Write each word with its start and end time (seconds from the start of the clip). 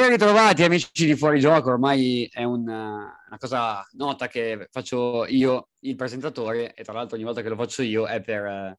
Ben 0.00 0.08
ritrovati 0.08 0.62
amici 0.62 1.04
di 1.04 1.14
Fuori 1.14 1.40
Gioco, 1.40 1.68
ormai 1.68 2.26
è 2.32 2.42
una, 2.42 3.14
una, 3.26 3.38
cosa 3.38 3.86
nota 3.98 4.28
che 4.28 4.66
faccio 4.70 5.26
io, 5.26 5.72
il 5.80 5.94
presentatore, 5.94 6.72
e 6.72 6.82
tra 6.82 6.94
l'altro 6.94 7.16
ogni 7.16 7.26
volta 7.26 7.42
che 7.42 7.50
lo 7.50 7.54
faccio 7.54 7.82
io 7.82 8.06
è 8.06 8.22
per 8.22 8.42
uh, 8.42 8.74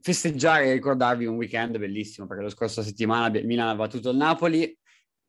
festeggiare 0.00 0.64
e 0.64 0.72
ricordarvi 0.72 1.26
un 1.26 1.36
weekend 1.36 1.76
bellissimo, 1.76 2.26
perché 2.26 2.42
la 2.42 2.48
scorsa 2.48 2.82
settimana 2.82 3.36
il 3.36 3.44
Milan 3.44 3.68
ha 3.68 3.74
battuto 3.74 4.08
il 4.08 4.16
Napoli, 4.16 4.74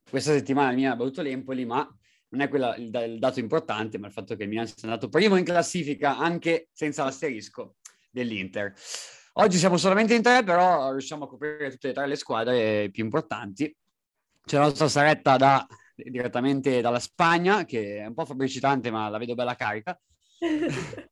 questa 0.09 0.31
settimana 0.31 0.69
il 0.69 0.77
Milan 0.77 0.93
ha 0.93 0.95
battuto 0.95 1.21
l'Empoli, 1.21 1.65
ma 1.65 1.85
non 2.29 2.39
è 2.39 2.47
quella, 2.47 2.73
il, 2.77 2.85
il, 2.85 3.19
dato 3.19 3.41
importante, 3.41 3.97
ma 3.97 4.07
il 4.07 4.13
fatto 4.13 4.37
che 4.37 4.43
il 4.43 4.49
Milan 4.49 4.65
sia 4.65 4.75
andato 4.83 5.09
primo 5.09 5.35
in 5.35 5.43
classifica 5.43 6.17
anche 6.17 6.69
senza 6.71 7.03
l'asterisco 7.03 7.75
dell'Inter. 8.09 8.73
Oggi 9.33 9.57
siamo 9.57 9.75
solamente 9.75 10.13
in 10.13 10.21
tre, 10.21 10.41
però 10.43 10.89
riusciamo 10.91 11.25
a 11.25 11.27
coprire 11.27 11.69
tutte 11.69 11.89
e 11.89 11.93
tre 11.93 12.07
le 12.07 12.15
squadre 12.15 12.89
più 12.91 13.03
importanti 13.03 13.75
c'è 14.45 14.57
la 14.57 14.63
nostra 14.63 14.87
Saretta 14.87 15.37
da, 15.37 15.65
direttamente 15.95 16.81
dalla 16.81 16.99
Spagna, 16.99 17.65
che 17.65 17.97
è 17.97 18.05
un 18.05 18.13
po' 18.13 18.25
fabbricitante, 18.25 18.91
ma 18.91 19.09
la 19.09 19.17
vedo 19.17 19.35
bella 19.35 19.55
carica. 19.55 19.99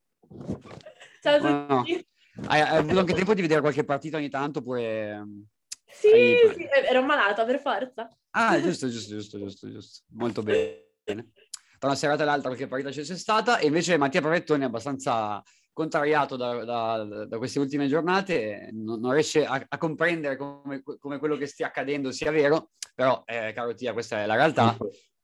Ciao 1.22 1.36
a 1.36 1.38
tutti. 1.78 1.94
No. 1.94 2.48
Hai, 2.48 2.62
hai, 2.62 2.78
avuto 2.78 3.00
anche 3.00 3.14
tempo 3.14 3.34
di 3.34 3.42
vedere 3.42 3.62
qualche 3.62 3.84
partita 3.84 4.18
ogni 4.18 4.30
tanto 4.30 4.60
oppure... 4.60 5.10
Ehm, 5.10 5.46
sì, 5.86 6.08
hai... 6.08 6.54
sì, 6.56 6.68
ero 6.88 7.04
malata 7.04 7.44
per 7.46 7.60
forza. 7.60 8.08
Ah, 8.32 8.60
giusto, 8.62 8.88
giusto, 8.90 9.16
giusto, 9.16 9.38
giusto, 9.40 9.70
giusto. 9.72 10.04
Molto 10.14 10.42
bene. 10.42 10.88
Tra 11.04 11.88
una 11.88 11.96
serata 11.96 12.24
e 12.24 12.26
l'altra 12.26 12.50
qualche 12.50 12.68
partita 12.68 12.90
c'è 12.92 13.04
stata 13.18 13.58
e 13.58 13.68
invece 13.68 13.98
Mattia 13.98 14.22
Pavettoni 14.22 14.64
è 14.64 14.66
abbastanza 14.66 15.42
contrariato 15.80 16.36
da, 16.36 16.66
da, 16.66 17.26
da, 17.26 17.38
queste 17.38 17.58
ultime 17.58 17.88
giornate, 17.88 18.68
non, 18.74 19.00
non 19.00 19.14
riesce 19.14 19.46
a, 19.46 19.66
a 19.66 19.78
comprendere 19.78 20.36
come, 20.36 20.84
come, 20.84 21.20
quello 21.20 21.38
che 21.38 21.46
stia 21.46 21.68
accadendo 21.68 22.12
sia 22.12 22.32
vero, 22.32 22.72
però 22.94 23.24
eh, 23.26 23.54
caro 23.54 23.74
Tia, 23.74 23.94
questa 23.94 24.22
è 24.22 24.26
la 24.26 24.36
realtà. 24.36 24.76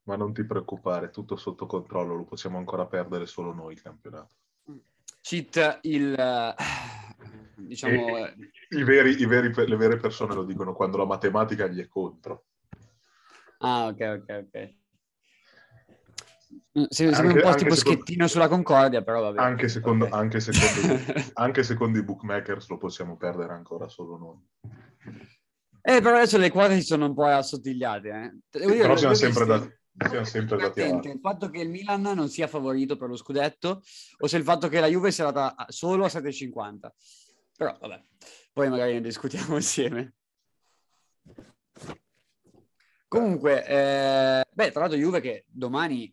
Ma 0.04 0.16
non 0.16 0.32
ti 0.32 0.46
preoccupare, 0.46 1.10
tutto 1.10 1.36
sotto 1.36 1.66
controllo, 1.66 2.14
lo 2.14 2.24
possiamo 2.24 2.56
ancora 2.56 2.86
perdere 2.86 3.26
solo 3.26 3.52
noi 3.52 3.74
il 3.74 3.82
campionato. 3.82 4.34
Cheat 5.20 5.80
il... 5.82 6.54
diciamo... 7.56 8.16
E, 8.16 8.34
i 8.70 8.82
veri, 8.82 9.20
i 9.20 9.26
veri, 9.26 9.52
le 9.52 9.76
vere 9.76 9.98
persone 9.98 10.34
lo 10.34 10.44
dicono 10.44 10.72
quando 10.72 10.96
la 10.96 11.04
matematica 11.04 11.66
gli 11.66 11.82
è 11.82 11.86
contro. 11.86 12.46
Ah, 13.58 13.88
ok, 13.88 14.22
ok, 14.22 14.46
ok. 14.46 14.74
Sembra 16.88 17.20
un 17.20 17.40
po' 17.40 17.54
tipo 17.54 17.74
secondo, 17.74 17.74
schettino 17.74 18.26
sulla 18.26 18.48
Concordia, 18.48 19.02
però 19.02 19.20
vabbè. 19.20 19.40
Anche 19.40 19.68
secondo, 19.68 20.06
okay. 20.06 20.18
anche, 20.18 20.40
secondo, 20.40 21.02
anche 21.34 21.62
secondo, 21.62 21.98
i 21.98 22.02
bookmakers 22.02 22.68
lo 22.68 22.76
possiamo 22.76 23.16
perdere 23.16 23.52
ancora 23.52 23.88
solo 23.88 24.16
noi. 24.16 25.24
Eh, 25.88 26.00
però 26.00 26.16
adesso 26.16 26.36
le 26.36 26.50
quote 26.50 26.74
si 26.74 26.82
sono 26.82 27.06
un 27.06 27.14
po' 27.14 27.26
assottigliate. 27.26 28.08
Eh. 28.50 28.58
Dire, 28.66 28.80
però 28.80 28.96
siamo 28.96 29.14
sempre, 29.14 29.46
dati, 29.46 29.72
siamo 30.08 30.24
sempre 30.24 30.56
dati 30.56 30.82
avanti. 30.82 31.08
Il 31.08 31.20
fatto 31.20 31.48
che 31.48 31.60
il 31.60 31.70
Milan 31.70 32.02
non 32.02 32.28
sia 32.28 32.48
favorito 32.48 32.96
per 32.96 33.08
lo 33.08 33.16
scudetto 33.16 33.82
o 34.18 34.26
se 34.26 34.36
il 34.36 34.42
fatto 34.42 34.68
che 34.68 34.80
la 34.80 34.88
Juve 34.88 35.12
sia 35.12 35.26
andata 35.26 35.66
solo 35.68 36.04
a 36.04 36.08
7,50. 36.08 36.90
Però 37.56 37.76
vabbè, 37.80 38.04
poi 38.52 38.68
magari 38.68 38.94
ne 38.94 39.00
discutiamo 39.00 39.54
insieme. 39.56 40.14
Comunque, 43.08 43.64
eh, 43.64 44.44
beh, 44.52 44.70
tra 44.72 44.80
l'altro 44.80 44.98
Juve 44.98 45.20
che 45.20 45.44
domani 45.48 46.12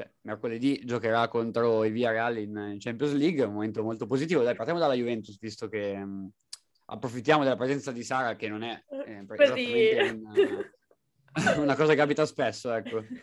cioè, 0.00 0.10
mercoledì 0.22 0.80
giocherà 0.84 1.28
contro 1.28 1.84
i 1.84 1.90
Via 1.90 2.10
Real 2.10 2.38
in 2.38 2.76
Champions 2.78 3.12
League, 3.12 3.44
un 3.44 3.52
momento 3.52 3.82
molto 3.82 4.06
positivo. 4.06 4.42
Dai, 4.42 4.54
partiamo 4.54 4.80
dalla 4.80 4.94
Juventus, 4.94 5.38
visto 5.38 5.68
che 5.68 5.94
mh, 5.94 6.08
mm, 6.08 6.26
approfittiamo 6.86 7.42
della 7.42 7.56
presenza 7.56 7.92
di 7.92 8.02
Sara, 8.02 8.34
che 8.34 8.48
non 8.48 8.62
è 8.62 8.82
eh, 9.06 9.24
esattamente 9.28 10.20
una, 10.22 10.32
una, 11.60 11.76
cosa 11.76 11.90
che 11.90 11.98
capita 11.98 12.24
spesso, 12.24 12.72
ecco. 12.72 13.04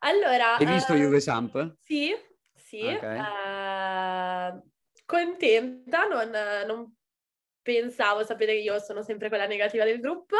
Allora... 0.00 0.56
Hai 0.56 0.66
visto 0.66 0.92
uh, 0.92 0.96
Juve 0.96 1.18
Samp? 1.18 1.74
Sì, 1.82 2.14
sì. 2.54 2.82
Okay. 2.82 3.18
Uh, 3.18 4.62
contenta, 5.04 6.04
non, 6.04 6.30
non 6.66 6.94
pensavo, 7.60 8.22
sapete 8.22 8.52
che 8.52 8.60
io 8.60 8.78
sono 8.78 9.02
sempre 9.02 9.28
quella 9.28 9.46
negativa 9.46 9.84
del 9.84 9.98
gruppo. 9.98 10.36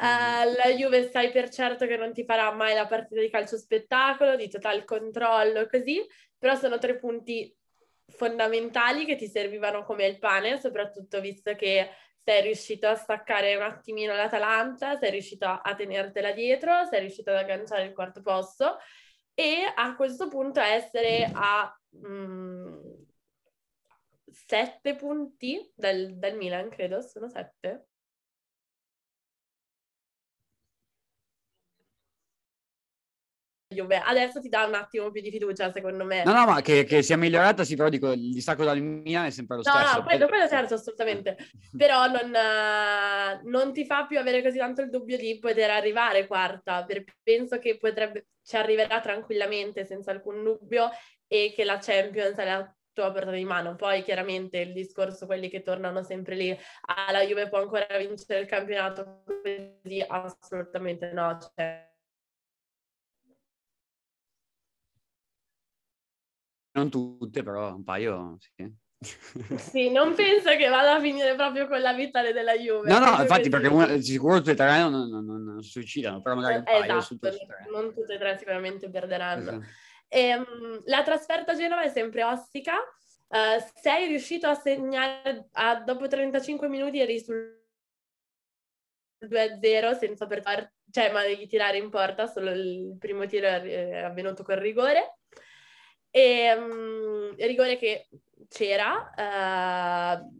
Uh, 0.00 0.56
la 0.56 0.72
Juve 0.74 1.10
sai 1.10 1.30
per 1.30 1.50
certo 1.50 1.86
che 1.86 1.98
non 1.98 2.14
ti 2.14 2.24
farà 2.24 2.50
mai 2.52 2.74
la 2.74 2.86
partita 2.86 3.20
di 3.20 3.28
calcio 3.28 3.58
spettacolo, 3.58 4.34
di 4.34 4.48
total 4.48 4.84
controllo, 4.84 5.66
così, 5.66 6.02
però 6.38 6.54
sono 6.54 6.78
tre 6.78 6.96
punti 6.96 7.54
fondamentali 8.06 9.04
che 9.04 9.16
ti 9.16 9.26
servivano 9.26 9.84
come 9.84 10.06
il 10.06 10.18
pane, 10.18 10.58
soprattutto 10.58 11.20
visto 11.20 11.54
che 11.54 11.90
sei 12.24 12.40
riuscito 12.40 12.86
a 12.86 12.94
staccare 12.94 13.56
un 13.56 13.62
attimino 13.62 14.14
l'Atalanta, 14.14 14.96
sei 14.96 15.10
riuscito 15.10 15.44
a 15.44 15.74
tenertela 15.74 16.32
dietro, 16.32 16.86
sei 16.86 17.00
riuscito 17.00 17.28
ad 17.30 17.36
agganciare 17.36 17.84
il 17.84 17.92
quarto 17.92 18.22
posto 18.22 18.78
e 19.34 19.70
a 19.74 19.94
questo 19.96 20.28
punto 20.28 20.60
essere 20.60 21.30
a 21.30 21.78
mm, 22.06 22.78
sette 24.30 24.96
punti 24.96 25.70
dal, 25.74 26.16
dal 26.16 26.36
Milan, 26.36 26.70
credo, 26.70 27.02
sono 27.02 27.28
sette? 27.28 27.89
Juve. 33.72 34.02
Adesso 34.04 34.40
ti 34.40 34.48
dà 34.48 34.64
un 34.64 34.74
attimo 34.74 35.12
più 35.12 35.22
di 35.22 35.30
fiducia, 35.30 35.70
secondo 35.70 36.04
me. 36.04 36.24
No, 36.24 36.32
no, 36.32 36.44
ma 36.44 36.60
che, 36.60 36.82
che 36.82 37.02
sia 37.02 37.16
migliorata, 37.16 37.62
sì, 37.62 37.76
però 37.76 37.88
dico, 37.88 38.10
il 38.10 38.32
distacco 38.32 38.64
dal 38.64 38.80
Milan 38.80 39.26
è 39.26 39.30
sempre 39.30 39.56
lo 39.56 39.62
no, 39.64 39.70
stesso. 39.70 39.96
No, 39.98 40.02
quello, 40.02 40.26
quello 40.26 40.48
certo, 40.48 40.74
assolutamente. 40.74 41.36
però 41.76 42.06
non, 42.06 42.32
uh, 42.32 43.48
non, 43.48 43.72
ti 43.72 43.84
fa 43.84 44.06
più 44.06 44.18
avere 44.18 44.42
così 44.42 44.58
tanto 44.58 44.82
il 44.82 44.90
dubbio 44.90 45.16
di 45.16 45.38
poter 45.38 45.70
arrivare 45.70 46.26
quarta, 46.26 46.84
perché 46.84 47.14
penso 47.22 47.58
che 47.60 47.76
potrebbe, 47.76 48.26
ci 48.42 48.56
arriverà 48.56 49.00
tranquillamente, 49.00 49.84
senza 49.84 50.10
alcun 50.10 50.42
dubbio, 50.42 50.90
e 51.28 51.52
che 51.54 51.62
la 51.62 51.78
Champions 51.80 52.36
è 52.38 52.44
la 52.44 52.74
tua 52.92 53.12
portata 53.12 53.36
di 53.36 53.44
mano. 53.44 53.76
Poi 53.76 54.02
chiaramente 54.02 54.58
il 54.58 54.72
discorso, 54.72 55.26
quelli 55.26 55.48
che 55.48 55.62
tornano 55.62 56.02
sempre 56.02 56.34
lì, 56.34 56.50
ah, 56.50 57.12
la 57.12 57.22
Juve 57.22 57.48
può 57.48 57.58
ancora 57.58 57.86
vincere 57.98 58.40
il 58.40 58.46
campionato, 58.46 59.22
così 59.24 60.04
assolutamente 60.08 61.12
no. 61.12 61.38
Cioè, 61.38 61.89
Non 66.80 66.90
tutte, 66.90 67.42
però 67.42 67.74
un 67.74 67.84
paio 67.84 68.38
sì. 68.38 68.72
sì, 69.56 69.90
non 69.90 70.14
penso 70.14 70.50
che 70.56 70.68
vada 70.68 70.96
a 70.96 71.00
finire 71.00 71.34
proprio 71.34 71.66
con 71.68 71.80
la 71.80 71.92
vitale 71.92 72.32
della 72.32 72.54
Juve. 72.54 72.88
No, 72.88 72.98
no, 72.98 73.20
infatti 73.20 73.48
perché 73.48 73.68
una, 73.68 74.00
sicuro 74.00 74.38
tutte 74.38 74.52
e 74.52 74.54
tre 74.54 74.78
non, 74.78 75.08
non, 75.08 75.24
non, 75.24 75.44
non 75.44 75.62
suicidano, 75.62 76.20
però 76.22 76.36
magari 76.36 76.56
un 76.56 76.64
paio 76.64 76.98
esatto, 76.98 77.18
non 77.70 77.92
tutte 77.92 78.14
e 78.14 78.18
tre 78.18 78.36
sicuramente 78.38 78.90
perderanno. 78.90 79.50
Esatto. 79.50 79.64
E, 80.08 80.34
um, 80.34 80.82
la 80.84 81.02
trasferta 81.02 81.52
a 81.52 81.56
Genova 81.56 81.82
è 81.82 81.88
sempre 81.88 82.24
ostica. 82.24 82.74
Uh, 83.28 83.62
sei 83.80 84.08
riuscito 84.08 84.48
a 84.48 84.54
segnare 84.54 85.48
a, 85.52 85.76
dopo 85.76 86.08
35 86.08 86.68
minuti 86.68 87.00
eri 87.00 87.20
sul 87.20 87.58
2-0 89.24 89.98
senza 89.98 90.26
per 90.26 90.42
cioè, 90.90 91.12
ma 91.12 91.22
devi 91.22 91.46
tirare 91.46 91.78
in 91.78 91.88
porta, 91.88 92.26
solo 92.26 92.50
il 92.50 92.96
primo 92.98 93.26
tiro 93.26 93.46
è 93.46 94.02
avvenuto 94.02 94.42
col 94.42 94.56
rigore. 94.56 95.18
E, 96.10 96.52
um, 96.54 97.34
rigore 97.36 97.76
che 97.76 98.08
c'era, 98.48 99.10
uh, 99.16 100.38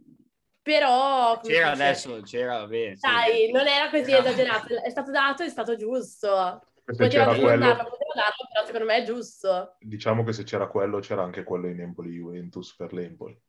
però... 0.61 1.39
C'era 1.41 1.71
adesso, 1.71 2.21
c'era, 2.21 2.67
bene. 2.67 2.95
Dai, 2.99 3.45
sì. 3.45 3.51
non 3.51 3.67
era 3.67 3.89
così 3.89 4.11
era. 4.11 4.27
esagerato, 4.27 4.81
è 4.83 4.89
stato 4.89 5.11
dato, 5.11 5.43
è 5.43 5.49
stato 5.49 5.75
giusto. 5.75 6.61
Poteva 6.83 7.33
quello... 7.35 7.57
darlo, 7.57 7.89
poteva 7.89 8.13
darlo, 8.15 8.47
però 8.51 8.65
secondo 8.65 8.85
me 8.85 8.97
è 8.97 9.03
giusto. 9.03 9.77
Diciamo 9.79 10.23
che 10.23 10.33
se 10.33 10.43
c'era 10.43 10.67
quello, 10.67 10.99
c'era 10.99 11.23
anche 11.23 11.43
quello 11.43 11.67
in 11.67 11.79
Empoli-Juventus 11.79 12.75
per 12.75 12.93
l'Empoli. 12.93 13.39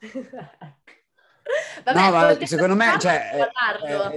Vabbè, 1.84 1.98
no, 1.98 2.10
ma 2.10 2.46
secondo 2.46 2.74
me 2.74 2.98
cioè, 2.98 3.30
è, 3.30 3.50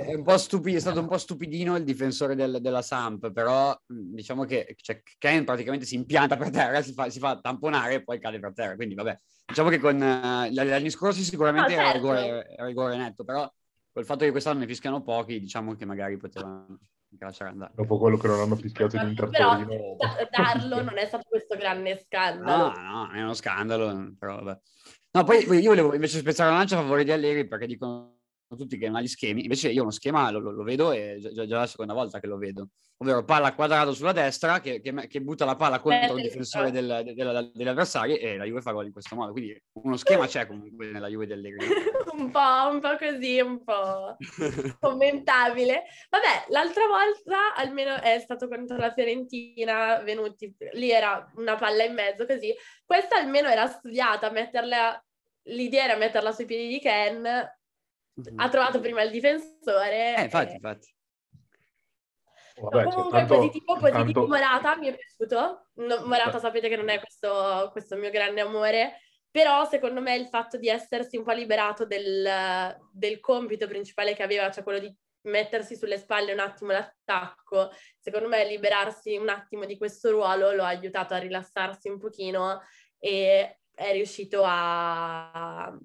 è, 0.06 0.14
un 0.14 0.38
stupi- 0.38 0.76
è, 0.76 0.80
stato 0.80 1.00
un 1.00 1.08
po' 1.08 1.18
stupidino 1.18 1.76
il 1.76 1.84
difensore 1.84 2.36
del, 2.36 2.60
della 2.62 2.82
Samp, 2.82 3.32
però 3.32 3.76
diciamo 3.88 4.44
che 4.46 4.76
cioè, 4.80 5.02
Ken 5.18 5.44
praticamente 5.44 5.86
si 5.86 5.96
impianta 5.96 6.38
per 6.38 6.52
terra, 6.52 6.82
si 6.82 6.94
fa, 6.94 7.10
si 7.10 7.20
fa, 7.20 7.40
tamponare 7.40 7.96
e 7.96 8.04
poi 8.04 8.20
cade 8.20 8.40
per 8.40 8.54
terra. 8.54 8.76
Quindi 8.76 8.94
vabbè, 8.94 9.20
diciamo 9.46 9.70
che 9.70 9.80
con 9.80 9.96
uh, 9.96 10.46
gli 10.48 10.60
anni 10.60 10.90
scorsi 10.90 11.24
sicuramente 11.24 11.76
no, 11.76 11.82
certo. 11.82 11.90
era, 11.90 12.22
rigore, 12.22 12.48
era, 12.50 12.66
rigore, 12.66 12.98
netto, 12.98 13.24
però 13.24 13.52
col 13.92 14.06
fatto 14.06 14.26
che 14.26 14.32
quest'anno 14.32 14.60
ne 14.60 14.68
fischiano 14.68 15.02
pochi, 15.02 15.40
diciamo 15.40 15.76
che 15.76 15.86
magari 15.86 16.18
potevano 16.18 16.80
lasciare 17.18 17.52
andare. 17.52 17.72
Dopo 17.76 17.98
quello 17.98 18.18
che 18.18 18.28
non 18.28 18.40
hanno 18.40 18.56
fischiato 18.56 18.98
in 18.98 19.08
Intertorino. 19.08 19.66
Però 19.66 19.96
da- 19.98 20.28
darlo 20.30 20.84
non 20.84 20.98
è 20.98 21.06
stato 21.06 21.26
questo 21.30 21.56
grande 21.56 21.98
scandalo. 21.98 22.74
No, 22.74 22.82
no, 22.82 23.12
è 23.12 23.22
uno 23.22 23.34
scandalo, 23.34 24.14
però 24.20 24.44
vabbè. 24.44 24.60
No, 25.16 25.24
poi 25.24 25.46
io 25.46 25.70
volevo 25.70 25.94
invece 25.94 26.18
spezzare 26.20 26.50
la 26.50 26.58
lancia 26.58 26.78
a 26.78 26.82
favore 26.82 27.06
di 27.06 27.12
Allegri 27.14 27.48
perché 27.48 27.68
dicono 27.68 28.15
tutti 28.56 28.78
che 28.78 28.88
non 28.88 28.98
ha 28.98 29.02
gli 29.02 29.08
schemi, 29.08 29.44
invece 29.44 29.70
io 29.70 29.82
uno 29.82 29.92
schema 29.92 30.30
lo, 30.30 30.40
lo 30.40 30.64
vedo 30.64 30.92
e 30.92 31.18
già, 31.20 31.46
già, 31.46 31.58
la 31.58 31.68
seconda 31.68 31.94
volta 31.94 32.20
che 32.20 32.28
lo 32.28 32.38
vedo, 32.38 32.70
ovvero 32.98 33.24
palla 33.24 33.54
quadrato 33.54 33.94
sulla 33.94 34.12
destra 34.12 34.60
che, 34.60 34.82
che, 34.82 35.08
che 35.08 35.22
butta 35.22 35.46
la 35.46 35.56
palla 35.56 35.80
contro 35.80 36.18
il 36.18 36.24
difensore 36.24 36.72
del, 36.72 37.02
del, 37.04 37.52
degli 37.54 37.68
avversari 37.68 38.18
e 38.18 38.38
la 38.38 38.46
Juve 38.46 38.62
fa 38.62 38.72
gol 38.72 38.86
in 38.86 38.92
questo 38.92 39.16
modo, 39.16 39.32
quindi 39.32 39.60
uno 39.74 39.98
schema 39.98 40.28
c'è 40.28 40.46
comunque 40.46 40.92
nella 40.92 41.08
Juve 41.08 41.26
dell'Egri. 41.26 41.66
un 42.14 42.30
po', 42.30 42.70
un 42.72 42.80
po' 42.80 42.96
così, 42.98 43.40
un 43.40 43.64
po' 43.64 44.16
commentabile. 44.80 45.84
Vabbè, 46.10 46.46
l'altra 46.50 46.86
volta 46.88 47.56
almeno 47.56 47.96
è 47.96 48.20
stato 48.20 48.48
contro 48.48 48.78
la 48.78 48.94
Fiorentina, 48.94 50.00
venuti, 50.00 50.56
lì 50.74 50.92
era 50.92 51.32
una 51.36 51.56
palla 51.56 51.84
in 51.84 51.94
mezzo 51.94 52.26
così, 52.26 52.54
questa 52.86 53.18
almeno 53.18 53.50
era 53.50 53.68
studiata, 53.68 54.30
metterla 54.30 55.00
l'idea 55.46 55.84
era 55.84 55.98
metterla 55.98 56.32
sui 56.32 56.46
piedi 56.46 56.68
di 56.68 56.80
Ken, 56.80 57.24
mm-hmm. 58.20 58.40
ha 58.40 58.50
trovato 58.50 58.80
prima 58.80 59.02
il 59.02 59.12
difensore. 59.12 60.16
Eh, 60.18 60.24
infatti, 60.24 60.52
e... 60.52 60.56
infatti. 60.56 60.96
Vabbè, 62.58 62.84
comunque 62.86 63.18
tanto, 63.20 63.36
positivo, 63.36 63.78
positivo 63.78 64.04
tanto... 64.04 64.28
Morata 64.28 64.78
mi 64.78 64.88
è 64.88 64.96
piaciuto. 64.96 65.68
No, 65.74 66.06
Morata 66.06 66.40
sapete 66.40 66.70
che 66.70 66.78
non 66.78 66.90
è 66.90 67.00
questo, 67.00 67.70
questo 67.72 67.98
mio 67.98 68.10
grande 68.10 68.42
amore, 68.42 69.02
però 69.30 69.66
secondo 69.66 70.02
me 70.02 70.16
il 70.16 70.28
fatto 70.28 70.58
di 70.58 70.70
essersi 70.70 71.18
un 71.18 71.24
po' 71.24 71.34
liberato 71.34 71.86
del, 71.86 72.78
del 72.92 73.20
compito 73.20 73.68
principale 73.68 74.16
che 74.16 74.24
aveva, 74.24 74.50
cioè 74.52 74.64
quello 74.64 74.80
di 74.80 74.96
mettersi 75.24 75.76
sulle 75.76 75.98
spalle 75.98 76.32
un 76.32 76.40
attimo 76.40 76.72
l'attacco, 76.72 77.72
secondo 78.00 78.28
me 78.28 78.48
liberarsi 78.48 79.18
un 79.18 79.30
attimo 79.30 79.66
di 79.66 79.78
questo 79.78 80.12
ruolo 80.12 80.54
lo 80.54 80.64
ha 80.64 80.68
aiutato 80.68 81.14
a 81.14 81.18
rilassarsi 81.18 81.90
un 81.90 82.00
pochino 82.00 82.62
e 82.98 83.60
è 83.74 83.92
riuscito 83.92 84.44
a, 84.46 85.78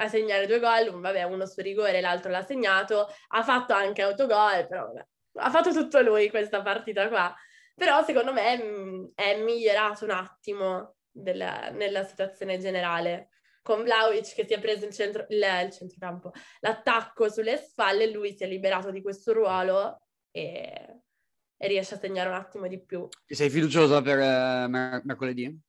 a 0.00 0.08
segnare 0.08 0.46
due 0.46 0.60
gol, 0.60 1.00
vabbè, 1.00 1.22
uno 1.24 1.46
su 1.46 1.60
rigore, 1.60 2.00
l'altro 2.00 2.30
l'ha 2.30 2.42
segnato, 2.42 3.06
ha 3.28 3.42
fatto 3.42 3.72
anche 3.72 4.02
autogol, 4.02 4.66
però 4.66 4.86
vabbè, 4.86 5.06
ha 5.34 5.50
fatto 5.50 5.72
tutto 5.72 6.00
lui 6.00 6.30
questa 6.30 6.62
partita 6.62 7.08
qua. 7.08 7.34
Però 7.74 8.02
secondo 8.04 8.32
me 8.32 8.62
mm, 8.62 9.04
è 9.14 9.42
migliorato 9.42 10.04
un 10.04 10.10
attimo 10.10 10.96
della, 11.10 11.70
nella 11.70 12.04
situazione 12.04 12.58
generale. 12.58 13.28
Con 13.62 13.82
Vlaovic 13.82 14.34
che 14.34 14.46
si 14.46 14.54
è 14.54 14.58
preso 14.58 14.86
il, 14.86 14.92
centro, 14.92 15.26
il, 15.28 15.44
il 15.64 15.70
centrocampo, 15.70 16.32
l'attacco 16.60 17.28
sulle 17.28 17.58
spalle, 17.58 18.10
lui 18.10 18.34
si 18.34 18.42
è 18.42 18.46
liberato 18.46 18.90
di 18.90 19.02
questo 19.02 19.34
ruolo 19.34 20.00
e, 20.30 21.02
e 21.56 21.68
riesce 21.68 21.94
a 21.94 21.98
segnare 21.98 22.30
un 22.30 22.36
attimo 22.36 22.66
di 22.66 22.82
più. 22.82 23.06
Sei 23.26 23.50
fiduciosa 23.50 24.00
per 24.00 24.16
uh, 24.16 24.68
mer- 24.68 25.02
mercoledì? 25.04 25.68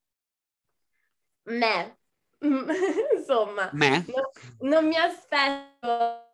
me. 1.43 1.97
Insomma? 3.31 3.69
Non, 3.71 4.03
non 4.59 4.87
mi 4.87 4.97
aspetto 4.97 6.25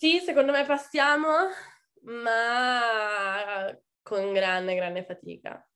Sì, 0.00 0.18
secondo 0.20 0.52
me 0.52 0.64
passiamo, 0.64 1.28
ma 2.04 3.78
con 4.00 4.32
grande, 4.32 4.74
grande 4.74 5.04
fatica. 5.04 5.68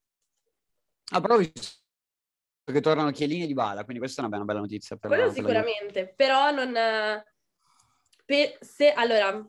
Ah, 1.13 1.21
però 1.21 1.37
che 1.37 2.81
tornano 2.81 3.11
Chiellini 3.11 3.47
di 3.47 3.53
Bala, 3.53 3.85
quindi 3.85 3.99
questa 3.99 4.23
è 4.23 4.25
una 4.25 4.43
bella, 4.45 4.61
notizia. 4.61 4.97
Per 4.97 5.11
Quello 5.11 5.27
la, 5.27 5.33
sicuramente, 5.33 6.07
per 6.07 6.15
però 6.15 6.51
non... 6.53 6.73
Per, 8.25 8.57
se, 8.61 8.93
allora, 8.93 9.47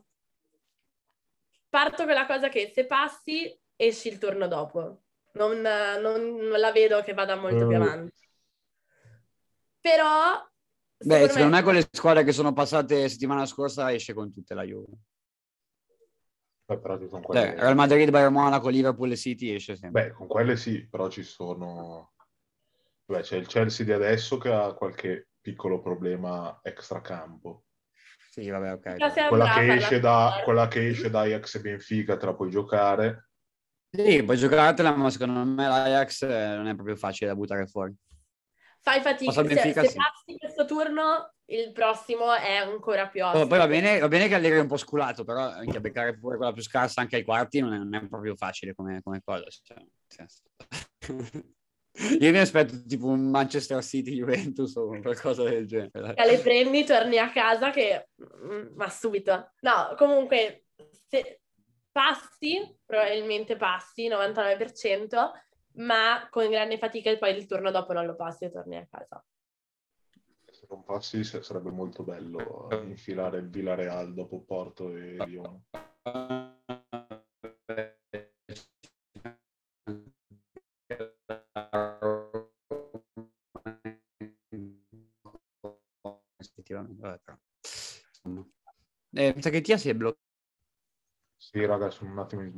parto 1.70 2.04
con 2.04 2.14
la 2.14 2.26
cosa 2.26 2.50
che 2.50 2.70
se 2.76 2.86
passi 2.86 3.58
esci 3.78 4.10
il 4.10 4.18
turno 4.18 4.48
dopo. 4.48 5.05
Non, 5.36 5.60
non, 5.62 6.36
non 6.36 6.60
la 6.60 6.72
vedo 6.72 7.02
che 7.02 7.14
vada 7.14 7.36
molto 7.36 7.66
mm. 7.66 7.68
più 7.68 7.78
avanti. 7.78 8.28
Però... 9.82 10.48
Beh, 10.98 11.28
secondo 11.28 11.50
me... 11.50 11.58
me 11.58 11.62
con 11.62 11.74
le 11.74 11.88
squadre 11.92 12.24
che 12.24 12.32
sono 12.32 12.54
passate 12.54 13.10
settimana 13.10 13.46
scorsa 13.46 13.92
esce 13.92 14.14
con 14.14 14.32
tutte 14.32 14.54
la 14.54 14.64
Juve. 14.64 14.94
Beh, 16.66 16.80
però 16.80 16.98
ci 16.98 17.08
sono 17.10 17.22
quelle... 17.22 17.48
Cioè, 17.48 17.60
Real 17.60 17.76
Madrid, 17.76 18.10
Bayern 18.10 18.34
Monaco, 18.34 18.70
Liverpool 18.70 19.12
e 19.12 19.18
City 19.18 19.54
esce 19.54 19.76
sempre. 19.76 20.08
Beh, 20.08 20.12
con 20.14 20.28
quelle 20.28 20.56
sì, 20.56 20.88
però 20.88 21.10
ci 21.10 21.24
sono... 21.24 22.14
Beh, 23.06 23.22
c'è 23.22 23.36
il 23.36 23.48
Chelsea 23.48 23.86
di 23.86 23.92
adesso 23.92 24.38
che 24.38 24.52
ha 24.52 24.74
qualche 24.74 25.28
piccolo 25.42 25.82
problema 25.82 26.60
extracampo. 26.64 27.66
Sì, 28.32 28.50
vabbè, 28.50 28.72
ok. 28.74 29.28
Quella 29.28 29.54
che, 29.54 29.74
esce 29.74 30.00
da, 30.00 30.42
quella 30.44 30.68
che 30.68 30.88
esce 30.88 31.10
da 31.10 31.20
Ajax 31.20 31.56
e 31.56 31.62
Benfica 31.62 32.18
te 32.18 32.26
la 32.26 32.34
puoi 32.34 32.50
giocare. 32.50 33.30
Sì, 33.96 34.24
puoi 34.24 34.38
giocartela, 34.38 34.96
ma 34.96 35.10
secondo 35.10 35.44
me 35.44 35.68
l'Ajax 35.68 36.24
eh, 36.24 36.56
non 36.56 36.68
è 36.68 36.76
proprio 36.76 36.96
facile 36.96 37.30
da 37.30 37.36
buttare 37.36 37.68
fuori. 37.68 37.94
Fai 38.82 39.02
fatica, 39.02 39.32
se, 39.32 39.44
Benfica, 39.44 39.82
se 39.82 39.90
sì. 39.90 39.98
passi 39.98 40.38
questo 40.38 40.66
turno, 40.66 41.34
il 41.46 41.72
prossimo 41.72 42.34
è 42.34 42.56
ancora 42.56 43.08
più 43.08 43.24
ostico. 43.24 43.48
Poi 43.48 43.58
va 43.58 43.68
bene, 43.68 43.98
va 43.98 44.08
bene 44.08 44.28
che 44.28 44.36
Allegri 44.36 44.60
è 44.60 44.62
un 44.62 44.68
po' 44.68 44.78
sculato, 44.78 45.24
però 45.24 45.50
anche 45.50 45.82
beccare 45.82 46.18
pure 46.20 46.38
quella 46.38 46.54
più 46.54 46.62
scarsa 46.62 47.02
anche 47.02 47.16
ai 47.16 47.24
quarti 47.24 47.62
non 47.62 47.74
è, 47.74 47.78
non 47.78 47.96
è 47.96 48.08
proprio 48.08 48.36
facile 48.36 48.76
come, 48.76 49.02
come 49.02 49.22
cosa. 49.24 49.46
Cioè, 49.50 50.26
Io 52.20 52.32
mi 52.32 52.38
aspetto 52.38 52.84
tipo 52.86 53.08
un 53.08 53.30
Manchester 53.30 53.82
City 53.82 54.16
Juventus 54.16 54.76
o 54.76 55.00
qualcosa 55.02 55.44
del 55.44 55.66
genere. 55.66 56.14
Le 56.16 56.38
prendi, 56.40 56.84
torni 56.84 57.18
a 57.18 57.32
casa 57.32 57.72
che... 57.72 58.10
Mm, 58.22 58.76
ma 58.76 58.90
subito. 58.90 59.54
No, 59.62 59.96
comunque, 59.98 60.66
se, 61.08 61.42
passi, 61.96 62.78
probabilmente 62.86 63.56
passi, 63.56 64.10
99%, 64.10 65.32
ma 65.76 66.28
con 66.30 66.50
grande 66.50 66.78
fatica 66.78 67.10
e 67.10 67.18
poi 67.18 67.34
il 67.34 67.46
turno 67.46 67.72
dopo 67.72 67.94
non 67.94 68.06
lo 68.06 68.18
passi 68.18 68.44
e 68.44 68.52
torni 68.52 68.76
a 68.76 68.86
casa. 68.86 69.24
Se 70.52 70.66
non 70.70 70.84
passi 70.84 71.24
sarebbe 71.24 71.72
molto 71.72 72.04
bello 72.04 72.68
infilare 72.84 73.38
il 73.38 73.50
Villarreal 73.50 74.14
dopo 74.14 74.42
Porto 74.42 74.94
e 74.94 75.16
Lyon. 75.26 75.64
Effettivamente, 86.38 87.02
vabbè, 87.02 87.20
però. 87.24 87.38
Insomma. 88.10 88.46
Eh, 89.12 89.34
mi 89.34 89.42
sa 89.42 89.50
che 89.50 89.62
Tia 89.62 89.78
si 89.78 89.88
è 89.88 89.94
bloccato. 89.96 90.25
Sì, 91.56 91.64
raga, 91.64 91.90
sono 91.90 92.12
un 92.12 92.20
attimo 92.20 92.42
in. 92.42 92.54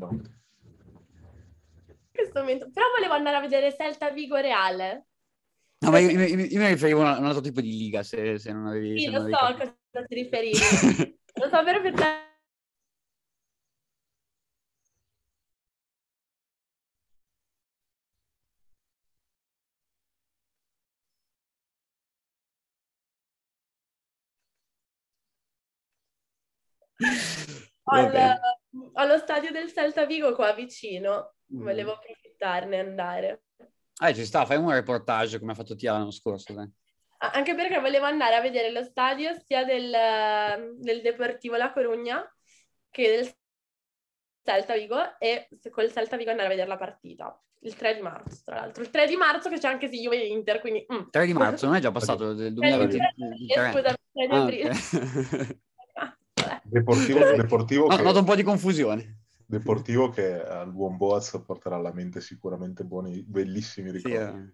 Questo 2.12 2.40
momento. 2.40 2.68
Però 2.74 2.88
volevo 2.96 3.14
andare 3.14 3.36
a 3.36 3.42
vedere 3.42 3.72
Celta 3.72 4.10
Vigo 4.10 4.38
Reale. 4.38 5.06
No, 5.82 5.92
ma 5.92 6.00
io, 6.00 6.10
io, 6.10 6.26
io 6.26 6.60
mi 6.60 6.68
riferivo 6.68 7.04
a 7.04 7.20
un 7.20 7.26
altro 7.26 7.42
tipo 7.42 7.62
di 7.62 7.78
liga, 7.78 8.02
se, 8.02 8.40
se 8.40 8.52
non 8.52 8.66
avevi... 8.66 9.00
Sì, 9.00 9.12
lo 9.12 9.22
so 9.30 9.36
a 9.36 9.54
cosa 9.54 10.06
ti 10.08 10.16
riferivi. 10.16 10.58
lo 10.58 11.48
so 11.48 11.64
vero 11.64 11.82
perché... 11.82 12.04
Al, 27.84 28.40
allo 28.94 29.18
stadio 29.18 29.52
del 29.52 29.72
Celta 29.72 30.06
Vigo 30.06 30.34
qua 30.34 30.54
vicino, 30.54 31.36
mm. 31.54 31.62
volevo 31.62 31.94
approfittarne 31.94 32.76
e 32.76 32.80
andare. 32.80 33.44
Eh, 34.00 34.14
ci 34.14 34.26
sta, 34.26 34.46
fai 34.46 34.58
un 34.58 34.72
reportage 34.72 35.40
come 35.40 35.54
ha 35.54 35.56
fatto 35.56 35.76
Tia 35.76 35.94
l'anno 35.94 36.12
scorso. 36.12 36.54
Dai. 36.54 36.70
Anche 37.20 37.56
perché 37.56 37.80
volevo 37.80 38.06
andare 38.06 38.36
a 38.36 38.42
vedere 38.42 38.72
lo 38.72 38.84
stadio 38.84 39.34
sia 39.44 39.64
del, 39.66 40.78
del 40.78 41.02
Deportivo 41.02 41.56
La 41.56 41.72
Corugna 41.72 42.24
che 42.90 43.08
del 43.08 43.36
Celta 44.44 44.76
Vigo 44.76 45.18
e 45.18 45.50
col 45.72 45.92
Celta 45.92 46.16
Vigo 46.16 46.30
andare 46.30 46.48
a 46.48 46.52
vedere 46.52 46.68
la 46.68 46.78
partita. 46.78 47.42
Il 47.62 47.76
3 47.76 47.96
di 47.96 48.02
marzo, 48.02 48.42
tra 48.46 48.56
l'altro. 48.56 48.84
Il 48.84 48.92
3 48.92 49.08
di 49.08 49.16
marzo 49.16 49.50
che 49.50 49.58
c'è 49.58 49.68
anche 49.68 49.88
se 49.88 49.98
Juve 49.98 50.18
Inter, 50.18 50.60
quindi... 50.60 50.86
Mm. 50.94 51.10
3 51.10 51.26
di 51.26 51.34
marzo, 51.34 51.66
non 51.66 51.76
è 51.76 51.80
già 51.80 51.92
passato 51.92 52.34
del 52.36 52.54
2023? 52.54 53.14
Scusa, 53.72 53.82
3 53.82 53.98
di 54.14 54.36
aprile. 54.36 54.70
Ah, 54.70 54.74
okay. 54.74 55.60
Deportivo, 56.70 57.20
Deportivo 57.36 57.88
no, 57.88 57.96
che... 57.96 58.04
Noto 58.04 58.20
un 58.20 58.26
po' 58.26 58.36
di 58.36 58.44
confusione. 58.44 59.22
Deportivo 59.46 60.10
che 60.10 60.44
al 60.44 60.72
buon 60.72 60.98
Boaz 60.98 61.42
porterà 61.46 61.76
alla 61.76 61.94
mente 61.94 62.20
sicuramente 62.20 62.84
buoni, 62.84 63.24
bellissimi 63.24 63.92
ricordi. 63.92 64.54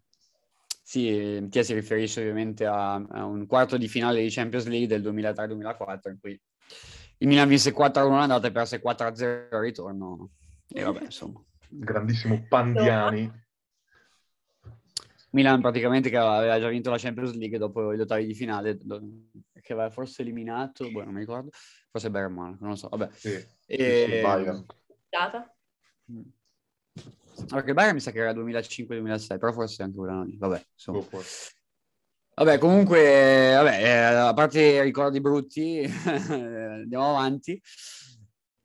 Sì, 0.84 1.08
eh, 1.08 1.40
sì 1.40 1.48
Tia 1.50 1.64
si 1.64 1.74
riferisce 1.74 2.22
ovviamente 2.22 2.66
a, 2.66 2.94
a, 2.94 3.26
un 3.26 3.48
quarto 3.48 3.78
di 3.78 3.88
finale 3.88 4.22
di 4.22 4.30
Champions 4.30 4.68
League 4.68 4.88
del 4.88 5.02
2003-2004 5.02 6.10
in 6.10 6.18
cui 6.20 6.40
il 7.18 7.28
Milan 7.28 7.48
vinse 7.48 7.74
4-1 7.74 8.12
andata 8.12 8.48
e 8.48 8.52
perse 8.52 8.82
4-0 8.82 9.48
al 9.50 9.62
ritorno. 9.62 10.30
E 10.68 10.84
vabbè, 10.84 11.06
insomma. 11.06 11.44
Grandissimo 11.70 12.46
Pandiani. 12.48 13.42
Milan 15.32 15.62
praticamente 15.62 16.12
che 16.12 16.18
aveva 16.18 16.60
già 16.60 16.68
vinto 16.68 16.92
la 16.92 16.98
Champions 16.98 17.34
League 17.34 17.58
dopo 17.58 17.96
gli 17.96 18.00
ottavi 18.00 18.26
di 18.28 18.36
finale, 18.36 18.78
che 18.78 19.74
aveva 19.74 19.90
forse 19.90 20.22
eliminato, 20.22 20.90
boh, 20.92 21.04
non 21.04 21.14
mi 21.14 21.22
ricordo, 21.22 21.50
forse 21.94 22.10
Bayern 22.10 22.34
non 22.34 22.70
lo 22.70 22.76
so, 22.76 22.90
vabbè. 22.90 23.10
Sì, 23.14 23.46
e... 23.68 24.06
sì, 24.08 24.22
Bayern. 24.22 24.66
Data? 25.08 25.56
Mm. 26.12 26.22
Allora, 27.50 27.64
che 27.64 27.74
Bayern 27.74 27.94
mi 27.94 28.02
sa 28.02 28.10
che 28.10 28.18
era 28.18 28.32
2005-2006, 28.32 29.38
però 29.38 29.52
forse 29.52 29.84
anche 29.84 29.96
quella 29.96 30.24
lì, 30.24 30.36
vabbè, 30.36 30.66
insomma. 30.74 31.06
Vabbè, 32.36 32.58
comunque, 32.58 33.54
vabbè, 33.54 33.84
eh, 33.84 33.98
a 34.00 34.34
parte 34.34 34.60
i 34.60 34.82
ricordi 34.82 35.22
brutti, 35.22 35.84
andiamo 36.08 37.10
avanti. 37.12 37.62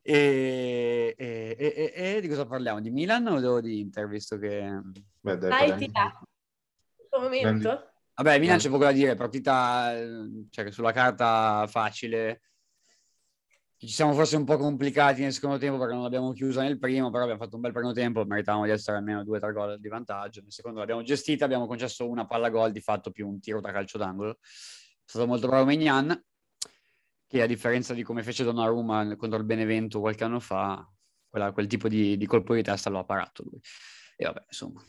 E, 0.00 1.14
e, 1.18 1.56
e, 1.58 1.92
e, 1.94 2.20
di 2.22 2.28
cosa 2.28 2.46
parliamo? 2.46 2.80
Di 2.80 2.90
Milan 2.90 3.26
o 3.26 3.60
di 3.60 3.80
Inter, 3.80 4.08
visto 4.08 4.38
che... 4.38 4.80
Beh, 5.20 5.36
dai, 5.36 5.76
ti 5.76 5.90
dà. 5.90 6.18
momento. 7.20 7.90
Vabbè, 8.14 8.38
Milan 8.38 8.56
c'è 8.56 8.70
poco 8.70 8.84
da 8.84 8.92
dire, 8.92 9.14
partita 9.16 9.94
cioè, 10.48 10.70
sulla 10.72 10.92
carta 10.92 11.66
facile. 11.68 12.40
Ci 13.80 13.86
siamo 13.86 14.12
forse 14.12 14.34
un 14.34 14.44
po' 14.44 14.56
complicati 14.56 15.22
nel 15.22 15.32
secondo 15.32 15.56
tempo 15.56 15.78
perché 15.78 15.94
non 15.94 16.02
l'abbiamo 16.02 16.32
chiusa 16.32 16.62
nel 16.62 16.80
primo, 16.80 17.10
però 17.10 17.22
abbiamo 17.22 17.40
fatto 17.40 17.54
un 17.54 17.62
bel 17.62 17.72
primo 17.72 17.92
tempo, 17.92 18.24
meritavamo 18.24 18.64
di 18.64 18.72
essere 18.72 18.96
almeno 18.96 19.22
due 19.22 19.36
o 19.36 19.40
tre 19.40 19.52
gol 19.52 19.78
di 19.78 19.88
vantaggio. 19.88 20.40
Nel 20.40 20.50
secondo 20.50 20.80
l'abbiamo 20.80 21.02
gestita, 21.02 21.44
abbiamo 21.44 21.68
concesso 21.68 22.08
una 22.08 22.26
palla 22.26 22.50
gol 22.50 22.72
di 22.72 22.80
fatto 22.80 23.12
più 23.12 23.28
un 23.28 23.38
tiro 23.38 23.60
da 23.60 23.70
calcio 23.70 23.96
d'angolo. 23.96 24.32
È 24.32 24.36
stato 25.04 25.28
molto 25.28 25.46
bravo 25.46 25.64
Megnan, 25.64 26.24
che 27.28 27.40
a 27.40 27.46
differenza 27.46 27.94
di 27.94 28.02
come 28.02 28.24
fece 28.24 28.42
Donnarumma 28.42 29.14
contro 29.14 29.38
il 29.38 29.44
Benevento 29.44 30.00
qualche 30.00 30.24
anno 30.24 30.40
fa, 30.40 30.84
quella, 31.28 31.52
quel 31.52 31.68
tipo 31.68 31.86
di, 31.86 32.16
di 32.16 32.26
colpo 32.26 32.54
di 32.54 32.62
testa 32.62 32.90
l'ha 32.90 33.04
parato 33.04 33.44
lui. 33.44 33.60
E 34.16 34.24
vabbè, 34.24 34.42
insomma, 34.48 34.82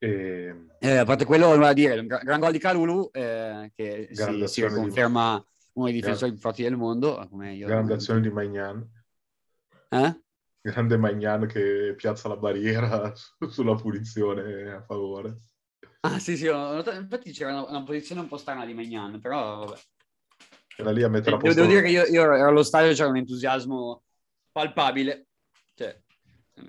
e... 0.00 0.66
Eh, 0.80 0.96
a 0.96 1.04
parte 1.04 1.24
quello, 1.24 1.56
da 1.56 1.72
dire, 1.72 2.00
un 2.00 2.06
gran, 2.08 2.24
gran 2.24 2.40
gol 2.40 2.50
di 2.50 2.58
Calulu, 2.58 3.10
eh, 3.12 3.70
che 3.74 4.08
si, 4.10 4.46
si 4.48 4.62
conferma 4.62 5.40
uno 5.78 5.86
dei 5.86 5.94
difensori 5.94 6.32
più 6.32 6.40
forti 6.40 6.62
del 6.62 6.76
mondo. 6.76 7.26
Come 7.30 7.54
io 7.54 7.66
Grande 7.66 7.94
azione 7.94 8.20
di 8.20 8.30
Magnan. 8.30 8.86
Eh? 9.88 10.20
Grande 10.60 10.96
Magnan 10.96 11.46
che 11.46 11.94
piazza 11.96 12.28
la 12.28 12.36
barriera 12.36 13.12
sulla 13.48 13.76
punizione 13.76 14.72
a 14.72 14.82
favore. 14.82 15.42
Ah 16.00 16.18
sì 16.18 16.36
sì, 16.36 16.46
infatti 16.46 17.32
c'era 17.32 17.52
una, 17.52 17.68
una, 17.68 17.82
posizione 17.82 18.20
un 18.20 18.28
po' 18.28 18.36
strana 18.36 18.66
di 18.66 18.74
Magnan, 18.74 19.20
però 19.20 19.64
vabbè. 19.64 19.78
Era 20.76 20.90
lì 20.90 21.02
a 21.02 21.08
mettere 21.08 21.36
a 21.36 21.38
posto... 21.38 21.54
Devo 21.54 21.66
dire 21.66 21.82
che 21.82 21.90
io, 21.90 22.04
io 22.04 22.22
ero 22.22 22.48
allo 22.48 22.62
stadio, 22.62 22.92
c'era 22.92 23.08
un 23.08 23.16
entusiasmo 23.16 24.04
palpabile. 24.52 25.26
Cioè, 25.74 26.00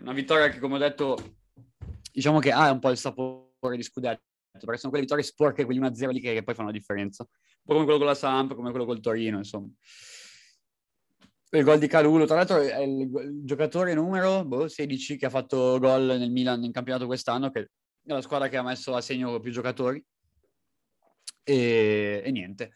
una 0.01 0.13
vittoria 0.13 0.49
che 0.49 0.59
come 0.59 0.75
ho 0.75 0.79
detto 0.79 1.17
diciamo 2.11 2.39
che 2.39 2.51
ha 2.51 2.71
un 2.71 2.79
po' 2.79 2.89
il 2.89 2.97
sapore 2.97 3.75
di 3.75 3.83
scudetto, 3.83 4.23
perché 4.65 4.79
sono 4.79 4.91
quelle 4.91 5.05
vittorie 5.05 5.23
sporche, 5.23 5.65
quegli 5.65 5.79
1-0 5.79 6.09
lì 6.09 6.19
che, 6.19 6.33
che, 6.33 6.43
poi 6.43 6.55
fanno 6.55 6.69
la 6.69 6.73
differenza. 6.73 7.23
Un 7.23 7.63
po' 7.63 7.73
come 7.73 7.83
quello 7.83 7.99
con 7.99 8.07
la 8.07 8.15
Samp, 8.15 8.55
come 8.55 8.69
quello 8.69 8.85
col 8.85 8.99
Torino, 8.99 9.37
insomma. 9.37 9.69
Il 11.51 11.63
gol 11.63 11.79
di 11.79 11.87
Calulo, 11.87 12.25
tra 12.25 12.35
l'altro 12.35 12.57
è 12.57 12.81
il, 12.81 13.01
il 13.01 13.41
giocatore 13.43 13.95
numero 13.95 14.45
boh, 14.45 14.67
16 14.67 15.17
che 15.17 15.25
ha 15.25 15.31
fatto 15.31 15.79
gol 15.79 16.17
nel 16.19 16.31
Milan 16.31 16.63
in 16.63 16.71
campionato 16.71 17.07
quest'anno, 17.07 17.49
che 17.49 17.59
è 17.59 17.67
la 18.03 18.21
squadra 18.21 18.47
che 18.49 18.57
ha 18.57 18.63
messo 18.63 18.93
a 18.95 19.01
segno 19.01 19.39
più 19.39 19.51
giocatori. 19.51 20.03
E, 21.43 22.21
e 22.23 22.31
niente. 22.31 22.73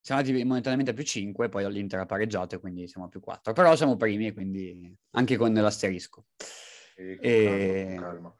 Siamo 0.00 0.20
andati 0.20 0.44
momentaneamente 0.44 0.92
a 0.92 0.94
più 0.94 1.04
5, 1.04 1.48
poi 1.48 1.70
l'Inter 1.72 2.00
ha 2.00 2.06
pareggiato 2.06 2.58
quindi 2.60 2.86
siamo 2.86 3.06
a 3.06 3.10
più 3.10 3.20
4. 3.20 3.52
Però 3.52 3.74
siamo 3.74 3.96
primi, 3.96 4.32
quindi 4.32 4.96
anche 5.10 5.36
con 5.36 5.52
l'asterisco. 5.52 6.26
E, 6.96 7.18
e... 7.20 7.96
Calma, 7.98 8.34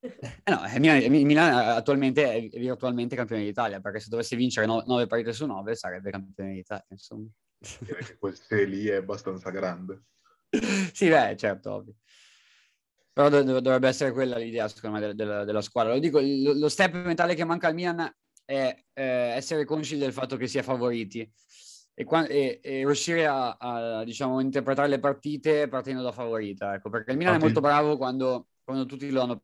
Eh 0.00 0.50
no, 0.50 0.64
eh, 0.64 0.78
Milan, 0.78 1.10
Milan, 1.10 1.52
attualmente 1.76 2.32
è 2.32 2.58
virtualmente 2.58 3.16
campione 3.16 3.44
d'Italia, 3.44 3.80
perché 3.80 4.00
se 4.00 4.08
dovesse 4.08 4.34
vincere 4.34 4.66
9 4.66 5.06
partite 5.06 5.32
su 5.32 5.44
9 5.44 5.74
sarebbe 5.74 6.10
campione 6.10 6.54
d'Italia, 6.54 6.86
insomma. 6.88 7.28
Direi 7.80 8.04
che 8.04 8.16
quel 8.16 8.34
se 8.34 8.64
lì 8.64 8.86
è 8.86 8.96
abbastanza 8.96 9.50
grande. 9.50 10.04
sì, 10.92 11.08
beh, 11.08 11.36
certo, 11.36 11.72
ovvio. 11.72 11.94
Però 13.12 13.28
do- 13.28 13.60
dovrebbe 13.60 13.88
essere 13.88 14.12
quella 14.12 14.38
l'idea, 14.38 14.68
secondo 14.68 14.98
me, 14.98 15.06
de- 15.08 15.14
de- 15.14 15.44
della 15.44 15.60
squadra. 15.60 15.92
Lo 15.92 15.98
dico, 15.98 16.20
lo-, 16.20 16.54
lo 16.54 16.68
step 16.70 16.94
mentale 17.04 17.34
che 17.34 17.44
manca 17.44 17.68
al 17.68 17.74
Milan 17.74 18.10
è 18.44 18.74
eh, 18.94 19.02
essere 19.02 19.66
consci 19.66 19.98
del 19.98 20.12
fatto 20.12 20.36
che 20.36 20.46
si 20.46 20.56
è 20.58 20.62
favoriti 20.62 21.30
e, 21.92 22.04
qua- 22.04 22.26
e-, 22.26 22.60
e 22.62 22.84
riuscire 22.86 23.26
a, 23.26 23.56
a, 23.58 24.04
diciamo, 24.04 24.40
interpretare 24.40 24.88
le 24.88 24.98
partite 24.98 25.68
partendo 25.68 26.02
da 26.02 26.12
favorita. 26.12 26.74
Ecco, 26.74 26.88
perché 26.88 27.10
il 27.10 27.18
Milan 27.18 27.34
Infatti... 27.34 27.52
è 27.52 27.54
molto 27.54 27.68
bravo 27.68 27.96
quando, 27.98 28.48
quando 28.64 28.86
tutti 28.86 29.10
lo 29.10 29.20
hanno 29.20 29.42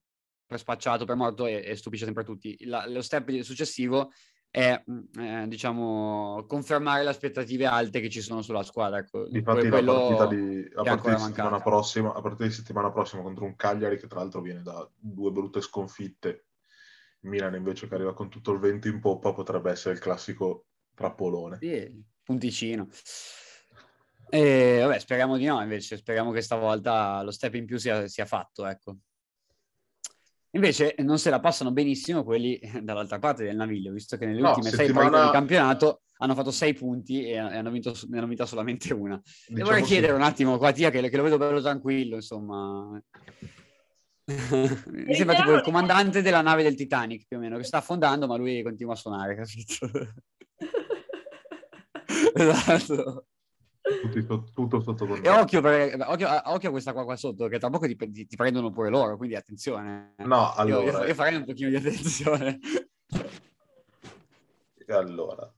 spacciato, 0.55 1.05
per 1.05 1.17
morto 1.17 1.47
e, 1.47 1.63
e 1.65 1.77
stupisce 1.77 2.05
sempre 2.05 2.25
tutti. 2.25 2.57
La, 2.67 2.87
lo 2.89 3.03
step 3.03 3.41
successivo 3.41 4.13
è, 4.51 4.83
mm, 4.91 5.21
eh, 5.21 5.49
diciamo, 5.49 6.45
confermare 6.47 7.03
le 7.03 7.11
aspettative 7.11 7.67
alte 7.67 8.01
che 8.01 8.09
ci 8.09 8.21
sono 8.21 8.43
sulla 8.43 8.63
squadra. 8.63 8.99
Ecco, 8.99 9.27
Infatti 9.31 9.69
la 9.69 9.83
partita 9.83 10.27
di, 10.27 10.71
a 10.75 10.83
partita 10.83 11.15
di 11.15 11.21
settimana 11.21 11.61
prossima, 11.61 12.15
a 12.15 12.21
partita 12.21 12.45
di 12.45 12.53
settimana 12.53 12.91
prossima 12.91 13.23
contro 13.23 13.45
un 13.45 13.57
Cagliari 13.57 13.99
che 13.99 14.07
tra 14.07 14.21
l'altro 14.21 14.41
viene 14.41 14.63
da 14.63 14.89
due 14.97 15.31
brutte 15.31 15.61
sconfitte, 15.61 16.47
Milan 17.21 17.55
invece 17.55 17.89
che 17.89 17.95
arriva 17.95 18.15
con 18.15 18.31
tutto 18.31 18.53
il 18.53 18.59
vento 18.59 18.89
in 18.89 19.01
poppa 19.01 19.33
potrebbe 19.33 19.71
essere 19.71 19.95
il 19.95 20.01
classico 20.01 20.67
trappolone. 20.95 21.59
Sì, 21.61 22.03
punticino. 22.23 22.89
E 24.29 24.79
vabbè, 24.81 24.99
speriamo 24.99 25.37
di 25.37 25.45
no, 25.45 25.61
invece, 25.61 25.97
speriamo 25.97 26.33
che 26.33 26.41
stavolta 26.41 27.23
lo 27.23 27.31
step 27.31 27.55
in 27.55 27.67
più 27.67 27.77
sia, 27.77 28.09
sia 28.09 28.27
fatto, 28.27 28.67
ecco. 28.67 28.97
Invece 30.57 30.95
non 30.99 31.19
se 31.19 31.31
la 31.31 31.39
passano 31.39 31.71
benissimo 31.71 32.25
quelli 32.25 32.59
dall'altra 32.83 33.19
parte 33.19 33.45
del 33.45 33.57
naviglio, 33.57 33.93
visto 33.93 34.17
che 34.17 34.27
nelle 34.27 34.41
no, 34.41 34.49
ultime 34.49 34.71
settimana... 34.71 34.93
sei 34.93 35.11
partite 35.11 35.25
di 35.25 35.33
campionato 35.33 36.01
hanno 36.19 36.35
fatto 36.35 36.51
sei 36.51 36.73
punti 36.73 37.27
e 37.27 37.37
hanno 37.37 37.71
vinto, 37.71 37.95
ne 38.09 38.19
hanno 38.19 38.27
vinta 38.27 38.47
solamente 38.47 38.93
una. 38.95 39.21
Diciamo 39.23 39.59
e 39.59 39.63
vorrei 39.63 39.83
sì. 39.83 39.89
chiedere 39.89 40.13
un 40.15 40.23
attimo 40.23 40.57
qua 40.57 40.73
Tia 40.73 40.91
che, 40.91 41.09
che, 41.09 41.17
lo 41.17 41.23
vedo 41.23 41.37
bello 41.37 41.61
tranquillo, 41.61 42.17
insomma. 42.17 42.99
Mi 44.27 45.15
sembra 45.15 45.37
tipo 45.37 45.53
il 45.53 45.63
comandante 45.63 46.23
della 46.23 46.41
nave 46.41 46.63
del 46.63 46.75
Titanic, 46.75 47.27
più 47.29 47.37
o 47.37 47.41
meno, 47.41 47.59
che 47.59 47.65
sta 47.65 47.79
affondando, 47.79 48.27
ma 48.27 48.37
lui 48.37 48.63
continua 48.63 48.95
a 48.95 48.97
suonare, 48.97 49.37
capito? 49.37 50.15
esatto. 52.35 53.27
Tutto, 53.87 54.45
tutto 54.53 54.81
sotto 54.81 55.07
controllo. 55.07 55.37
E 55.37 55.41
occhio, 55.41 55.61
per, 55.61 55.97
occhio, 56.09 56.29
occhio, 56.47 56.69
a 56.69 56.73
questa 56.73 56.93
qua, 56.93 57.05
qua 57.05 57.15
sotto, 57.15 57.47
che 57.47 57.61
tra 57.61 57.71
poco 57.71 57.87
ti, 57.87 57.95
ti, 57.97 58.27
ti, 58.27 58.37
prendono 58.37 58.71
pure 58.71 58.91
loro, 58.91 59.17
quindi 59.17 59.37
attenzione. 59.37 60.15
No, 60.19 60.53
allora... 60.55 60.85
Io, 60.85 60.91
io, 60.91 61.05
io 61.05 61.15
farei 61.15 61.37
un 61.37 61.45
pochino 61.45 61.69
di 61.69 61.77
attenzione. 61.77 62.59
Allora, 64.89 65.53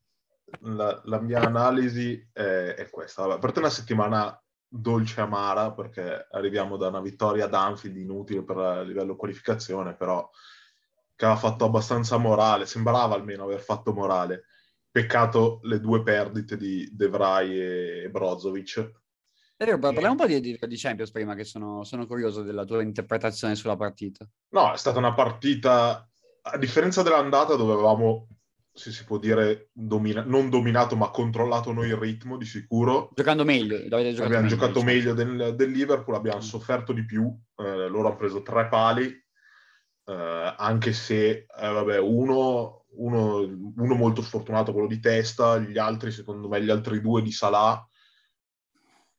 la, 0.61 1.01
la 1.05 1.21
mia 1.21 1.41
analisi 1.41 2.29
è, 2.33 2.75
è 2.77 2.91
questa. 2.91 3.27
Vabbè, 3.27 3.41
per 3.41 3.53
te 3.53 3.61
una 3.61 3.71
settimana 3.71 4.43
dolce 4.67 5.23
amara, 5.23 5.73
perché 5.73 6.27
arriviamo 6.31 6.77
da 6.77 6.89
una 6.89 7.01
vittoria 7.01 7.47
ad 7.47 7.55
Anfield 7.55 7.97
inutile 7.97 8.43
per 8.43 8.85
livello 8.87 9.17
qualificazione, 9.17 9.95
però 9.95 10.29
che 11.17 11.25
aveva 11.25 11.41
fatto 11.41 11.65
abbastanza 11.65 12.19
morale, 12.19 12.67
sembrava 12.67 13.15
almeno 13.15 13.45
aver 13.45 13.61
fatto 13.61 13.93
morale 13.93 14.45
Peccato 14.91 15.61
le 15.63 15.81
due 15.81 16.03
perdite 16.03 16.57
di 16.57 16.89
De 16.93 17.09
Vrij 17.09 18.05
e 18.05 18.09
Brozovic. 18.11 18.91
Parliamo 19.59 20.11
un 20.11 20.17
po' 20.17 20.27
di, 20.27 20.41
di, 20.41 20.77
Champions 20.77 21.11
prima, 21.11 21.35
che 21.35 21.43
sono, 21.43 21.83
sono, 21.83 22.07
curioso 22.07 22.43
della 22.43 22.65
tua 22.65 22.81
interpretazione 22.81 23.57
sulla 23.57 23.77
partita. 23.77 24.25
No, 24.51 24.73
è 24.73 24.77
stata 24.77 24.99
una 24.99 25.15
partita, 25.15 26.09
a 26.43 26.57
differenza 26.59 27.03
dell'andata, 27.03 27.57
dove 27.57 27.73
avevamo, 27.73 28.29
se 28.73 28.93
si 28.93 29.05
può 29.05 29.19
dire, 29.19 29.71
domina- 29.73 30.23
non 30.23 30.49
dominato, 30.49 30.95
ma 30.95 31.11
controllato 31.11 31.73
noi 31.73 31.89
il 31.89 31.97
ritmo 31.97 32.37
di 32.37 32.45
sicuro. 32.45 33.11
Giocando 33.13 33.45
meglio. 33.45 33.79
Giocato 33.79 33.97
abbiamo 33.97 34.43
meglio, 34.43 34.49
giocato 34.49 34.73
diciamo. 34.75 34.93
meglio 34.93 35.15
del, 35.15 35.55
del, 35.57 35.71
Liverpool, 35.73 36.15
abbiamo 36.15 36.41
sofferto 36.41 36.93
di 36.93 37.05
più. 37.05 37.25
Eh, 37.57 37.89
loro 37.89 38.07
hanno 38.07 38.17
preso 38.17 38.43
tre 38.43 38.69
pali, 38.69 39.07
eh, 40.05 40.55
anche 40.57 40.93
se, 40.93 41.31
eh, 41.31 41.47
vabbè, 41.69 41.99
uno 41.99 42.78
uno, 42.97 43.39
uno, 43.39 43.95
molto 43.95 44.23
sfortunato, 44.23 44.73
quello 44.73 44.89
di 44.89 45.01
testa, 45.01 45.59
gli 45.59 45.79
altri, 45.79 46.11
secondo 46.11 46.49
me, 46.49 46.63
gli 46.63 46.71
altri 46.71 47.01
due 47.01 47.23
di 47.23 47.33
Salah, 47.33 47.87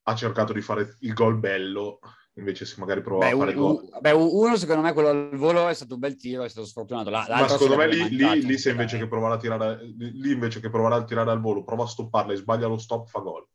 ha 0.03 0.15
cercato 0.15 0.53
di 0.53 0.61
fare 0.61 0.97
il 0.99 1.13
gol 1.13 1.37
bello, 1.37 1.99
invece 2.33 2.65
se 2.65 2.75
magari 2.79 3.01
provava 3.01 3.29
beh, 3.29 3.35
a 3.35 3.37
fare 3.37 3.57
un, 3.57 3.61
gol. 3.61 3.89
Beh, 3.99 4.11
uno 4.11 4.55
secondo 4.55 4.81
me 4.81 4.93
quello 4.93 5.09
al 5.09 5.35
volo 5.35 5.67
è 5.67 5.73
stato 5.73 5.93
un 5.93 5.99
bel 5.99 6.15
tiro, 6.15 6.43
è 6.43 6.49
stato 6.49 6.65
sfortunato. 6.65 7.09
La, 7.09 7.25
Ma 7.29 7.47
secondo 7.47 7.75
me 7.75 7.87
lì, 7.87 8.09
lì, 8.09 8.45
lì, 8.45 8.57
se 8.57 8.71
invece 8.71 8.97
che 8.97 9.07
provare 9.07 9.35
a 9.35 9.37
tirare, 9.37 9.79
lì 9.97 10.31
invece 10.31 10.59
che 10.59 10.69
provare 10.69 10.95
a 10.95 11.03
tirare 11.03 11.31
al 11.31 11.41
volo, 11.41 11.63
prova 11.63 11.83
a 11.83 11.87
stopparla 11.87 12.33
e 12.33 12.37
sbaglia 12.37 12.67
lo 12.67 12.77
stop, 12.77 13.07
fa 13.07 13.19
gol. 13.19 13.47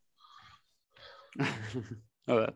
Vabbè. 2.24 2.54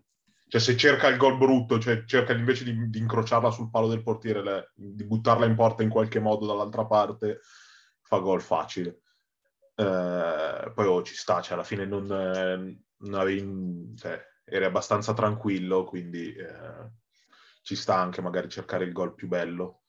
Cioè 0.49 0.61
se 0.61 0.77
cerca 0.77 1.09
il 1.09 1.19
gol 1.19 1.37
brutto, 1.37 1.79
cioè 1.79 2.05
cerca 2.05 2.33
invece 2.33 2.65
di, 2.65 2.89
di 2.89 2.99
incrociarla 2.99 3.51
sul 3.51 3.71
palo 3.71 3.87
del 3.87 4.03
portiere, 4.03 4.43
le, 4.43 4.73
di 4.75 5.05
buttarla 5.05 5.45
in 5.45 5.55
porta 5.55 5.83
in 5.83 5.91
qualche 5.91 6.21
modo 6.21 6.47
dall'altra 6.47 6.87
parte, 6.87 7.41
fa 8.01 8.19
gol 8.19 8.41
facile. 8.41 9.03
Eh, 9.75 10.73
poi 10.75 10.87
oh, 10.87 11.03
ci 11.03 11.15
sta, 11.15 11.43
cioè 11.43 11.55
alla 11.55 11.65
fine 11.65 11.85
non, 11.85 12.07
non 12.07 13.15
avevi, 13.15 13.95
cioè, 13.97 14.21
eri 14.45 14.65
abbastanza 14.65 15.13
tranquillo, 15.13 15.85
quindi 15.85 16.33
eh, 16.33 16.93
ci 17.63 17.77
sta 17.77 17.97
anche 17.97 18.23
magari 18.23 18.49
cercare 18.49 18.85
il 18.85 18.93
gol 18.93 19.15
più 19.15 19.29
bello. 19.29 19.83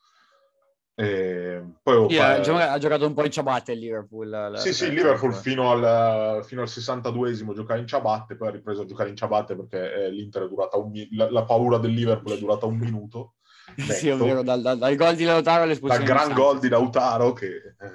E 1.00 1.64
poi 1.82 1.96
oh, 1.96 2.08
yeah, 2.08 2.44
fa... 2.44 2.74
ha 2.74 2.78
giocato 2.78 3.08
un 3.08 3.14
po' 3.14 3.24
in 3.24 3.32
ciabatte 3.32 3.72
il 3.72 3.80
Liverpool. 3.80 4.28
La, 4.28 4.58
sì, 4.58 4.74
sì, 4.74 4.88
il 4.88 4.96
Liverpool 4.96 5.34
fino 5.34 5.72
al, 5.72 6.44
fino 6.44 6.60
al 6.60 6.68
62esimo 6.68 7.54
giocava 7.54 7.80
in 7.80 7.88
ciabatte, 7.88 8.36
poi 8.36 8.50
ha 8.50 8.52
ripreso 8.52 8.82
a 8.82 8.86
giocare 8.86 9.08
in 9.08 9.16
ciabatte 9.16 9.56
perché 9.56 9.94
eh, 9.94 10.10
l'Inter 10.12 10.44
è 10.44 10.48
durata 10.50 10.76
un 10.76 10.92
la, 11.12 11.32
la 11.32 11.46
paura 11.46 11.78
del 11.78 11.92
Liverpool 11.92 12.36
è 12.36 12.40
durata 12.40 12.66
un 12.66 12.76
minuto. 12.76 13.36
sì, 13.80 14.10
ovvero 14.10 14.44
dal, 14.44 14.62
dal, 14.62 14.78
dal, 14.78 14.96
gol 14.98 15.16
di 15.16 15.24
Lautaro 15.24 15.64
all'espulsione. 15.64 16.04
Dal 16.04 16.14
gran 16.14 16.34
gol 16.34 16.60
di 16.60 16.68
Lautaro 16.68 17.32
che 17.32 17.46
eh, 17.46 17.92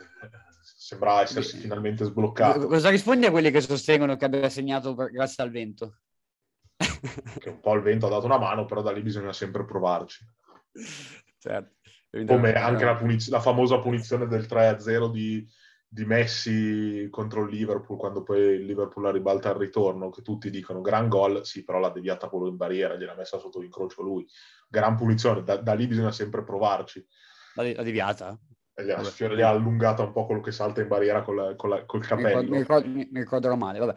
sembra 0.63 1.21
essersi 1.21 1.59
finalmente 1.59 2.05
sbloccato. 2.05 2.67
Cosa 2.69 2.89
rispondi 2.89 3.27
a 3.27 3.31
quelli 3.31 3.51
che 3.51 3.61
sostengono 3.61 4.17
che 4.17 4.25
abbia 4.25 4.49
segnato 4.49 4.95
per, 4.95 5.11
grazie 5.11 5.45
al 5.45 5.51
vento? 5.51 5.99
che 7.39 7.51
un 7.51 7.61
po' 7.61 7.75
il 7.75 7.83
vento 7.83 8.07
ha 8.07 8.11
dato 8.11 8.25
una 8.25 8.39
mano, 8.39 8.65
però 8.65 8.81
da 8.81 8.93
lì 8.93 9.03
bisogna 9.03 9.35
sempre 9.35 9.67
provarci. 9.67 10.27
Certo. 11.39 11.83
Come 12.27 12.53
anche 12.53 12.85
la, 12.85 12.95
puniz- 12.95 13.29
la 13.29 13.41
famosa 13.41 13.79
punizione 13.81 14.29
del 14.29 14.47
3-0 14.49 15.11
di, 15.11 15.45
di 15.89 16.05
Messi 16.05 17.09
contro 17.11 17.43
il 17.43 17.51
Liverpool, 17.51 17.99
quando 17.99 18.23
poi 18.23 18.41
il 18.41 18.65
Liverpool 18.65 19.05
la 19.05 19.11
ribalta 19.11 19.51
al 19.51 19.57
ritorno, 19.57 20.11
che 20.11 20.23
tutti 20.23 20.49
dicono 20.51 20.81
gran 20.81 21.09
gol, 21.09 21.45
sì, 21.45 21.65
però 21.65 21.79
l'ha 21.79 21.91
deviata 21.91 22.29
quello 22.29 22.47
in 22.47 22.57
barriera, 22.57 22.97
gliel'ha 22.97 23.17
messa 23.17 23.39
sotto 23.39 23.61
l'incrocio 23.61 24.03
lui. 24.03 24.27
Gran 24.69 24.97
punizione, 24.97 25.43
da, 25.43 25.57
da 25.57 25.75
lì 25.75 25.87
bisogna 25.89 26.13
sempre 26.13 26.45
provarci. 26.45 27.05
L'ha, 27.55 27.83
deviata? 27.83 28.39
Gli 28.75 28.91
ha, 28.91 29.01
gli 29.01 29.41
ha 29.41 29.49
allungato 29.49 30.03
un 30.03 30.13
po' 30.13 30.27
quello 30.27 30.41
che 30.41 30.51
salta 30.51 30.81
in 30.81 30.89
barriera 30.89 31.23
con 31.23 31.37
la, 31.37 31.55
con 31.55 31.71
la, 31.71 31.85
col 31.85 32.05
capello. 32.05 32.51
Mi, 32.51 32.59
ricordo, 32.59 32.89
mi, 32.89 33.09
ricorderò 33.13 33.55
male, 33.55 33.79
vabbè. 33.79 33.95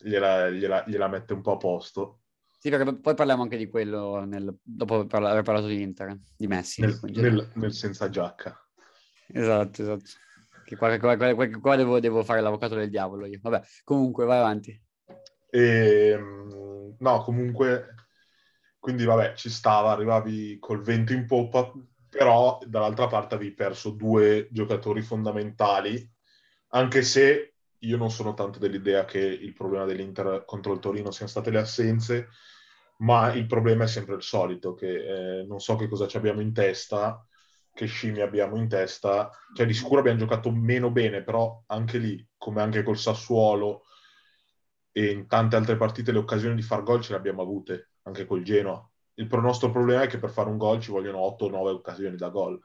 Gliela, 0.00 0.50
gliela, 0.50 0.84
gliela 0.86 1.08
mette 1.08 1.32
un 1.32 1.40
po' 1.40 1.52
a 1.52 1.56
posto. 1.56 2.20
Sì, 2.60 2.70
perché 2.70 2.96
poi 2.96 3.14
parliamo 3.14 3.42
anche 3.42 3.56
di 3.56 3.68
quello 3.68 4.24
nel, 4.24 4.58
dopo 4.60 5.06
aver 5.08 5.42
parlato 5.42 5.66
di 5.68 5.80
Inter, 5.80 6.18
di 6.36 6.48
Messi. 6.48 6.80
Nel, 6.80 6.98
nel, 7.02 7.50
nel 7.54 7.72
senza 7.72 8.10
giacca. 8.10 8.60
Esatto, 9.28 9.82
esatto. 9.82 10.10
Che 10.64 10.76
qua, 10.76 10.98
qua, 10.98 11.16
qua, 11.16 11.34
qua 11.34 11.76
devo, 11.76 12.00
devo, 12.00 12.24
fare 12.24 12.40
l'avvocato 12.40 12.74
del 12.74 12.90
diavolo 12.90 13.26
io. 13.26 13.38
Vabbè, 13.40 13.62
comunque, 13.84 14.24
vai 14.24 14.38
avanti. 14.38 14.82
E, 15.50 16.08
ehm, 16.08 16.96
no, 16.98 17.22
comunque, 17.22 17.94
quindi 18.80 19.04
vabbè, 19.04 19.34
ci 19.34 19.50
stava, 19.50 19.92
arrivavi 19.92 20.58
col 20.58 20.82
vento 20.82 21.12
in 21.12 21.26
poppa, 21.26 21.72
però 22.10 22.58
dall'altra 22.66 23.06
parte 23.06 23.36
avevi 23.36 23.54
perso 23.54 23.90
due 23.90 24.48
giocatori 24.50 25.00
fondamentali, 25.02 26.10
anche 26.70 27.02
se 27.02 27.54
io 27.80 27.96
non 27.96 28.10
sono 28.10 28.34
tanto 28.34 28.58
dell'idea 28.58 29.04
che 29.04 29.18
il 29.18 29.52
problema 29.52 29.84
dell'Inter 29.84 30.44
contro 30.44 30.72
il 30.72 30.80
Torino 30.80 31.10
siano 31.10 31.30
state 31.30 31.50
le 31.50 31.60
assenze, 31.60 32.28
ma 32.98 33.32
il 33.32 33.46
problema 33.46 33.84
è 33.84 33.86
sempre 33.86 34.14
il 34.16 34.22
solito, 34.22 34.74
che 34.74 35.40
eh, 35.40 35.44
non 35.44 35.60
so 35.60 35.76
che 35.76 35.88
cosa 35.88 36.06
ci 36.06 36.16
abbiamo 36.16 36.40
in 36.40 36.52
testa, 36.52 37.24
che 37.72 37.86
scimmie 37.86 38.22
abbiamo 38.22 38.56
in 38.56 38.68
testa, 38.68 39.30
cioè 39.54 39.66
di 39.66 39.74
sicuro 39.74 40.00
abbiamo 40.00 40.18
giocato 40.18 40.50
meno 40.50 40.90
bene, 40.90 41.22
però 41.22 41.62
anche 41.66 41.98
lì, 41.98 42.26
come 42.36 42.60
anche 42.60 42.82
col 42.82 42.98
Sassuolo 42.98 43.84
e 44.90 45.10
in 45.10 45.28
tante 45.28 45.54
altre 45.54 45.76
partite, 45.76 46.10
le 46.10 46.18
occasioni 46.18 46.56
di 46.56 46.62
far 46.62 46.82
gol 46.82 47.00
ce 47.00 47.12
le 47.12 47.18
abbiamo 47.18 47.42
avute, 47.42 47.92
anche 48.02 48.26
col 48.26 48.42
Genoa. 48.42 48.84
Il 49.14 49.28
nostro 49.30 49.70
problema 49.70 50.02
è 50.02 50.06
che 50.08 50.18
per 50.18 50.30
fare 50.30 50.48
un 50.48 50.56
gol 50.56 50.80
ci 50.80 50.90
vogliono 50.90 51.18
8 51.18 51.44
o 51.44 51.50
9 51.50 51.70
occasioni 51.70 52.16
da 52.16 52.30
gol. 52.30 52.58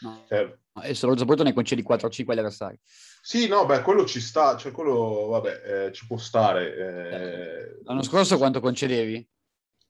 No. 0.00 0.24
Cioè, 0.28 0.58
e 0.82 0.94
soprattutto 0.94 1.42
ne 1.42 1.52
concedi 1.52 1.82
4 1.82 2.06
o 2.06 2.10
5 2.10 2.32
agli 2.32 2.40
avversari. 2.40 2.78
Sì, 3.22 3.48
no, 3.48 3.66
beh, 3.66 3.82
quello 3.82 4.04
ci 4.04 4.20
sta, 4.20 4.56
cioè 4.56 4.72
quello, 4.72 5.26
vabbè, 5.28 5.62
eh, 5.86 5.92
ci 5.92 6.06
può 6.06 6.16
stare. 6.16 6.76
Eh, 6.76 7.80
L'anno 7.84 8.02
scorso 8.02 8.38
quanto 8.38 8.60
concedevi? 8.60 9.28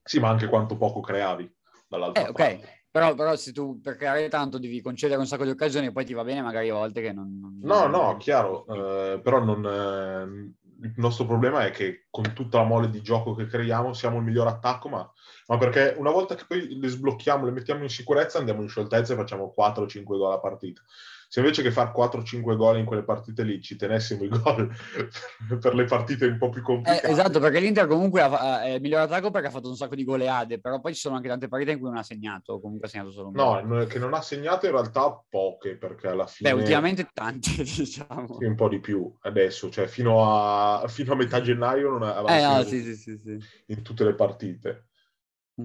Sì, 0.02 0.18
ma 0.18 0.28
anche 0.28 0.48
quanto 0.48 0.76
poco 0.76 1.00
creavi 1.00 1.48
dall'altra 1.88 2.22
eh, 2.22 2.32
parte. 2.32 2.42
Ok, 2.42 2.78
però, 2.90 3.14
però, 3.14 3.36
se 3.36 3.52
tu 3.52 3.80
per 3.80 3.96
creare 3.96 4.28
tanto 4.28 4.58
devi 4.58 4.80
concedere 4.80 5.20
un 5.20 5.26
sacco 5.26 5.44
di 5.44 5.50
occasioni 5.50 5.86
e 5.86 5.92
poi 5.92 6.04
ti 6.04 6.14
va 6.14 6.24
bene 6.24 6.42
magari 6.42 6.70
a 6.70 6.74
volte 6.74 7.00
che 7.00 7.12
non... 7.12 7.38
non 7.38 7.58
no, 7.62 7.86
no, 7.86 8.16
chiaro, 8.16 8.66
eh, 8.66 9.20
però 9.20 9.44
non, 9.44 9.64
eh, 9.64 10.54
il 10.82 10.92
nostro 10.96 11.26
problema 11.26 11.64
è 11.64 11.70
che 11.70 12.06
con 12.10 12.32
tutta 12.34 12.58
la 12.58 12.64
mole 12.64 12.90
di 12.90 13.02
gioco 13.02 13.34
che 13.34 13.46
creiamo 13.46 13.92
siamo 13.92 14.18
il 14.18 14.24
miglior 14.24 14.46
attacco, 14.46 14.88
ma, 14.88 15.12
ma, 15.46 15.58
perché 15.58 15.94
una 15.98 16.10
volta 16.10 16.34
che 16.34 16.44
poi 16.46 16.78
le 16.78 16.88
sblocchiamo, 16.88 17.44
le 17.44 17.52
mettiamo 17.52 17.82
in 17.82 17.88
sicurezza, 17.88 18.38
andiamo 18.38 18.62
in 18.62 18.68
scioltezza 18.68 19.12
e 19.12 19.16
facciamo 19.16 19.54
4-5 19.56 20.02
gol 20.04 20.32
a 20.32 20.38
partita. 20.38 20.82
Se 21.32 21.38
invece 21.38 21.62
che 21.62 21.70
far 21.70 21.92
4-5 21.92 22.56
gol 22.56 22.78
in 22.78 22.84
quelle 22.84 23.04
partite 23.04 23.44
lì 23.44 23.62
ci 23.62 23.76
tenessimo 23.76 24.24
i 24.24 24.28
gol 24.28 24.68
per 25.60 25.76
le 25.76 25.84
partite 25.84 26.26
un 26.26 26.38
po' 26.38 26.48
più 26.48 26.60
complicate. 26.60 27.06
Eh, 27.06 27.10
esatto, 27.12 27.38
perché 27.38 27.60
l'Inter 27.60 27.86
comunque 27.86 28.20
ha, 28.20 28.64
è 28.64 28.70
il 28.70 28.80
miglior 28.80 29.02
attacco 29.02 29.30
perché 29.30 29.46
ha 29.46 29.50
fatto 29.52 29.68
un 29.68 29.76
sacco 29.76 29.94
di 29.94 30.02
goleade, 30.02 30.58
però 30.58 30.80
poi 30.80 30.92
ci 30.92 30.98
sono 30.98 31.14
anche 31.14 31.28
tante 31.28 31.46
partite 31.46 31.70
in 31.70 31.78
cui 31.78 31.86
non 31.88 31.98
ha 31.98 32.02
segnato, 32.02 32.60
comunque 32.60 32.88
ha 32.88 32.90
segnato 32.90 33.12
solo 33.12 33.28
un 33.28 33.34
No, 33.36 33.62
gol. 33.62 33.86
che 33.86 34.00
non 34.00 34.12
ha 34.12 34.20
segnato 34.22 34.66
in 34.66 34.72
realtà 34.72 35.22
poche, 35.28 35.76
perché 35.76 36.08
alla 36.08 36.26
fine... 36.26 36.50
Beh, 36.50 36.56
ultimamente 36.58 37.08
tante, 37.14 37.48
diciamo. 37.62 38.36
Sì, 38.36 38.46
un 38.46 38.56
po' 38.56 38.68
di 38.68 38.80
più 38.80 39.16
adesso, 39.20 39.70
cioè 39.70 39.86
fino 39.86 40.24
a, 40.28 40.84
fino 40.88 41.12
a 41.12 41.16
metà 41.16 41.40
gennaio 41.40 41.90
non 41.90 42.02
aveva 42.02 42.36
eh, 42.36 42.56
no, 42.56 42.62
sì, 42.64 42.82
sì, 42.82 42.96
sì, 42.96 43.38
in 43.66 43.82
tutte 43.82 44.02
le 44.02 44.16
partite. 44.16 44.89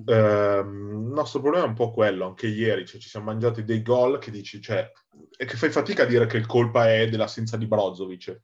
Eh, 0.06 0.60
il 0.60 1.12
nostro 1.14 1.42
problema 1.42 1.66
è 1.66 1.68
un 1.70 1.76
po' 1.76 1.92
quello, 1.92 2.26
anche 2.26 2.48
ieri 2.48 2.86
cioè, 2.86 3.00
ci 3.00 3.10
siamo 3.10 3.28
mangiati 3.28 3.64
dei 3.64 3.82
gol 3.82 4.20
che 4.20 4.32
dici, 4.32 4.62
cioè, 4.62 4.92
e 5.38 5.46
che 5.46 5.56
fai 5.56 5.70
fatica 5.70 6.04
a 6.04 6.06
dire 6.06 6.26
che 6.26 6.38
il 6.38 6.46
colpa 6.46 6.92
è 6.92 7.08
dell'assenza 7.08 7.58
di 7.58 7.68
Brozovic, 7.68 8.40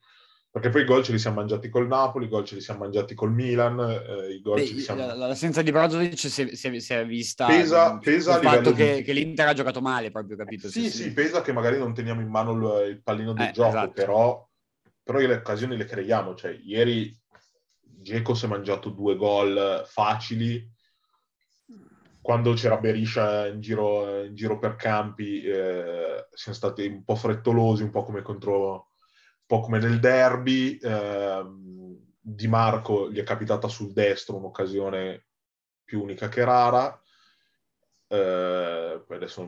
perché 0.50 0.68
poi 0.68 0.82
i 0.82 0.84
gol 0.84 1.02
ce 1.02 1.12
li 1.12 1.18
siamo 1.18 1.36
mangiati 1.36 1.68
col 1.68 1.86
Napoli, 1.86 2.26
i 2.26 2.28
gol 2.28 2.44
ce 2.44 2.54
li 2.54 2.60
siamo 2.60 2.80
mangiati 2.80 3.14
col 3.14 3.32
Milan, 3.32 3.80
eh, 3.80 4.34
i 4.34 4.40
gol 4.42 4.60
Beh, 4.60 4.66
siamo... 4.80 5.14
L'assenza 5.14 5.62
di 5.62 5.70
Brozovic 5.70 6.18
si, 6.18 6.28
si, 6.28 6.80
si, 6.80 6.92
è 6.92 7.06
vista 7.06 7.46
pesa, 7.46 7.96
pesa 7.98 8.36
il 8.36 8.42
fatto 8.42 8.72
che, 8.72 8.96
di... 8.96 9.02
che, 9.02 9.12
l'Inter 9.12 9.48
ha 9.48 9.54
giocato 9.54 9.80
male, 9.80 10.10
proprio, 10.10 10.36
capito? 10.36 10.68
Sì, 10.68 10.90
sì, 10.90 11.04
sì, 11.04 11.12
pesa 11.12 11.40
che 11.40 11.52
magari 11.52 11.78
non 11.78 11.94
teniamo 11.94 12.20
in 12.20 12.28
mano 12.28 12.52
il, 12.52 12.90
il 12.90 13.02
pallino 13.02 13.32
del 13.32 13.48
eh, 13.48 13.50
gioco, 13.52 13.68
esatto. 13.68 13.92
però, 13.92 14.48
però 15.02 15.18
le 15.18 15.34
occasioni 15.34 15.76
le 15.76 15.84
creiamo, 15.84 16.34
cioè 16.34 16.58
ieri 16.62 17.18
Geco 18.02 18.34
si 18.34 18.44
è 18.44 18.48
mangiato 18.48 18.90
due 18.90 19.16
gol 19.16 19.84
facili, 19.86 20.70
quando 22.22 22.52
c'era 22.54 22.78
Beriscia 22.78 23.48
in 23.48 23.60
giro, 23.60 24.24
in 24.24 24.34
giro 24.34 24.58
per 24.58 24.76
campi 24.76 25.42
eh, 25.42 26.28
siamo 26.32 26.56
stati 26.56 26.86
un 26.86 27.02
po' 27.04 27.16
frettolosi, 27.16 27.82
un 27.82 27.90
po' 27.90 28.04
come 28.04 28.22
contro 28.22 28.72
un 28.72 29.46
po' 29.46 29.60
come 29.60 29.78
nel 29.78 29.98
derby. 29.98 30.78
Eh, 30.78 31.44
di 32.24 32.46
Marco 32.46 33.10
gli 33.10 33.18
è 33.18 33.24
capitata 33.24 33.66
sul 33.66 33.92
destro 33.92 34.36
un'occasione 34.36 35.26
più 35.82 36.00
unica 36.00 36.28
che 36.28 36.44
rara. 36.44 36.96
Eh, 38.06 39.04
adesso 39.08 39.42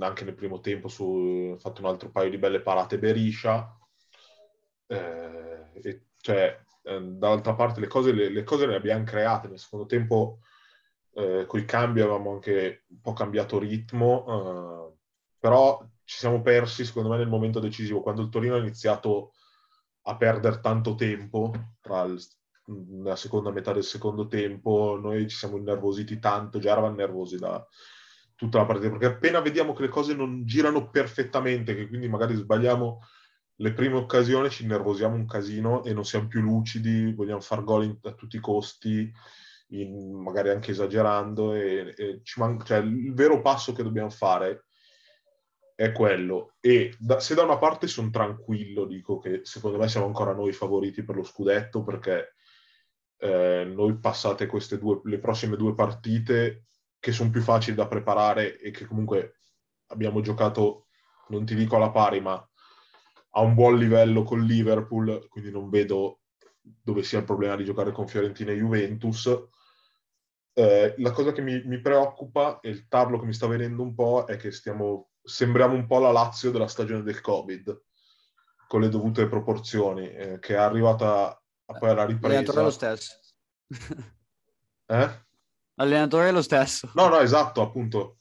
anche 0.00 0.24
nel 0.24 0.34
primo 0.34 0.58
tempo 0.60 0.88
su, 0.88 1.52
ha 1.54 1.60
fatto 1.60 1.80
un 1.80 1.86
altro 1.86 2.10
paio 2.10 2.28
di 2.28 2.38
belle 2.38 2.60
parate 2.60 2.98
Beriscia. 2.98 3.72
Eh, 4.88 5.70
e, 5.80 6.06
cioè, 6.20 6.60
eh, 6.82 7.00
dall'altra 7.00 7.54
parte 7.54 7.78
le 7.78 7.86
cose 7.86 8.10
le, 8.10 8.28
le 8.30 8.42
cose 8.42 8.66
le 8.66 8.74
abbiamo 8.74 9.04
create. 9.04 9.46
Nel 9.46 9.60
secondo 9.60 9.86
tempo 9.86 10.40
eh, 11.12 11.44
con 11.46 11.60
i 11.60 11.64
cambi 11.64 12.00
avevamo 12.00 12.32
anche 12.32 12.84
un 12.88 13.00
po' 13.00 13.12
cambiato 13.12 13.58
ritmo, 13.58 14.24
eh, 14.26 14.98
però 15.38 15.84
ci 16.04 16.18
siamo 16.18 16.42
persi 16.42 16.84
secondo 16.84 17.08
me 17.08 17.16
nel 17.16 17.28
momento 17.28 17.60
decisivo, 17.60 18.00
quando 18.00 18.22
il 18.22 18.28
Torino 18.28 18.54
ha 18.54 18.58
iniziato 18.58 19.32
a 20.02 20.16
perdere 20.16 20.60
tanto 20.60 20.94
tempo 20.94 21.52
tra 21.80 22.02
il, 22.02 22.20
la 23.02 23.16
seconda 23.16 23.50
metà 23.50 23.72
del 23.72 23.84
secondo 23.84 24.26
tempo, 24.26 24.98
noi 25.00 25.28
ci 25.28 25.36
siamo 25.36 25.56
innervositi 25.56 26.18
tanto, 26.18 26.58
già 26.58 26.72
eravamo 26.72 26.94
nervosi 26.94 27.36
da 27.36 27.64
tutta 28.34 28.58
la 28.58 28.66
partita, 28.66 28.90
perché 28.90 29.06
appena 29.06 29.40
vediamo 29.40 29.72
che 29.72 29.82
le 29.82 29.88
cose 29.88 30.14
non 30.14 30.44
girano 30.46 30.88
perfettamente, 30.90 31.74
che 31.74 31.88
quindi 31.88 32.08
magari 32.08 32.34
sbagliamo 32.34 33.00
le 33.56 33.72
prime 33.74 33.96
occasioni, 33.96 34.48
ci 34.48 34.62
innervosiamo 34.62 35.14
un 35.14 35.26
casino 35.26 35.84
e 35.84 35.92
non 35.92 36.04
siamo 36.04 36.26
più 36.26 36.40
lucidi, 36.40 37.12
vogliamo 37.12 37.40
far 37.40 37.62
gol 37.62 37.98
a 38.02 38.12
tutti 38.12 38.36
i 38.36 38.40
costi 38.40 39.12
in, 39.70 40.12
magari 40.14 40.50
anche 40.50 40.72
esagerando, 40.72 41.54
e, 41.54 41.94
e 41.96 42.22
man- 42.36 42.64
cioè, 42.64 42.78
il 42.78 43.14
vero 43.14 43.40
passo 43.40 43.72
che 43.72 43.82
dobbiamo 43.82 44.10
fare 44.10 44.66
è 45.74 45.92
quello. 45.92 46.54
E 46.60 46.94
da, 46.98 47.20
se 47.20 47.34
da 47.34 47.42
una 47.42 47.58
parte 47.58 47.86
sono 47.86 48.10
tranquillo, 48.10 48.84
dico 48.84 49.18
che 49.18 49.40
secondo 49.44 49.78
me 49.78 49.88
siamo 49.88 50.06
ancora 50.06 50.32
noi 50.34 50.52
favoriti 50.52 51.04
per 51.04 51.16
lo 51.16 51.24
scudetto, 51.24 51.82
perché 51.82 52.34
eh, 53.18 53.64
noi 53.64 53.98
passate 53.98 54.46
queste 54.46 54.78
due, 54.78 55.00
le 55.04 55.18
prossime 55.18 55.56
due 55.56 55.74
partite 55.74 56.64
che 56.98 57.12
sono 57.12 57.30
più 57.30 57.40
facili 57.40 57.76
da 57.76 57.88
preparare 57.88 58.58
e 58.58 58.70
che 58.70 58.84
comunque 58.84 59.36
abbiamo 59.88 60.20
giocato, 60.20 60.86
non 61.28 61.44
ti 61.44 61.54
dico 61.54 61.76
alla 61.76 61.90
pari, 61.90 62.20
ma 62.20 62.32
a 63.32 63.40
un 63.40 63.54
buon 63.54 63.78
livello 63.78 64.22
con 64.22 64.44
Liverpool, 64.44 65.28
quindi 65.28 65.50
non 65.50 65.70
vedo 65.70 66.20
dove 66.60 67.02
sia 67.02 67.20
il 67.20 67.24
problema 67.24 67.56
di 67.56 67.64
giocare 67.64 67.92
con 67.92 68.06
Fiorentina 68.06 68.52
e 68.52 68.56
Juventus. 68.56 69.48
Eh, 70.52 70.94
la 70.98 71.10
cosa 71.12 71.32
che 71.32 71.42
mi, 71.42 71.62
mi, 71.64 71.80
preoccupa 71.80 72.58
e 72.60 72.70
il 72.70 72.88
tarlo 72.88 73.18
che 73.18 73.26
mi 73.26 73.32
sta 73.32 73.46
venendo 73.46 73.82
un 73.82 73.94
po' 73.94 74.24
è 74.26 74.36
che 74.36 74.50
stiamo, 74.50 75.10
sembriamo 75.22 75.74
un 75.74 75.86
po' 75.86 76.00
la 76.00 76.10
Lazio 76.10 76.50
della 76.50 76.66
stagione 76.66 77.02
del 77.02 77.20
Covid, 77.20 77.82
con 78.66 78.80
le 78.80 78.88
dovute 78.88 79.28
proporzioni, 79.28 80.10
eh, 80.10 80.38
che 80.38 80.54
è 80.54 80.58
arrivata 80.58 81.40
poi 81.78 81.90
alla 81.90 82.04
ripresa. 82.04 82.52
L'allenatore 82.52 82.60
è 82.60 82.64
lo 82.64 82.70
stesso. 82.70 83.20
eh? 84.86 85.24
L'allenatore 85.74 86.28
è 86.28 86.32
lo 86.32 86.42
stesso. 86.42 86.90
No, 86.94 87.08
no, 87.08 87.18
esatto, 87.18 87.62
appunto. 87.62 88.18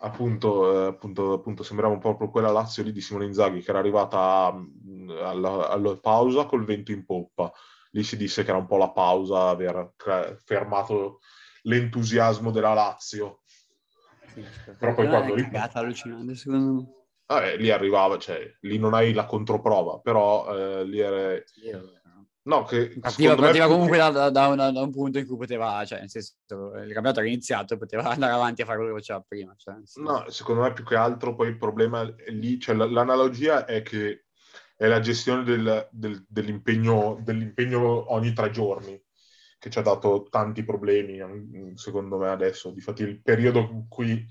Appunto, 0.00 0.72
eh, 0.72 0.86
appunto, 0.88 1.32
appunto, 1.32 1.62
sembrava 1.62 1.92
un 1.92 2.00
po' 2.00 2.10
proprio 2.10 2.30
quella 2.30 2.50
Lazio 2.50 2.82
lì 2.82 2.92
di 2.92 3.00
Simone 3.00 3.26
Inzaghi 3.26 3.62
che 3.62 3.70
era 3.70 3.78
arrivata 3.78 4.52
mm, 4.52 5.10
alla, 5.10 5.68
alla 5.68 5.96
pausa 5.96 6.44
col 6.46 6.64
vento 6.64 6.92
in 6.92 7.04
poppa 7.04 7.52
lì 7.96 8.02
si 8.02 8.16
disse 8.18 8.44
che 8.44 8.50
era 8.50 8.58
un 8.58 8.66
po' 8.66 8.76
la 8.76 8.90
pausa, 8.90 9.48
aver 9.48 9.94
fermato 10.44 11.20
l'entusiasmo 11.62 12.50
della 12.50 12.74
Lazio. 12.74 13.40
Sì, 14.26 14.44
Però 14.78 14.94
poi 14.94 15.08
quando... 15.08 15.34
È 15.34 15.42
cagata 15.42 15.78
allucinante, 15.78 16.34
secondo 16.34 16.72
me. 16.72 16.94
Ah, 17.28 17.44
eh, 17.46 17.56
lì 17.56 17.70
arrivava, 17.70 18.18
cioè, 18.18 18.38
lì 18.60 18.78
non 18.78 18.92
hai 18.92 19.14
la 19.14 19.24
controprova, 19.24 19.98
però 19.98 20.54
eh, 20.54 20.84
lì 20.84 21.00
era... 21.00 21.42
No, 22.42 22.62
che 22.62 22.96
partiva, 23.00 23.34
partiva 23.34 23.66
comunque 23.66 23.96
da, 23.96 24.10
da, 24.10 24.30
da, 24.30 24.54
da, 24.54 24.80
un 24.80 24.92
punto 24.92 25.18
in 25.18 25.26
cui 25.26 25.36
poteva, 25.36 25.84
cioè, 25.84 25.98
nel 25.98 26.10
senso, 26.10 26.34
il 26.46 26.92
campionato 26.92 27.18
era 27.18 27.28
iniziato 27.28 27.74
e 27.74 27.78
poteva 27.78 28.04
andare 28.12 28.34
avanti 28.34 28.62
a 28.62 28.66
fare 28.66 28.76
quello 28.76 28.92
che 28.92 29.00
faceva 29.00 29.24
prima. 29.26 29.52
Cioè, 29.56 29.74
no, 29.96 30.30
secondo 30.30 30.60
me 30.60 30.72
più 30.72 30.84
che 30.84 30.94
altro 30.94 31.34
poi 31.34 31.48
il 31.48 31.56
problema 31.56 32.02
è 32.02 32.30
lì, 32.30 32.60
cioè 32.60 32.76
l'analogia 32.76 33.64
è 33.64 33.82
che 33.82 34.25
è 34.76 34.86
la 34.86 35.00
gestione 35.00 35.42
del, 35.42 35.88
del, 35.90 36.24
dell'impegno, 36.28 37.18
dell'impegno 37.22 38.12
ogni 38.12 38.32
tre 38.32 38.50
giorni 38.50 39.02
che 39.58 39.70
ci 39.70 39.78
ha 39.78 39.82
dato 39.82 40.28
tanti 40.30 40.64
problemi, 40.64 41.18
secondo 41.76 42.18
me 42.18 42.28
adesso. 42.28 42.70
Difatti 42.70 43.02
il 43.02 43.22
periodo 43.22 43.60
in 43.60 43.88
cui 43.88 44.26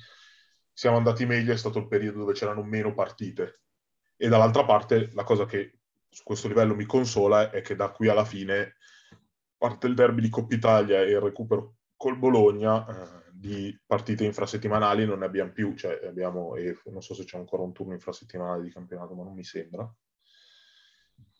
siamo 0.71 0.97
andati 0.97 1.25
meglio 1.25 1.51
è 1.51 1.57
stato 1.57 1.79
il 1.79 1.87
periodo 1.87 2.19
dove 2.19 2.33
c'erano 2.33 2.63
meno 2.63 2.93
partite. 2.93 3.61
E 4.15 4.27
dall'altra 4.27 4.63
parte 4.65 5.09
la 5.13 5.23
cosa 5.23 5.45
che 5.45 5.79
su 6.09 6.23
questo 6.23 6.47
livello 6.47 6.75
mi 6.75 6.85
consola 6.85 7.49
è 7.49 7.61
che 7.61 7.75
da 7.75 7.91
qui 7.91 8.07
alla 8.07 8.23
fine, 8.23 8.75
parte 9.57 9.87
il 9.87 9.95
derby 9.95 10.21
di 10.21 10.29
Coppa 10.29 10.53
Italia 10.53 11.01
e 11.01 11.11
il 11.11 11.19
recupero 11.19 11.77
col 11.97 12.17
Bologna, 12.17 12.85
eh, 12.87 13.31
di 13.33 13.77
partite 13.85 14.23
infrasettimanali 14.23 15.05
non 15.05 15.19
ne 15.19 15.25
abbiamo 15.25 15.51
più, 15.51 15.75
cioè 15.75 16.01
abbiamo, 16.05 16.55
e 16.55 16.79
non 16.85 17.01
so 17.01 17.13
se 17.13 17.25
c'è 17.25 17.37
ancora 17.37 17.63
un 17.63 17.73
turno 17.73 17.93
infrasettimanale 17.93 18.63
di 18.63 18.71
campionato, 18.71 19.13
ma 19.15 19.23
non 19.23 19.33
mi 19.33 19.43
sembra. 19.43 19.91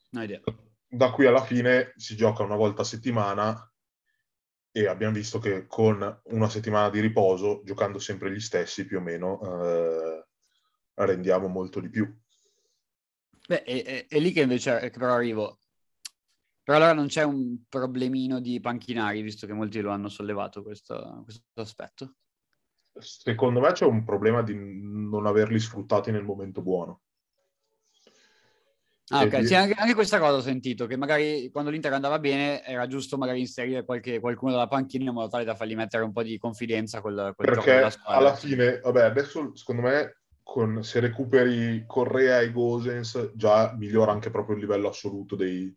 No 0.09 0.23
idea. 0.23 0.41
Da 0.87 1.11
qui 1.11 1.25
alla 1.25 1.43
fine 1.43 1.93
si 1.95 2.15
gioca 2.15 2.43
una 2.43 2.55
volta 2.55 2.81
a 2.81 2.85
settimana 2.85 3.69
e 4.71 4.87
abbiamo 4.87 5.13
visto 5.13 5.39
che 5.39 5.67
con 5.67 6.21
una 6.25 6.49
settimana 6.49 6.89
di 6.89 6.99
riposo, 6.99 7.61
giocando 7.63 7.97
sempre 7.97 8.31
gli 8.31 8.39
stessi 8.39 8.85
più 8.85 8.97
o 8.97 9.01
meno, 9.01 9.39
eh, 9.41 10.27
rendiamo 10.95 11.47
molto 11.47 11.79
di 11.79 11.89
più. 11.89 12.13
Beh, 13.47 13.63
è, 13.63 13.83
è, 13.83 14.05
è 14.07 14.19
lì 14.19 14.31
che 14.31 14.41
invece 14.41 14.79
che 14.79 14.89
però 14.89 15.13
arrivo. 15.13 15.59
Però 16.63 16.77
allora 16.77 16.93
non 16.93 17.07
c'è 17.07 17.23
un 17.23 17.63
problemino 17.69 18.39
di 18.39 18.59
panchinari, 18.59 19.21
visto 19.21 19.45
che 19.45 19.53
molti 19.53 19.81
lo 19.81 19.91
hanno 19.91 20.09
sollevato 20.09 20.63
questo, 20.63 21.21
questo 21.23 21.43
aspetto. 21.61 22.15
Secondo 22.97 23.59
me 23.59 23.71
c'è 23.71 23.85
un 23.85 24.03
problema 24.03 24.41
di 24.41 24.55
non 24.55 25.25
averli 25.25 25.59
sfruttati 25.59 26.11
nel 26.11 26.23
momento 26.23 26.61
buono. 26.61 27.03
Ah, 29.09 29.23
ok, 29.23 29.45
sì, 29.45 29.53
anche, 29.53 29.93
questa 29.93 30.17
cosa 30.17 30.37
ho 30.37 30.41
sentito, 30.41 30.87
che 30.87 30.97
magari 30.97 31.51
quando 31.51 31.69
l'Inter 31.69 31.93
andava 31.93 32.17
bene 32.17 32.63
era 32.63 32.87
giusto 32.87 33.17
magari 33.17 33.39
inserire 33.39 33.85
qualche, 33.85 34.19
qualcuno 34.19 34.53
dalla 34.53 34.67
panchina 34.67 35.03
in 35.03 35.13
modo 35.13 35.29
tale 35.29 35.43
da 35.43 35.53
fargli 35.53 35.75
mettere 35.75 36.03
un 36.03 36.11
po' 36.11 36.23
di 36.23 36.39
confidenza 36.39 37.01
col, 37.01 37.33
col 37.35 37.45
Perché 37.45 37.87
alla 38.03 38.33
fine, 38.33 38.79
vabbè, 38.79 39.03
adesso 39.03 39.55
secondo 39.55 39.83
me 39.83 40.21
con, 40.41 40.83
se 40.83 40.99
recuperi 40.99 41.83
Correa 41.85 42.39
e 42.39 42.51
Gosens 42.51 43.33
già 43.35 43.75
migliora 43.77 44.11
anche 44.11 44.31
proprio 44.31 44.55
il 44.55 44.61
livello 44.61 44.89
assoluto 44.89 45.35
dei, 45.35 45.71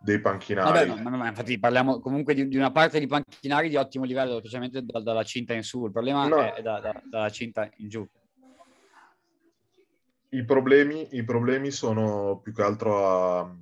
dei 0.00 0.20
panchinari. 0.20 0.88
Vabbè, 0.88 1.02
no, 1.02 1.16
no, 1.16 1.26
infatti 1.26 1.58
parliamo 1.58 1.98
comunque 1.98 2.32
di, 2.32 2.46
di, 2.46 2.56
una 2.56 2.70
parte 2.70 3.00
di 3.00 3.08
panchinari 3.08 3.68
di 3.68 3.76
ottimo 3.76 4.04
livello, 4.04 4.38
specialmente 4.38 4.82
da, 4.84 5.00
dalla 5.00 5.24
cinta 5.24 5.52
in 5.52 5.64
su. 5.64 5.84
Il 5.84 5.92
problema 5.92 6.28
no. 6.28 6.52
è 6.52 6.62
da, 6.62 6.78
da, 6.78 7.02
dalla 7.10 7.30
cinta 7.30 7.68
in 7.78 7.88
giù. 7.88 8.06
I 10.30 10.44
problemi, 10.44 11.08
I 11.16 11.24
problemi, 11.24 11.70
sono 11.70 12.40
più 12.42 12.52
che 12.52 12.62
altro 12.62 13.08
a 13.08 13.56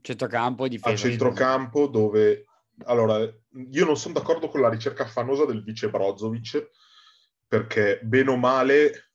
centrocampo, 0.00 0.68
difesa, 0.68 1.06
a 1.06 1.10
centrocampo 1.10 1.86
dove 1.86 2.46
allora 2.84 3.18
io 3.18 3.84
non 3.84 3.96
sono 3.96 4.14
d'accordo 4.14 4.48
con 4.48 4.60
la 4.60 4.68
ricerca 4.68 5.04
affannosa 5.04 5.44
del 5.44 5.62
vice 5.62 5.88
Brozovic 5.88 6.70
perché 7.46 8.00
bene 8.02 8.30
o 8.30 8.36
male 8.36 9.10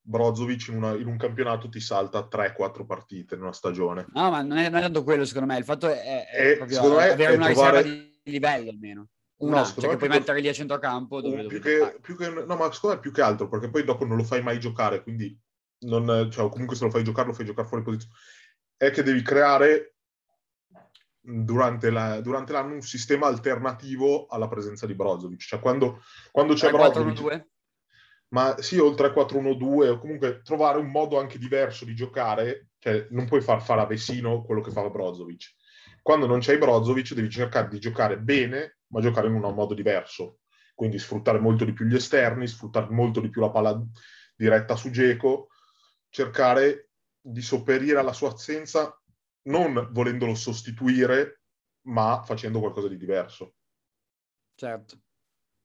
Brozovic 0.00 0.68
in, 0.68 0.76
una, 0.76 0.94
in, 0.94 1.06
un 1.06 1.16
campionato 1.16 1.68
ti 1.68 1.80
salta 1.80 2.28
3-4 2.30 2.84
partite 2.84 3.34
in 3.34 3.42
una 3.42 3.52
stagione. 3.52 4.06
No, 4.12 4.30
ma 4.30 4.42
non 4.42 4.58
è, 4.58 4.68
non 4.68 4.78
è 4.78 4.82
tanto 4.82 5.04
quello, 5.04 5.24
secondo 5.24 5.52
me. 5.52 5.58
Il 5.58 5.64
fatto 5.64 5.88
è, 5.88 6.26
è, 6.26 6.58
è 6.58 6.68
secondo 6.68 6.96
me 6.96 7.10
avere 7.10 7.36
una 7.36 7.46
trovare... 7.50 7.82
riserva 7.82 8.08
di 8.22 8.30
livello 8.30 8.70
almeno. 8.70 9.08
Una, 9.40 9.60
no, 9.60 9.64
cioè 9.64 9.90
che 9.90 9.96
puoi 9.96 10.08
mettere 10.08 10.40
lì 10.40 10.48
a 10.48 10.52
centrocampo 10.52 11.20
dove, 11.20 11.46
più 11.46 11.60
che, 11.60 11.98
più 12.00 12.16
che, 12.16 12.28
no, 12.28 12.56
ma 12.56 12.70
secondo 12.72 12.96
me 12.96 13.00
più 13.00 13.10
che 13.10 13.22
altro, 13.22 13.48
perché 13.48 13.70
poi 13.70 13.84
dopo 13.84 14.04
non 14.04 14.18
lo 14.18 14.22
fai 14.22 14.42
mai 14.42 14.60
giocare, 14.60 15.02
quindi 15.02 15.38
non, 15.80 16.28
cioè, 16.30 16.50
comunque 16.50 16.76
se 16.76 16.84
lo 16.84 16.90
fai 16.90 17.02
giocare, 17.02 17.28
lo 17.28 17.32
fai 17.32 17.46
giocare 17.46 17.66
fuori 17.66 17.82
posizione. 17.82 18.14
È 18.76 18.90
che 18.90 19.02
devi 19.02 19.22
creare 19.22 19.94
durante, 21.20 21.90
la, 21.90 22.20
durante 22.20 22.52
l'anno 22.52 22.74
un 22.74 22.82
sistema 22.82 23.26
alternativo 23.26 24.26
alla 24.26 24.48
presenza 24.48 24.86
di 24.86 24.94
Brozovic. 24.94 25.40
Cioè 25.40 25.60
quando, 25.60 26.02
quando 26.30 26.54
c'è 26.54 26.70
Brozovic 26.70 27.48
ma 28.32 28.56
sì, 28.60 28.78
oltre 28.78 29.08
a 29.08 29.10
4-1-2, 29.10 29.88
o 29.88 29.98
comunque 29.98 30.40
trovare 30.42 30.78
un 30.78 30.90
modo 30.90 31.18
anche 31.18 31.38
diverso 31.38 31.84
di 31.84 31.94
giocare, 31.94 32.68
cioè 32.78 33.08
non 33.10 33.26
puoi 33.26 33.40
far 33.40 33.60
fare 33.60 33.80
a 33.80 33.86
Vesino 33.86 34.42
quello 34.42 34.60
che 34.60 34.70
fa 34.70 34.88
Brozovic. 34.88 35.54
Quando 36.02 36.26
non 36.26 36.40
c'hai 36.40 36.58
Brozovic 36.58 37.14
devi 37.14 37.30
cercare 37.30 37.68
di 37.68 37.78
giocare 37.78 38.18
bene, 38.18 38.78
ma 38.88 39.00
giocare 39.00 39.28
in 39.28 39.34
un 39.34 39.54
modo 39.54 39.74
diverso. 39.74 40.40
Quindi 40.74 40.98
sfruttare 40.98 41.38
molto 41.38 41.64
di 41.64 41.72
più 41.72 41.84
gli 41.86 41.94
esterni, 41.94 42.46
sfruttare 42.46 42.88
molto 42.90 43.20
di 43.20 43.28
più 43.28 43.40
la 43.40 43.50
palla 43.50 43.80
diretta 44.34 44.76
su 44.76 44.90
Geco, 44.90 45.48
cercare 46.08 46.90
di 47.20 47.42
sopperire 47.42 47.98
alla 47.98 48.14
sua 48.14 48.32
assenza 48.32 48.98
non 49.42 49.88
volendolo 49.92 50.34
sostituire, 50.34 51.42
ma 51.82 52.22
facendo 52.24 52.60
qualcosa 52.60 52.88
di 52.88 52.96
diverso. 52.96 53.54
Certo. 54.54 55.00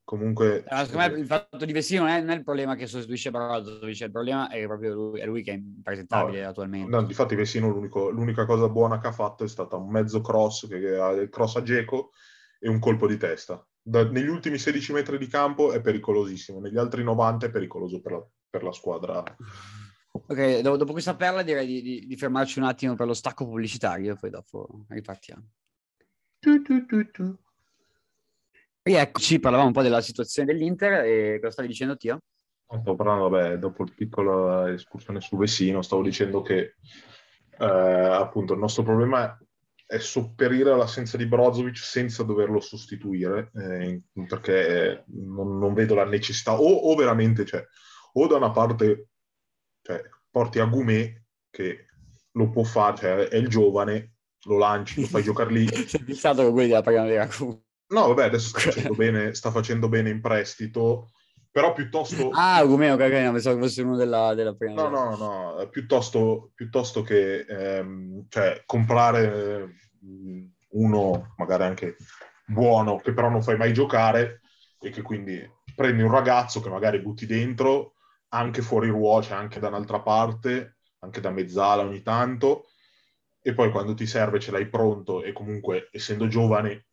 Comunque... 0.05 0.63
Allora, 0.67 0.85
secondo 0.85 1.13
me 1.13 1.19
il 1.19 1.25
fatto 1.25 1.65
di 1.65 1.73
Vessino 1.73 2.03
non 2.03 2.11
è, 2.11 2.19
non 2.19 2.29
è 2.29 2.35
il 2.35 2.43
problema 2.43 2.75
che 2.75 2.85
sostituisce 2.85 3.31
Brozovic, 3.31 4.01
il 4.01 4.11
problema 4.11 4.49
è 4.49 4.63
proprio 4.65 4.93
lui, 4.93 5.19
è 5.19 5.25
lui 5.25 5.41
che 5.41 5.53
è 5.53 5.55
impresentabile 5.55 6.43
no, 6.43 6.49
attualmente. 6.49 6.89
No, 6.91 7.03
difatti 7.03 7.33
Vessino 7.33 7.71
l'unica 7.71 8.45
cosa 8.45 8.69
buona 8.69 8.99
che 8.99 9.07
ha 9.07 9.11
fatto 9.11 9.43
è 9.43 9.47
stata 9.47 9.77
un 9.77 9.89
mezzo 9.89 10.21
cross, 10.21 10.67
che 10.67 10.95
ha 10.95 11.09
il 11.09 11.29
cross 11.29 11.55
a 11.55 11.63
Geco 11.63 12.11
e 12.59 12.69
un 12.69 12.77
colpo 12.77 13.07
di 13.07 13.17
testa. 13.17 13.67
Da, 13.81 14.07
negli 14.07 14.27
ultimi 14.27 14.59
16 14.59 14.93
metri 14.93 15.17
di 15.17 15.25
campo 15.25 15.71
è 15.71 15.81
pericolosissimo, 15.81 16.59
negli 16.59 16.77
altri 16.77 17.03
90 17.03 17.47
è 17.47 17.49
pericoloso 17.49 17.99
per 17.99 18.11
la, 18.11 18.27
per 18.47 18.61
la 18.61 18.71
squadra. 18.71 19.23
Ok, 20.11 20.59
dopo, 20.61 20.77
dopo, 20.77 20.91
questa 20.91 21.15
perla 21.15 21.41
direi 21.41 21.65
di, 21.65 21.81
di, 21.81 22.05
di, 22.05 22.15
fermarci 22.15 22.59
un 22.59 22.65
attimo 22.65 22.93
per 22.93 23.07
lo 23.07 23.13
stacco 23.15 23.45
pubblicitario 23.45 24.13
e 24.13 24.15
poi 24.15 24.29
dopo 24.29 24.85
ripartiamo. 24.87 25.49
Tu, 26.37 26.61
tu, 26.61 26.85
tu, 26.85 27.37
Rieccoci, 28.87 29.39
parlavamo 29.39 29.69
un 29.69 29.73
po' 29.73 29.81
della 29.81 29.99
situazione 29.99 30.53
dell'Inter 30.53 31.03
e 31.05 31.39
cosa 31.39 31.53
stavi 31.53 31.67
dicendo 31.67 31.97
Tio? 31.97 32.19
Stavo 32.67 32.95
parlando, 32.95 33.29
vabbè, 33.29 33.57
dopo 33.57 33.81
il 33.81 33.91
piccolo 33.95 34.67
escursione 34.67 35.21
su 35.21 35.37
Vessino, 35.37 35.81
stavo 35.81 36.03
dicendo 36.03 36.43
che 36.43 36.75
eh, 37.57 37.65
appunto 37.65 38.53
il 38.53 38.59
nostro 38.59 38.83
problema 38.83 39.35
è, 39.87 39.97
sopperire 39.97 40.69
all'assenza 40.69 41.17
di 41.17 41.25
Brozovic 41.25 41.77
senza 41.77 42.21
doverlo 42.21 42.59
sostituire, 42.59 43.49
eh, 43.55 44.03
perché 44.27 45.03
non, 45.07 45.57
non, 45.57 45.73
vedo 45.73 45.95
la 45.95 46.05
necessità, 46.05 46.53
o, 46.53 46.71
o, 46.71 46.93
veramente, 46.93 47.43
cioè, 47.43 47.65
o 48.13 48.27
da 48.27 48.35
una 48.35 48.51
parte 48.51 49.07
cioè, 49.81 49.99
porti 50.29 50.59
a 50.59 50.65
Gumè 50.65 51.23
che 51.49 51.87
lo 52.33 52.51
può 52.51 52.63
fare, 52.63 52.97
cioè 52.97 53.15
è 53.29 53.37
il 53.37 53.47
giovane, 53.47 54.17
lo 54.43 54.59
lanci, 54.59 55.01
lo 55.01 55.07
fai 55.07 55.23
giocare 55.25 55.51
lì. 55.51 55.67
Sei 55.67 56.03
fissato 56.03 56.43
con 56.43 56.51
quelli 56.51 56.67
della 56.67 56.83
primavera 56.83 57.27
comunque. 57.27 57.64
No, 57.87 58.07
vabbè, 58.07 58.25
adesso 58.25 58.49
sta 58.49 58.59
facendo 58.59 58.93
bene, 58.95 59.33
sta 59.33 59.51
facendo 59.51 59.89
bene 59.89 60.09
in 60.09 60.21
prestito, 60.21 61.11
però 61.51 61.73
piuttosto... 61.73 62.29
Ah, 62.33 62.63
Gumeo, 62.65 62.97
cagano, 62.97 63.31
pensavo 63.31 63.55
che 63.55 63.61
fosse 63.61 63.81
uno 63.83 63.95
della, 63.95 64.33
della 64.33 64.53
prima. 64.53 64.87
No, 64.87 64.89
no, 64.89 65.15
no, 65.15 65.69
piuttosto, 65.69 66.51
piuttosto 66.55 67.01
che 67.01 67.45
ehm, 67.47 68.25
cioè, 68.29 68.63
comprare 68.65 69.33
eh, 69.33 69.75
uno 70.71 71.33
magari 71.37 71.63
anche 71.63 71.97
buono, 72.45 72.97
che 72.97 73.13
però 73.13 73.29
non 73.29 73.43
fai 73.43 73.57
mai 73.57 73.73
giocare 73.73 74.41
e 74.79 74.89
che 74.89 75.01
quindi 75.01 75.41
prendi 75.75 76.01
un 76.01 76.11
ragazzo 76.11 76.61
che 76.61 76.69
magari 76.69 77.01
butti 77.01 77.25
dentro, 77.25 77.93
anche 78.29 78.61
fuori 78.61 78.89
ruolo, 78.89 79.23
cioè 79.23 79.37
anche 79.37 79.59
da 79.59 79.67
un'altra 79.67 80.01
parte, 80.01 80.77
anche 80.99 81.21
da 81.21 81.29
mezzala 81.29 81.83
ogni 81.83 82.01
tanto, 82.01 82.65
e 83.41 83.53
poi 83.53 83.69
quando 83.69 83.93
ti 83.93 84.07
serve 84.07 84.39
ce 84.39 84.51
l'hai 84.51 84.67
pronto 84.67 85.23
e 85.23 85.31
comunque 85.31 85.89
essendo 85.91 86.27
giovane 86.27 86.87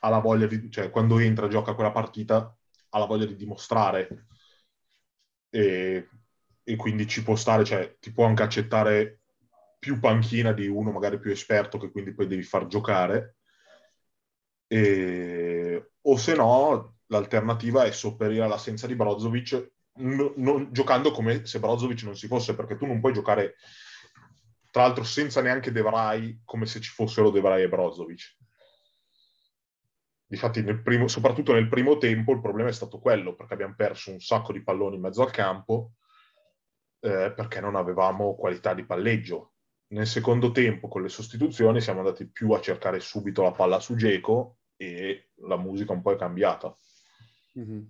ha 0.00 0.08
la 0.08 0.18
voglia 0.20 0.46
di, 0.46 0.70
cioè 0.70 0.90
quando 0.90 1.18
entra, 1.18 1.48
gioca 1.48 1.74
quella 1.74 1.92
partita, 1.92 2.54
ha 2.90 2.98
la 2.98 3.06
voglia 3.06 3.26
di 3.26 3.36
dimostrare. 3.36 4.26
E, 5.50 6.08
e 6.64 6.76
quindi 6.76 7.06
ci 7.06 7.22
può 7.22 7.36
stare, 7.36 7.64
cioè 7.64 7.96
ti 8.00 8.12
può 8.12 8.26
anche 8.26 8.42
accettare 8.42 9.20
più 9.78 9.98
panchina 10.00 10.52
di 10.52 10.66
uno 10.68 10.90
magari 10.90 11.18
più 11.20 11.30
esperto 11.30 11.78
che 11.78 11.90
quindi 11.90 12.12
poi 12.14 12.26
devi 12.26 12.42
far 12.42 12.66
giocare. 12.66 13.36
E, 14.68 15.90
o 16.02 16.16
se 16.16 16.34
no 16.34 16.94
l'alternativa 17.06 17.84
è 17.84 17.92
sopperire 17.92 18.42
all'assenza 18.44 18.86
di 18.88 18.96
Brozovic 18.96 19.70
n- 20.00 20.32
non, 20.36 20.72
giocando 20.72 21.12
come 21.12 21.46
se 21.46 21.60
Brozovic 21.60 22.02
non 22.02 22.16
si 22.16 22.26
fosse 22.26 22.54
perché 22.56 22.76
tu 22.76 22.84
non 22.86 22.98
puoi 23.00 23.12
giocare 23.12 23.54
tra 24.72 24.82
l'altro 24.82 25.04
senza 25.04 25.40
neanche 25.40 25.70
De 25.72 25.82
come 26.44 26.66
se 26.66 26.80
ci 26.80 26.90
fossero 26.90 27.30
De 27.30 27.40
e 27.62 27.68
Brozovic 27.68 28.36
Difatti, 30.28 30.60
nel 30.60 30.82
primo, 30.82 31.06
soprattutto 31.06 31.52
nel 31.52 31.68
primo 31.68 31.98
tempo, 31.98 32.32
il 32.32 32.40
problema 32.40 32.68
è 32.68 32.72
stato 32.72 32.98
quello, 32.98 33.34
perché 33.34 33.54
abbiamo 33.54 33.74
perso 33.76 34.10
un 34.10 34.20
sacco 34.20 34.52
di 34.52 34.62
palloni 34.62 34.96
in 34.96 35.02
mezzo 35.02 35.22
al 35.22 35.30
campo, 35.30 35.92
eh, 37.00 37.32
perché 37.32 37.60
non 37.60 37.76
avevamo 37.76 38.34
qualità 38.34 38.74
di 38.74 38.84
palleggio. 38.84 39.52
Nel 39.88 40.06
secondo 40.08 40.50
tempo, 40.50 40.88
con 40.88 41.02
le 41.02 41.08
sostituzioni, 41.08 41.80
siamo 41.80 42.00
andati 42.00 42.26
più 42.28 42.50
a 42.50 42.60
cercare 42.60 42.98
subito 42.98 43.42
la 43.42 43.52
palla 43.52 43.78
su 43.78 43.94
Geco 43.94 44.58
e 44.74 45.30
la 45.42 45.56
musica 45.56 45.92
un 45.92 46.02
po' 46.02 46.12
è 46.12 46.16
cambiata. 46.16 46.76
Mm-hmm. 47.58 47.82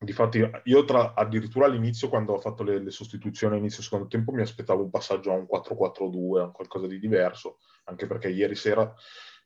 Difatti, 0.00 0.48
io 0.64 0.84
tra, 0.84 1.14
addirittura 1.14 1.64
all'inizio, 1.64 2.08
quando 2.08 2.34
ho 2.34 2.38
fatto 2.38 2.62
le, 2.62 2.78
le 2.78 2.90
sostituzioni 2.90 3.54
all'inizio 3.54 3.78
del 3.78 3.86
secondo 3.86 4.06
tempo, 4.06 4.32
mi 4.32 4.42
aspettavo 4.42 4.82
un 4.82 4.90
passaggio 4.90 5.32
a 5.32 5.34
un 5.34 5.46
4-4-2, 5.50 6.40
a 6.40 6.50
qualcosa 6.50 6.86
di 6.86 7.00
diverso, 7.00 7.58
anche 7.84 8.06
perché 8.06 8.28
ieri 8.28 8.54
sera, 8.54 8.94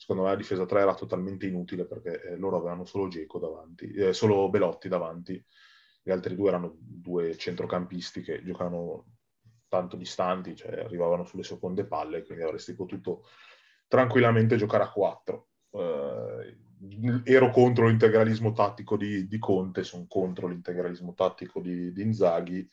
secondo 0.03 0.23
me, 0.23 0.31
la 0.31 0.37
difesa 0.37 0.67
3 0.67 0.81
era 0.81 0.95
totalmente 0.95 1.47
inutile 1.47 1.87
perché 1.87 2.23
eh, 2.23 2.37
loro 2.37 2.57
avevano 2.57 2.85
solo 2.85 3.07
Geco 3.07 3.39
davanti, 3.39 3.93
eh, 3.93 4.13
solo 4.13 4.51
Belotti 4.51 4.89
davanti. 4.89 5.45
Gli 6.03 6.11
altri 6.11 6.35
due 6.35 6.49
erano 6.49 6.75
due 6.77 7.37
centrocampisti 7.37 8.21
che 8.21 8.43
giocavano 8.43 9.05
tanto 9.69 9.95
distanti, 9.97 10.57
cioè 10.57 10.81
arrivavano 10.81 11.25
sulle 11.25 11.45
seconde 11.45 11.87
palle, 11.87 12.25
quindi 12.25 12.43
avresti 12.43 12.75
potuto 12.75 13.27
tranquillamente 13.87 14.57
giocare 14.57 14.83
a 14.83 14.91
4. 14.91 15.49
Eh, 15.71 16.57
ero 17.23 17.51
contro 17.51 17.87
l'integralismo 17.87 18.51
tattico 18.51 18.97
di, 18.97 19.29
di, 19.29 19.39
Conte, 19.39 19.85
sono 19.85 20.07
contro 20.09 20.49
l'integralismo 20.49 21.15
tattico 21.15 21.61
di, 21.61 21.93
di 21.93 22.03
Inzaghi. 22.03 22.69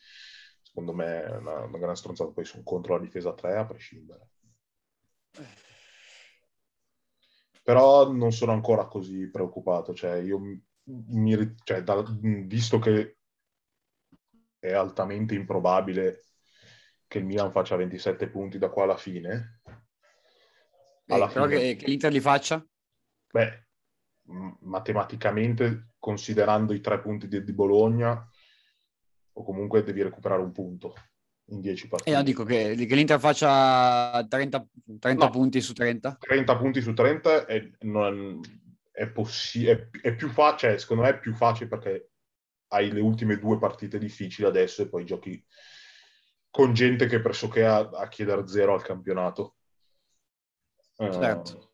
Secondo 0.60 0.92
me 0.92 1.22
è 1.22 1.36
una, 1.36 1.60
una 1.60 1.78
gran 1.78 1.94
stronzata, 1.94 2.32
poi 2.32 2.44
sono 2.44 2.64
contro 2.64 2.94
la 2.94 3.00
difesa 3.00 3.32
3 3.32 3.56
a 3.56 3.66
prescindere. 3.66 4.30
Però 7.62 8.10
non 8.10 8.32
sono 8.32 8.52
ancora 8.52 8.86
così 8.86 9.28
preoccupato, 9.28 9.94
cioè 9.94 10.16
io 10.16 10.38
mi, 10.84 11.56
cioè, 11.62 11.82
da, 11.82 12.02
visto 12.20 12.78
che 12.78 13.18
è 14.58 14.72
altamente 14.72 15.34
improbabile 15.34 16.24
che 17.06 17.18
il 17.18 17.24
Milan 17.24 17.50
faccia 17.50 17.76
27 17.76 18.28
punti 18.28 18.58
da 18.58 18.68
qua 18.68 18.84
alla 18.84 18.96
fine. 18.96 19.60
Alla 21.06 21.26
eh, 21.26 21.30
fine... 21.30 21.48
Che, 21.48 21.76
che 21.76 21.86
l'Inter 21.86 22.12
li 22.12 22.20
faccia? 22.20 22.64
Beh, 23.32 23.66
matematicamente, 24.60 25.94
considerando 25.98 26.72
i 26.72 26.80
tre 26.80 27.00
punti 27.00 27.26
di, 27.26 27.42
di, 27.42 27.52
Bologna, 27.52 28.28
o 29.32 29.44
comunque 29.44 29.82
devi 29.82 30.02
recuperare 30.02 30.42
un 30.42 30.52
punto 30.52 30.94
in 31.50 31.60
10 31.60 31.88
partite. 31.88 32.10
E 32.10 32.14
io 32.14 32.22
dico 32.22 32.44
che, 32.44 32.74
che 32.74 32.94
l'Inter 32.94 33.18
faccia 33.18 34.24
30, 34.26 34.68
30 34.98 35.24
no, 35.24 35.30
punti 35.30 35.60
su 35.60 35.72
30. 35.72 36.16
30 36.20 36.56
punti 36.56 36.80
su 36.80 36.92
30 36.92 37.46
è, 37.46 37.70
non, 37.80 38.40
è, 38.90 39.08
possi- 39.08 39.66
è, 39.66 39.88
è 40.02 40.14
più 40.14 40.28
facile, 40.28 40.72
cioè, 40.72 40.80
secondo 40.80 41.02
me 41.02 41.10
è 41.10 41.18
più 41.18 41.34
facile 41.34 41.68
perché 41.68 42.10
hai 42.68 42.90
le 42.90 43.00
ultime 43.00 43.38
due 43.38 43.58
partite 43.58 43.98
difficili 43.98 44.46
adesso 44.46 44.82
e 44.82 44.88
poi 44.88 45.04
giochi 45.04 45.44
con 46.50 46.72
gente 46.72 47.06
che 47.06 47.20
pressoché 47.20 47.64
ha 47.64 47.78
a 47.78 48.08
chiedere 48.08 48.46
zero 48.46 48.74
al 48.74 48.82
campionato. 48.82 49.56
Certo. 50.96 51.56
Uh, 51.56 51.68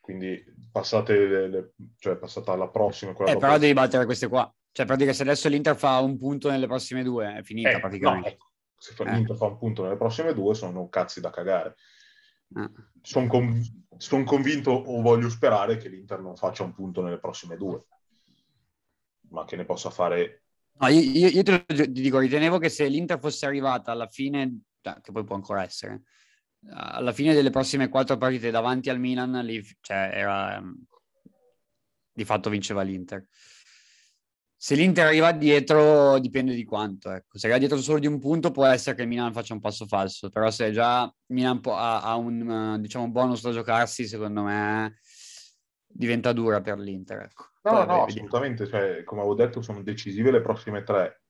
quindi 0.00 0.42
passate 0.72 1.26
le, 1.26 1.48
le, 1.48 1.72
cioè 1.98 2.16
passata 2.16 2.52
alla 2.52 2.68
prossima. 2.68 3.12
Eh, 3.12 3.36
però 3.36 3.58
devi 3.58 3.74
battere 3.74 4.04
queste 4.06 4.28
qua. 4.28 4.50
Cioè, 4.72 4.86
per 4.86 4.96
dire, 4.96 5.12
se 5.12 5.22
adesso 5.22 5.48
l'Inter 5.48 5.76
fa 5.76 5.98
un 5.98 6.16
punto 6.16 6.50
nelle 6.50 6.66
prossime 6.66 7.02
due, 7.02 7.38
è 7.38 7.42
finita 7.42 7.70
eh, 7.70 7.80
praticamente. 7.80 8.36
No, 8.38 8.48
Se 8.78 8.94
eh. 9.02 9.10
l'Inter 9.10 9.36
fa 9.36 9.46
un 9.46 9.58
punto 9.58 9.82
nelle 9.82 9.96
prossime 9.96 10.32
due, 10.32 10.54
sono 10.54 10.88
cazzi 10.88 11.20
da 11.20 11.30
cagare. 11.30 11.74
Ah. 12.54 12.70
Sono 13.02 13.26
conv- 13.26 13.76
son 13.98 14.24
convinto 14.24 14.70
o 14.70 15.02
voglio 15.02 15.28
sperare 15.28 15.76
che 15.76 15.88
l'Inter 15.88 16.20
non 16.20 16.36
faccia 16.36 16.62
un 16.62 16.72
punto 16.72 17.02
nelle 17.02 17.18
prossime 17.18 17.56
due, 17.56 17.84
ma 19.30 19.44
che 19.44 19.56
ne 19.56 19.64
possa 19.64 19.90
fare. 19.90 20.44
No, 20.80 20.86
io, 20.86 21.00
io, 21.00 21.28
io 21.28 21.42
te 21.42 21.64
lo 21.66 21.86
dico, 21.86 22.18
ritenevo 22.18 22.58
che 22.58 22.68
se 22.68 22.86
l'Inter 22.86 23.18
fosse 23.18 23.46
arrivata 23.46 23.90
alla 23.90 24.06
fine, 24.06 24.60
che 24.80 25.12
poi 25.12 25.24
può 25.24 25.34
ancora 25.34 25.64
essere, 25.64 26.04
alla 26.70 27.12
fine 27.12 27.34
delle 27.34 27.50
prossime 27.50 27.88
quattro 27.88 28.16
partite 28.16 28.52
davanti 28.52 28.88
al 28.88 29.00
Milan, 29.00 29.32
lì, 29.44 29.60
cioè, 29.80 30.10
era, 30.14 30.62
di 32.12 32.24
fatto 32.24 32.50
vinceva 32.50 32.82
l'Inter. 32.82 33.26
Se 34.60 34.74
l'Inter 34.74 35.06
arriva 35.06 35.30
dietro, 35.30 36.18
dipende 36.18 36.52
di 36.52 36.64
quanto. 36.64 37.12
Ecco. 37.12 37.38
Se 37.38 37.46
arriva 37.46 37.60
dietro 37.60 37.78
solo 37.78 38.00
di 38.00 38.08
un 38.08 38.18
punto, 38.18 38.50
può 38.50 38.66
essere 38.66 38.96
che 38.96 39.02
il 39.02 39.08
Milan 39.08 39.32
faccia 39.32 39.54
un 39.54 39.60
passo 39.60 39.86
falso. 39.86 40.30
Però 40.30 40.50
se 40.50 40.72
già 40.72 41.04
il 41.04 41.34
Milan 41.36 41.60
ha, 41.66 42.02
ha 42.02 42.16
un 42.16 42.76
diciamo, 42.80 43.08
bonus 43.08 43.40
da 43.40 43.52
giocarsi, 43.52 44.08
secondo 44.08 44.42
me 44.42 44.98
diventa 45.86 46.32
dura 46.32 46.60
per 46.60 46.76
l'Inter. 46.80 47.20
Ecco. 47.20 47.44
No, 47.62 47.70
Poi, 47.70 47.86
no, 47.86 48.04
assolutamente. 48.04 48.66
Cioè, 48.66 49.04
come 49.04 49.20
avevo 49.20 49.36
detto, 49.36 49.62
sono 49.62 49.80
decisive 49.80 50.32
le 50.32 50.40
prossime 50.40 50.82
tre. 50.82 51.22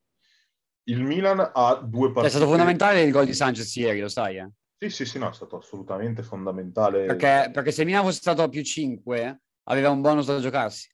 Il 0.84 1.02
Milan 1.02 1.50
ha 1.52 1.74
due 1.74 2.10
partite... 2.10 2.28
È 2.28 2.30
stato 2.30 2.46
fondamentale 2.46 3.02
il 3.02 3.12
gol 3.12 3.26
di 3.26 3.34
Sanchez 3.34 3.76
ieri, 3.76 4.00
lo 4.00 4.08
sai, 4.08 4.38
eh? 4.38 4.50
Sì, 4.78 4.88
sì, 4.88 5.04
sì, 5.04 5.18
no, 5.18 5.28
è 5.28 5.34
stato 5.34 5.58
assolutamente 5.58 6.22
fondamentale. 6.22 7.04
Perché, 7.04 7.50
perché 7.52 7.72
se 7.72 7.84
Milan 7.84 8.04
fosse 8.04 8.20
stato 8.20 8.42
a 8.42 8.48
più 8.48 8.62
5, 8.62 9.42
aveva 9.64 9.90
un 9.90 10.00
bonus 10.00 10.24
da 10.24 10.40
giocarsi. 10.40 10.88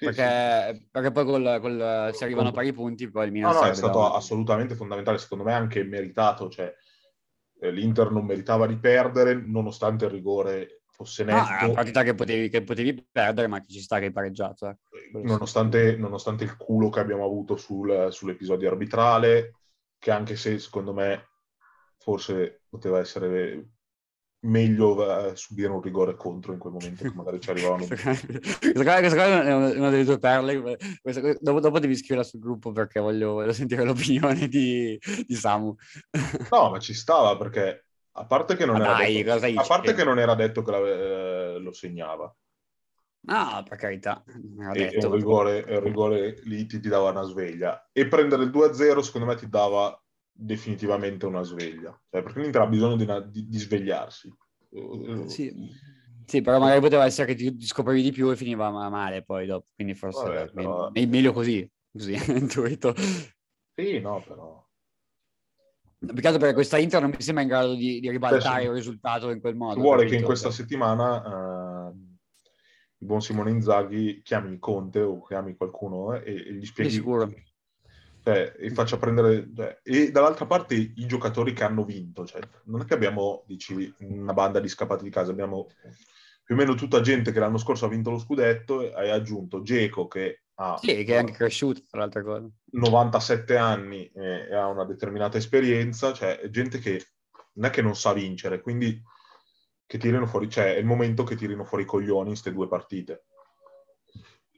Sì, 0.00 0.06
perché, 0.06 0.74
sì. 0.76 0.88
perché, 0.90 1.12
poi 1.12 1.24
col, 1.26 1.58
col, 1.60 2.10
se 2.14 2.24
arrivano 2.24 2.48
a 2.48 2.52
pari 2.52 2.72
punti, 2.72 3.10
poi 3.10 3.26
il 3.26 3.32
Milan... 3.32 3.52
No, 3.52 3.60
no, 3.60 3.66
è 3.66 3.74
stato 3.74 3.98
davanti. 3.98 4.16
assolutamente 4.16 4.74
fondamentale, 4.74 5.18
secondo 5.18 5.44
me 5.44 5.52
anche 5.52 5.84
meritato, 5.84 6.48
cioè 6.48 6.74
eh, 7.60 7.70
l'Inter 7.70 8.10
non 8.10 8.24
meritava 8.24 8.66
di 8.66 8.78
perdere, 8.78 9.34
nonostante 9.34 10.06
il 10.06 10.12
rigore 10.12 10.84
fosse 10.86 11.22
netto. 11.24 11.52
Ah, 11.52 11.64
una 11.66 11.74
partita 11.74 12.02
che 12.02 12.14
potevi, 12.14 12.48
che 12.48 12.62
potevi, 12.62 13.06
perdere, 13.12 13.46
ma 13.46 13.60
che 13.60 13.66
ci 13.68 13.80
sta 13.80 13.98
che 13.98 14.06
hai 14.06 14.12
pareggiato. 14.12 14.68
Eh. 14.70 14.76
Nonostante, 15.22 15.94
nonostante, 15.96 16.44
il 16.44 16.56
culo 16.56 16.88
che 16.88 17.00
abbiamo 17.00 17.26
avuto 17.26 17.58
sul, 17.58 18.08
sull'episodio 18.10 18.70
arbitrale, 18.70 19.56
che 19.98 20.10
anche 20.10 20.34
se 20.34 20.58
secondo 20.58 20.94
me 20.94 21.28
forse 21.98 22.62
poteva 22.70 23.00
essere 23.00 23.68
meglio 24.42 24.94
uh, 24.94 25.34
subire 25.34 25.68
un 25.68 25.82
rigore 25.82 26.14
contro 26.14 26.52
in 26.52 26.58
quel 26.58 26.72
momento 26.72 27.02
che 27.02 27.12
magari 27.14 27.40
ci 27.40 27.50
arrivavano 27.50 27.86
questa 27.86 29.08
cosa 29.08 29.44
è 29.44 29.54
una 29.54 29.90
delle 29.90 30.04
tue 30.04 30.18
perle 30.18 30.78
questa, 31.02 31.20
dopo, 31.40 31.60
dopo, 31.60 31.78
devi 31.78 31.94
scriverla 31.94 32.24
sul 32.24 32.40
gruppo 32.40 32.72
perché 32.72 33.00
voglio, 33.00 33.32
voglio 33.32 33.52
sentire 33.52 33.84
l'opinione 33.84 34.48
di, 34.48 34.98
di, 35.26 35.34
Samu 35.34 35.74
no 36.50 36.70
ma 36.70 36.78
ci 36.78 36.94
stava 36.94 37.36
perché 37.36 37.84
a 38.12 38.24
parte 38.24 38.56
che 38.56 38.64
non, 38.64 38.76
era, 38.80 38.94
dai, 38.94 39.22
detto, 39.22 39.60
a 39.60 39.64
parte 39.66 39.94
che 39.94 40.04
non 40.04 40.18
era 40.18 40.34
detto 40.34 40.62
che 40.62 40.70
la, 40.70 40.78
eh, 40.78 41.58
lo 41.58 41.72
segnava 41.72 42.34
No, 43.22 43.62
per 43.68 43.76
carità. 43.76 44.24
E, 44.72 44.72
detto, 44.72 45.08
il 45.08 45.12
rigore, 45.12 45.58
il 45.58 45.80
rigore 45.80 46.40
lì 46.44 46.64
ti, 46.64 46.80
ti 46.80 46.88
dava 46.88 47.10
una 47.10 47.22
sveglia. 47.22 47.90
E 47.92 48.08
prendere 48.08 48.44
il 48.44 48.50
2-0 48.50 49.00
secondo 49.00 49.26
me 49.26 49.36
ti 49.36 49.46
dava 49.46 49.94
definitivamente 50.40 51.26
una 51.26 51.42
sveglia, 51.42 51.90
cioè, 52.10 52.22
perché 52.22 52.40
l'Inter 52.40 52.62
ha 52.62 52.66
bisogno 52.66 52.96
di, 52.96 53.02
una, 53.02 53.20
di, 53.20 53.46
di 53.46 53.58
svegliarsi. 53.58 54.34
Sì. 55.26 55.52
sì. 56.24 56.40
però 56.40 56.58
magari 56.58 56.80
poteva 56.80 57.04
essere 57.04 57.34
che 57.34 57.34
ti, 57.34 57.60
scoprivi 57.60 58.02
di 58.02 58.12
più 58.12 58.30
e 58.30 58.36
finiva 58.36 58.70
male 58.70 59.22
poi 59.22 59.46
dopo, 59.46 59.66
quindi 59.74 59.94
forse 59.94 60.22
Vabbè, 60.22 60.50
però... 60.52 60.90
meglio, 60.92 61.08
meglio 61.08 61.32
così, 61.32 61.70
così 61.92 62.14
intuito. 62.32 62.94
Sì, 63.74 63.98
no, 64.00 64.22
però... 64.26 64.66
Peccato 65.98 66.38
perché 66.38 66.54
questa 66.54 66.78
Inter 66.78 67.02
non 67.02 67.10
mi 67.10 67.20
sembra 67.20 67.42
in 67.42 67.48
grado 67.50 67.74
di, 67.74 68.00
di 68.00 68.08
ribaltare 68.08 68.64
il 68.64 68.70
risultato 68.70 69.30
in 69.30 69.40
quel 69.40 69.54
modo. 69.54 69.78
Vuole 69.78 70.06
che 70.06 70.16
in 70.16 70.22
questa 70.22 70.50
settimana 70.50 71.88
uh, 71.88 71.94
il 73.00 73.06
buon 73.06 73.20
Simone 73.20 73.50
Inzaghi 73.50 74.22
chiami 74.22 74.58
Conte 74.58 75.02
o 75.02 75.22
chiami 75.26 75.54
qualcuno 75.56 76.14
eh, 76.14 76.22
e, 76.24 76.48
e 76.48 76.54
gli 76.54 76.64
spieghi... 76.64 77.02
Cioè, 78.22 78.54
e 78.58 78.70
faccia 78.70 78.98
prendere... 78.98 79.50
Cioè, 79.54 79.80
e 79.82 80.10
dall'altra 80.10 80.46
parte 80.46 80.74
i 80.74 81.06
giocatori 81.06 81.52
che 81.52 81.64
hanno 81.64 81.84
vinto, 81.84 82.26
cioè, 82.26 82.40
non 82.64 82.82
è 82.82 82.84
che 82.84 82.94
abbiamo, 82.94 83.44
dici, 83.46 83.92
una 84.00 84.32
banda 84.32 84.60
di 84.60 84.68
scappati 84.68 85.04
di 85.04 85.10
casa, 85.10 85.30
abbiamo 85.30 85.68
più 86.50 86.54
o 86.54 86.58
meno 86.58 86.74
tutta 86.74 87.00
gente 87.00 87.30
che 87.30 87.38
l'anno 87.38 87.58
scorso 87.58 87.86
ha 87.86 87.88
vinto 87.88 88.10
lo 88.10 88.18
scudetto 88.18 88.82
e 88.82 88.92
hai 88.94 89.10
aggiunto 89.10 89.62
Geco 89.62 90.08
che 90.08 90.42
ha... 90.54 90.76
Sì, 90.82 91.04
che 91.04 91.14
è 91.14 91.18
anche 91.18 91.32
cresciuto, 91.32 91.82
tra 91.88 92.00
l'altra 92.00 92.22
cosa. 92.22 92.48
97 92.72 93.56
anni 93.56 94.10
e, 94.12 94.48
e 94.50 94.54
ha 94.54 94.66
una 94.66 94.84
determinata 94.84 95.38
esperienza, 95.38 96.12
cioè 96.12 96.40
gente 96.50 96.78
che 96.78 97.06
non 97.54 97.66
è 97.66 97.70
che 97.70 97.82
non 97.82 97.94
sa 97.94 98.12
vincere, 98.12 98.60
quindi 98.60 99.00
che 99.86 99.98
tirino 99.98 100.26
fuori, 100.26 100.48
cioè 100.48 100.74
è 100.74 100.78
il 100.78 100.86
momento 100.86 101.24
che 101.24 101.36
tirino 101.36 101.64
fuori 101.64 101.84
i 101.84 101.86
coglioni 101.86 102.20
in 102.20 102.26
queste 102.28 102.52
due 102.52 102.68
partite. 102.68 103.26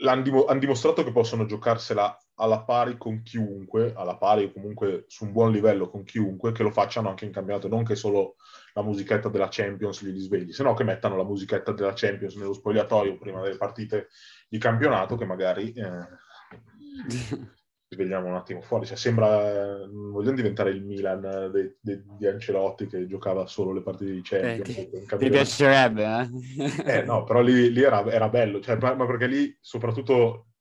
Hanno 0.05 0.59
dimostrato 0.59 1.05
che 1.05 1.13
possono 1.13 1.47
giocarsela 1.47 2.19
alla 2.37 2.63
pari 2.63 2.97
con 2.97 3.23
chiunque, 3.23 3.93
alla 3.95 4.17
pari 4.17 4.45
o 4.45 4.53
comunque 4.53 5.05
su 5.07 5.25
un 5.25 5.33
buon 5.33 5.53
livello 5.53 5.89
con 5.89 6.03
chiunque, 6.05 6.53
che 6.53 6.63
lo 6.63 6.71
facciano 6.71 7.09
anche 7.09 7.25
in 7.25 7.33
campionato, 7.33 7.69
non 7.69 7.85
che 7.85 7.95
solo 7.95 8.37
la 8.75 8.83
musichetta 8.83 9.29
della 9.29 9.49
Champions 9.51 10.03
li 10.03 10.11
risvegli, 10.11 10.53
se 10.53 10.63
no 10.63 10.75
che 10.75 10.85
mettano 10.85 11.17
la 11.17 11.25
musichetta 11.25 11.73
della 11.73 11.93
Champions 11.95 12.35
nello 12.37 12.53
spogliatoio 12.53 13.19
prima 13.19 13.41
delle 13.43 13.57
partite 13.57 14.09
di 14.49 14.59
campionato, 14.59 15.17
che 15.17 15.25
magari... 15.25 15.73
Eh... 15.73 17.51
svegliamo 17.93 18.29
un 18.29 18.35
attimo 18.35 18.61
fuori. 18.61 18.87
Cioè, 18.87 18.97
sembra, 18.97 19.87
vogliamo 19.87 20.37
diventare 20.37 20.71
il 20.71 20.83
Milan 20.83 21.51
de, 21.53 21.77
de, 21.81 22.03
di 22.19 22.27
Ancelotti 22.27 22.87
che 22.87 23.07
giocava 23.07 23.47
solo 23.47 23.73
le 23.73 23.83
partite 23.83 24.13
di 24.13 24.23
Champions. 24.23 24.69
Eh, 24.69 24.91
ti, 25.07 25.17
ti 25.17 25.31
piacerebbe, 25.31 26.05
eh? 26.05 26.99
eh? 26.99 27.03
no, 27.03 27.25
però 27.25 27.41
lì, 27.41 27.73
lì 27.73 27.83
era, 27.83 28.05
era, 28.11 28.29
bello, 28.29 28.61
cioè, 28.61 28.77
ma 28.77 29.07
perché 29.07 29.27
lì 29.27 29.57
soprattutto 29.61 30.52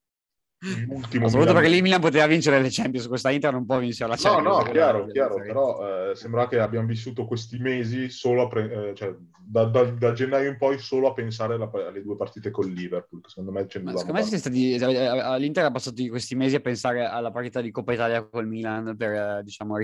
l'ultimo 0.87 1.27
Soprattutto 1.27 1.55
perché 1.55 1.69
lì 1.69 1.81
Milan 1.81 1.99
poteva 1.99 2.27
vincere 2.27 2.61
le 2.61 2.67
Champions, 2.69 3.07
questa 3.07 3.31
Inter 3.31 3.51
non 3.51 3.65
può 3.65 3.79
vincere 3.79 4.11
la 4.11 4.15
Champions. 4.15 4.47
No, 4.47 4.63
no, 4.63 4.71
chiaro, 4.71 5.05
chiaro, 5.07 5.35
però 5.35 6.11
eh, 6.11 6.15
sembra 6.15 6.47
che 6.47 6.59
abbiamo 6.59 6.87
vissuto 6.87 7.25
questi 7.25 7.57
mesi 7.57 8.09
solo 8.09 8.43
a 8.43 8.47
pre- 8.47 8.89
eh, 8.89 8.95
cioè, 8.95 9.15
da, 9.43 9.65
da, 9.65 9.83
da, 9.83 10.13
gennaio 10.13 10.49
in 10.49 10.57
poi 10.57 10.77
solo 10.77 11.09
a 11.09 11.13
pensare 11.13 11.55
alla, 11.55 11.69
alle 11.73 12.03
due 12.03 12.15
partite 12.15 12.51
con 12.51 12.67
Liverpool, 12.67 13.21
secondo 13.25 13.51
me 13.51 13.65
c'è 13.65 13.79
Secondo 13.79 14.13
me 14.13 14.21
stati, 14.23 14.77
cioè, 14.77 15.39
l'Inter 15.39 15.65
ha 15.65 15.71
passato 15.71 16.03
questi 16.07 16.35
mesi 16.35 16.55
a 16.55 16.59
pensare 16.61 17.05
alla 17.05 17.31
partita 17.31 17.59
di 17.59 17.71
Coppa 17.71 17.93
Italia 17.93 18.23
col 18.23 18.47
Milan 18.47 18.95
per, 18.95 19.11
eh, 19.11 19.41
diciamo, 19.43 19.77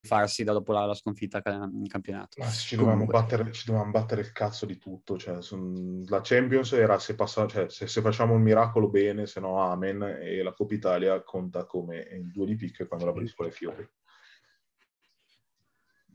farsi 0.00 0.44
da 0.44 0.52
dopo 0.52 0.72
la, 0.72 0.84
la 0.86 0.94
sconfitta 0.94 1.42
in 1.44 1.86
campionato. 1.88 2.40
Ma 2.40 2.48
ci 2.48 2.76
dovevamo, 2.76 3.04
battere, 3.04 3.50
ci 3.52 3.66
dovevamo 3.66 3.90
battere 3.90 4.20
il 4.20 4.32
cazzo 4.32 4.66
di 4.66 4.78
tutto. 4.78 5.18
Cioè, 5.18 5.42
son, 5.42 6.04
la 6.06 6.20
Champions 6.22 6.72
era 6.72 6.98
se, 6.98 7.14
passa, 7.14 7.46
cioè, 7.46 7.68
se, 7.68 7.86
se, 7.86 8.00
facciamo 8.00 8.34
il 8.34 8.40
miracolo 8.40 8.88
bene, 8.88 9.26
se 9.26 9.40
no 9.40 9.60
amen, 9.60 10.02
e 10.20 10.42
la 10.42 10.52
Coppa 10.52 10.74
Italia 10.74 11.22
conta 11.22 11.64
come 11.64 11.98
il 11.98 12.30
due 12.30 12.46
di 12.46 12.56
picche 12.56 12.86
quando 12.86 13.06
la 13.06 13.12
prendi 13.12 13.32
con 13.34 13.46
le 13.46 13.52
fiori. 13.52 13.88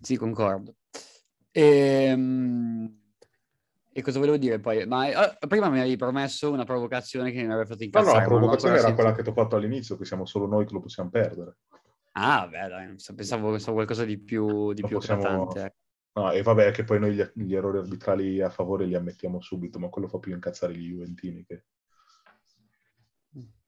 Sì, 0.02 0.18
concordo. 0.18 0.76
E, 1.52 1.62
ehm, 1.62 3.02
e 3.96 4.02
cosa 4.02 4.18
volevo 4.18 4.38
dire 4.38 4.60
poi? 4.60 4.86
Ma 4.88 5.06
uh, 5.08 5.48
prima 5.48 5.70
mi 5.70 5.80
avevi 5.80 5.96
promesso 5.98 6.52
una 6.52 6.64
provocazione 6.64 7.32
che 7.32 7.44
mi 7.44 7.52
avrebbe 7.52 7.68
fatto 7.68 7.84
incazzare. 7.84 8.12
No, 8.12 8.14
no, 8.14 8.20
la 8.20 8.28
provocazione 8.28 8.78
era 8.78 8.94
quella 8.94 9.14
che 9.14 9.22
ti 9.22 9.30
ho 9.30 9.34
fatto 9.34 9.56
all'inizio, 9.56 9.98
che 9.98 10.06
siamo 10.06 10.26
solo 10.26 10.48
noi 10.48 10.66
che 10.66 10.74
lo 10.74 10.80
possiamo 10.80 11.10
perdere. 11.10 11.58
Ah, 12.16 12.48
beh, 12.48 12.68
dai, 12.68 12.96
pensavo, 13.16 13.52
pensavo 13.52 13.76
qualcosa 13.76 14.06
di 14.06 14.20
più, 14.20 14.74
di 14.74 14.82
più 14.82 14.98
possiamo... 14.98 15.22
eclatante. 15.22 15.60
Ecco. 15.60 15.82
No, 16.16 16.32
e 16.32 16.44
vabbè, 16.44 16.72
che 16.72 16.84
poi 16.84 17.00
noi 17.00 17.16
gli, 17.16 17.32
gli, 17.34 17.56
errori 17.56 17.80
arbitrali 17.80 18.40
a 18.40 18.50
favore 18.50 18.86
li 18.86 18.94
ammettiamo 18.94 19.42
subito, 19.42 19.80
ma 19.80 19.90
quello 19.90 20.08
fa 20.08 20.20
più 20.20 20.32
incazzare 20.34 20.76
gli 20.76 20.90
Juventini 20.90 21.44
che... 21.44 21.64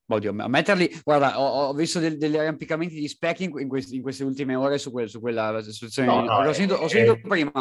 Oddio, 0.07 0.35
a 0.37 0.47
metterli... 0.47 1.01
Guarda, 1.03 1.39
ho, 1.39 1.69
ho 1.69 1.73
visto 1.73 1.97
del, 1.97 2.17
degli 2.17 2.37
arrampicamenti 2.37 2.93
di 2.93 3.07
specchi 3.07 3.45
in, 3.45 3.67
questi, 3.67 3.95
in, 3.95 4.03
queste 4.03 4.23
ultime 4.23 4.53
ore 4.53 4.77
su, 4.77 4.91
quel, 4.91 5.09
su 5.09 5.19
quella 5.19 5.59
situazione. 5.63 6.07
No, 6.07 6.21
no, 6.21 6.47
ho, 6.47 6.53
sentito, 6.53 6.75
ho 6.79 6.87
sentito 6.87 7.19
prima 7.27 7.51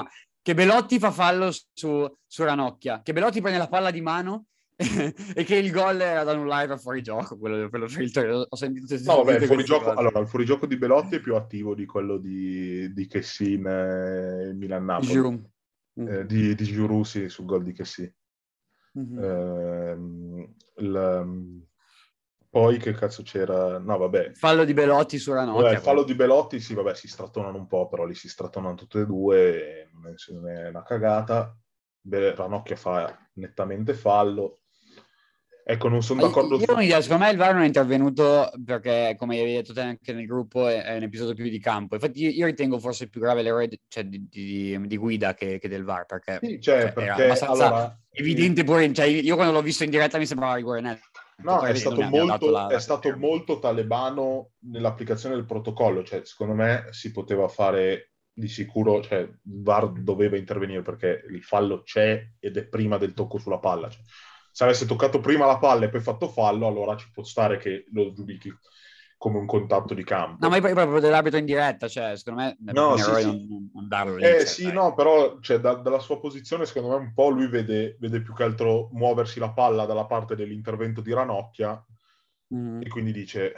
che 0.43 0.53
Belotti 0.53 0.99
fa 0.99 1.11
fallo 1.11 1.51
su, 1.51 2.07
su 2.27 2.45
Ranocchia, 2.45 3.01
che 3.03 3.15
Belotti 3.15 3.41
prende 3.41 3.59
la 3.59 3.69
palla 3.69 3.91
di 3.91 4.03
mano 4.03 4.49
e 5.35 5.45
che 5.45 5.55
il 5.55 5.71
gol 5.71 6.01
era 6.01 6.25
da 6.25 6.33
annullare 6.33 6.67
per 6.67 6.81
fuori 6.81 7.01
gioco, 7.01 7.39
quello, 7.39 7.69
quello 7.69 7.87
Torino. 7.87 8.47
Ho 8.49 8.57
sentito 8.57 8.95
No, 9.05 9.23
vabbè, 9.23 9.39
il 9.39 9.47
fuorigioco, 9.47 9.93
allora, 9.93 10.19
il 10.19 10.27
fuorigioco 10.27 10.67
di 10.67 10.77
Belotti 10.77 11.17
è 11.17 11.21
più 11.21 11.37
attivo 11.37 11.75
di 11.75 11.87
quello 11.87 12.17
di, 12.17 12.93
di 12.93 13.07
Kessin 13.07 13.67
e 13.67 14.53
Milan 14.55 14.85
Napoli. 14.85 15.07
Giroud. 15.07 15.51
Mm. 16.01 16.09
Eh, 16.09 16.27
di, 16.27 16.55
di 16.57 16.65
Giroud, 16.65 17.05
sì, 17.05 17.29
sul 17.29 17.45
gol 17.45 17.63
di 17.63 17.73
Kessin. 17.73 18.13
Mm-hmm. 18.99 20.41
Eh, 20.79 21.63
poi 22.51 22.79
che 22.79 22.93
cazzo 22.93 23.23
c'era? 23.23 23.79
No, 23.79 23.99
vabbè. 23.99 24.33
Fallo 24.35 24.65
di 24.65 24.75
Belotti 24.75 25.19
su 25.19 25.33
Ranocchia. 25.33 25.73
Il 25.73 25.79
fallo 25.79 26.05
di 26.05 26.15
Belotti, 26.15 26.61
sì, 26.61 26.75
vabbè, 26.75 26.95
si 26.95 27.09
strattonano 27.09 27.59
un 27.59 27.67
po', 27.67 27.89
però 27.89 28.05
lì 28.05 28.15
si 28.15 28.29
strattonano 28.29 28.75
tutte 28.75 29.01
e 29.01 29.07
due, 29.07 29.91
non 29.93 30.49
è 30.49 30.69
una 30.69 30.83
cagata. 30.83 31.57
Ranocchia 32.09 32.77
fa 32.77 33.29
nettamente 33.35 33.95
fallo. 33.95 34.61
Ecco, 35.67 35.89
non 35.89 36.03
sono 36.03 36.21
d'accordo. 36.21 36.59
Io, 36.59 36.81
io 36.81 37.01
secondo 37.01 37.25
me 37.25 37.31
il 37.31 37.39
VAR 37.39 37.55
non 37.55 37.63
è 37.63 37.67
intervenuto 37.67 38.53
perché, 38.63 39.17
come 39.19 39.41
hai 39.41 39.55
detto 39.55 39.73
te 39.73 39.81
anche 39.81 40.13
nel 40.13 40.27
gruppo, 40.27 40.69
è, 40.69 40.83
è 40.83 40.97
un 40.97 41.05
episodio 41.05 41.33
più 41.33 41.49
di 41.49 41.59
campo. 41.59 41.95
Infatti, 41.95 42.23
io, 42.23 42.29
io 42.29 42.45
ritengo 42.45 42.79
forse 42.79 43.09
più 43.09 43.19
grave 43.19 43.41
l'errore 43.41 43.69
di, 43.69 43.81
cioè, 43.89 44.05
di, 44.05 44.29
di, 44.29 44.79
di 44.87 44.97
guida 44.99 45.33
che, 45.33 45.59
che, 45.59 45.69
del 45.69 45.85
VAR 45.85 46.05
perché, 46.05 46.39
sì, 46.43 46.61
cioè, 46.61 46.83
cioè, 46.83 46.93
perché 46.93 47.11
era 47.11 47.25
abbastanza 47.25 47.67
allora, 47.67 47.99
evidente. 48.11 48.63
Pure, 48.63 48.93
cioè, 48.93 49.07
io 49.07 49.37
quando 49.37 49.55
l'ho 49.55 49.63
visto 49.63 49.85
in 49.85 49.91
diretta 49.91 50.19
mi 50.19 50.27
sembrava 50.27 50.55
rigore 50.55 50.83
netto. 50.83 51.09
No, 51.39 51.63
è 51.63 51.75
stato, 51.75 52.03
molto, 52.03 52.51
la, 52.51 52.69
è 52.69 52.79
stato 52.79 53.17
molto 53.17 53.59
talebano 53.59 54.51
nell'applicazione 54.67 55.35
del 55.35 55.47
protocollo. 55.47 56.05
Cioè, 56.05 56.27
secondo 56.27 56.53
me 56.53 56.89
si 56.91 57.11
poteva 57.11 57.49
fare 57.49 58.13
di 58.31 58.49
sicuro, 58.49 59.01
cioè, 59.01 59.21
il 59.21 59.39
VAR 59.43 59.93
doveva 59.93 60.37
intervenire 60.37 60.83
perché 60.83 61.25
il 61.31 61.43
fallo 61.43 61.83
c'è 61.83 62.23
ed 62.39 62.59
è 62.59 62.67
prima 62.67 62.99
del 62.99 63.15
tocco 63.15 63.39
sulla 63.39 63.59
palla. 63.59 63.89
Cioè 63.89 64.03
se 64.55 64.63
avesse 64.63 64.87
toccato 64.87 65.19
prima 65.19 65.47
la 65.47 65.59
palla 65.59 65.87
e 65.87 65.89
poi 65.89 66.01
fatto 66.01 66.29
fallo, 66.29 66.69
allora 66.69 66.95
ci 66.95 67.11
può 67.11 67.25
stare 67.25 67.57
che 67.57 67.87
lo 67.91 68.13
giudichi 68.13 68.57
come 69.19 69.39
un 69.39 69.47
contatto 69.47 69.95
di 69.95 70.05
campo. 70.05 70.37
No, 70.47 70.49
ma 70.49 70.61
poi 70.61 70.73
proprio 70.75 71.01
dell'arbitro 71.01 71.41
in 71.41 71.45
diretta, 71.45 71.89
cioè, 71.89 72.17
secondo 72.17 72.41
me 72.41 72.57
no, 72.73 72.97
sì, 72.97 73.03
sì. 73.03 73.25
Non, 73.25 73.71
non 73.75 73.89
darlo. 73.89 74.17
Eh 74.19 74.21
cioè, 74.21 74.47
sì, 74.47 74.63
dai. 74.63 74.75
no, 74.75 74.95
però 74.95 75.41
cioè, 75.41 75.59
da, 75.59 75.75
dalla 75.75 75.99
sua 75.99 76.21
posizione, 76.21 76.67
secondo 76.67 76.91
me 76.97 77.05
un 77.05 77.13
po' 77.13 77.31
lui 77.31 77.49
vede, 77.49 77.97
vede, 77.99 78.23
più 78.23 78.33
che 78.33 78.45
altro 78.45 78.91
muoversi 78.93 79.41
la 79.41 79.51
palla 79.51 79.87
dalla 79.87 80.07
parte 80.07 80.37
dell'intervento 80.37 81.01
di 81.01 81.13
Ranocchia 81.13 81.85
mm. 82.55 82.83
e 82.83 82.89
quindi 82.89 83.11
dice, 83.11 83.55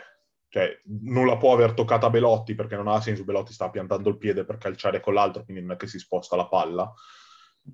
cioè, 0.49 0.81
non 1.03 1.27
la 1.27 1.37
può 1.37 1.53
aver 1.53 1.75
toccata 1.75 2.09
Belotti 2.09 2.55
perché 2.55 2.75
non 2.77 2.89
ha 2.89 3.03
senso, 3.03 3.25
Belotti 3.25 3.53
sta 3.53 3.69
piantando 3.69 4.09
il 4.09 4.17
piede 4.17 4.47
per 4.47 4.57
calciare 4.57 5.01
con 5.01 5.13
l'altro, 5.13 5.45
quindi 5.45 5.61
non 5.61 5.73
è 5.73 5.77
che 5.77 5.89
si 5.89 5.99
sposta 5.99 6.37
la 6.37 6.49
palla. 6.49 6.91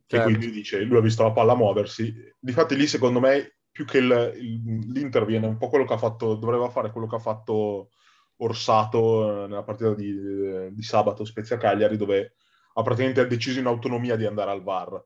Certo. 0.07 0.29
E 0.29 0.31
quindi 0.31 0.51
dice, 0.51 0.81
lui 0.83 0.99
ha 0.99 1.03
visto 1.03 1.23
la 1.23 1.33
palla 1.33 1.55
muoversi. 1.55 2.15
Difatti 2.39 2.77
lì, 2.77 2.87
secondo 2.87 3.21
me, 3.21 3.57
più 3.71 3.85
che 3.85 3.99
il, 3.99 4.33
il, 4.37 4.93
l'Inter 4.93 5.25
viene 5.25 5.47
un 5.47 5.57
po' 5.57 5.69
quello 5.69 5.85
che 5.85 5.95
ha 5.95 5.99
fatto, 5.99 6.35
doveva 6.35 6.69
fare 6.69 6.91
quello 6.91 7.07
che 7.07 7.17
ha 7.17 7.21
fatto 7.21 7.91
Orsato 8.37 9.45
eh, 9.45 9.47
nella 9.47 9.63
partita 9.63 9.95
di, 9.95 10.73
di 10.73 10.83
sabato 10.83 11.25
Spezia 11.25 11.59
Cagliari, 11.59 11.97
dove 11.97 12.35
ha 12.75 12.83
praticamente 12.83 13.27
deciso 13.27 13.61
in 13.61 13.67
autonomia 13.67 14.17
di 14.17 14.27
andare 14.27 14.51
al 14.51 14.63
VAR. 14.63 15.05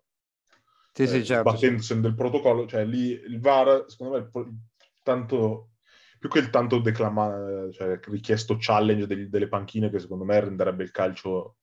Sì, 0.93 1.03
eh, 1.03 1.07
sì, 1.07 1.25
certo. 1.25 1.51
Battendosi 1.51 1.95
sì. 1.95 2.01
del 2.01 2.15
protocollo, 2.15 2.67
cioè 2.67 2.85
lì 2.85 3.11
il 3.11 3.41
VAR, 3.41 3.85
secondo 3.89 4.19
me, 4.19 4.31
tanto 5.03 5.71
più 6.19 6.31
che 6.31 6.39
il 6.39 6.51
tanto 6.51 6.79
declama, 6.79 7.69
cioè, 7.71 8.01
richiesto 8.05 8.57
challenge 8.59 9.07
degli, 9.07 9.25
delle 9.25 9.49
panchine 9.49 9.91
che 9.91 9.99
secondo 9.99 10.25
me 10.25 10.41
renderebbe 10.41 10.83
il 10.83 10.91
calcio 10.91 11.57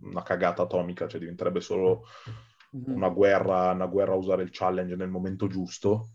una 0.00 0.22
cagata 0.22 0.62
atomica, 0.62 1.06
cioè 1.06 1.20
diventerebbe 1.20 1.60
solo 1.60 2.04
mm-hmm. 2.76 2.96
una, 2.96 3.08
guerra, 3.08 3.70
una 3.72 3.86
guerra 3.86 4.12
a 4.12 4.16
usare 4.16 4.42
il 4.42 4.50
challenge 4.50 4.96
nel 4.96 5.08
momento 5.08 5.46
giusto. 5.46 6.10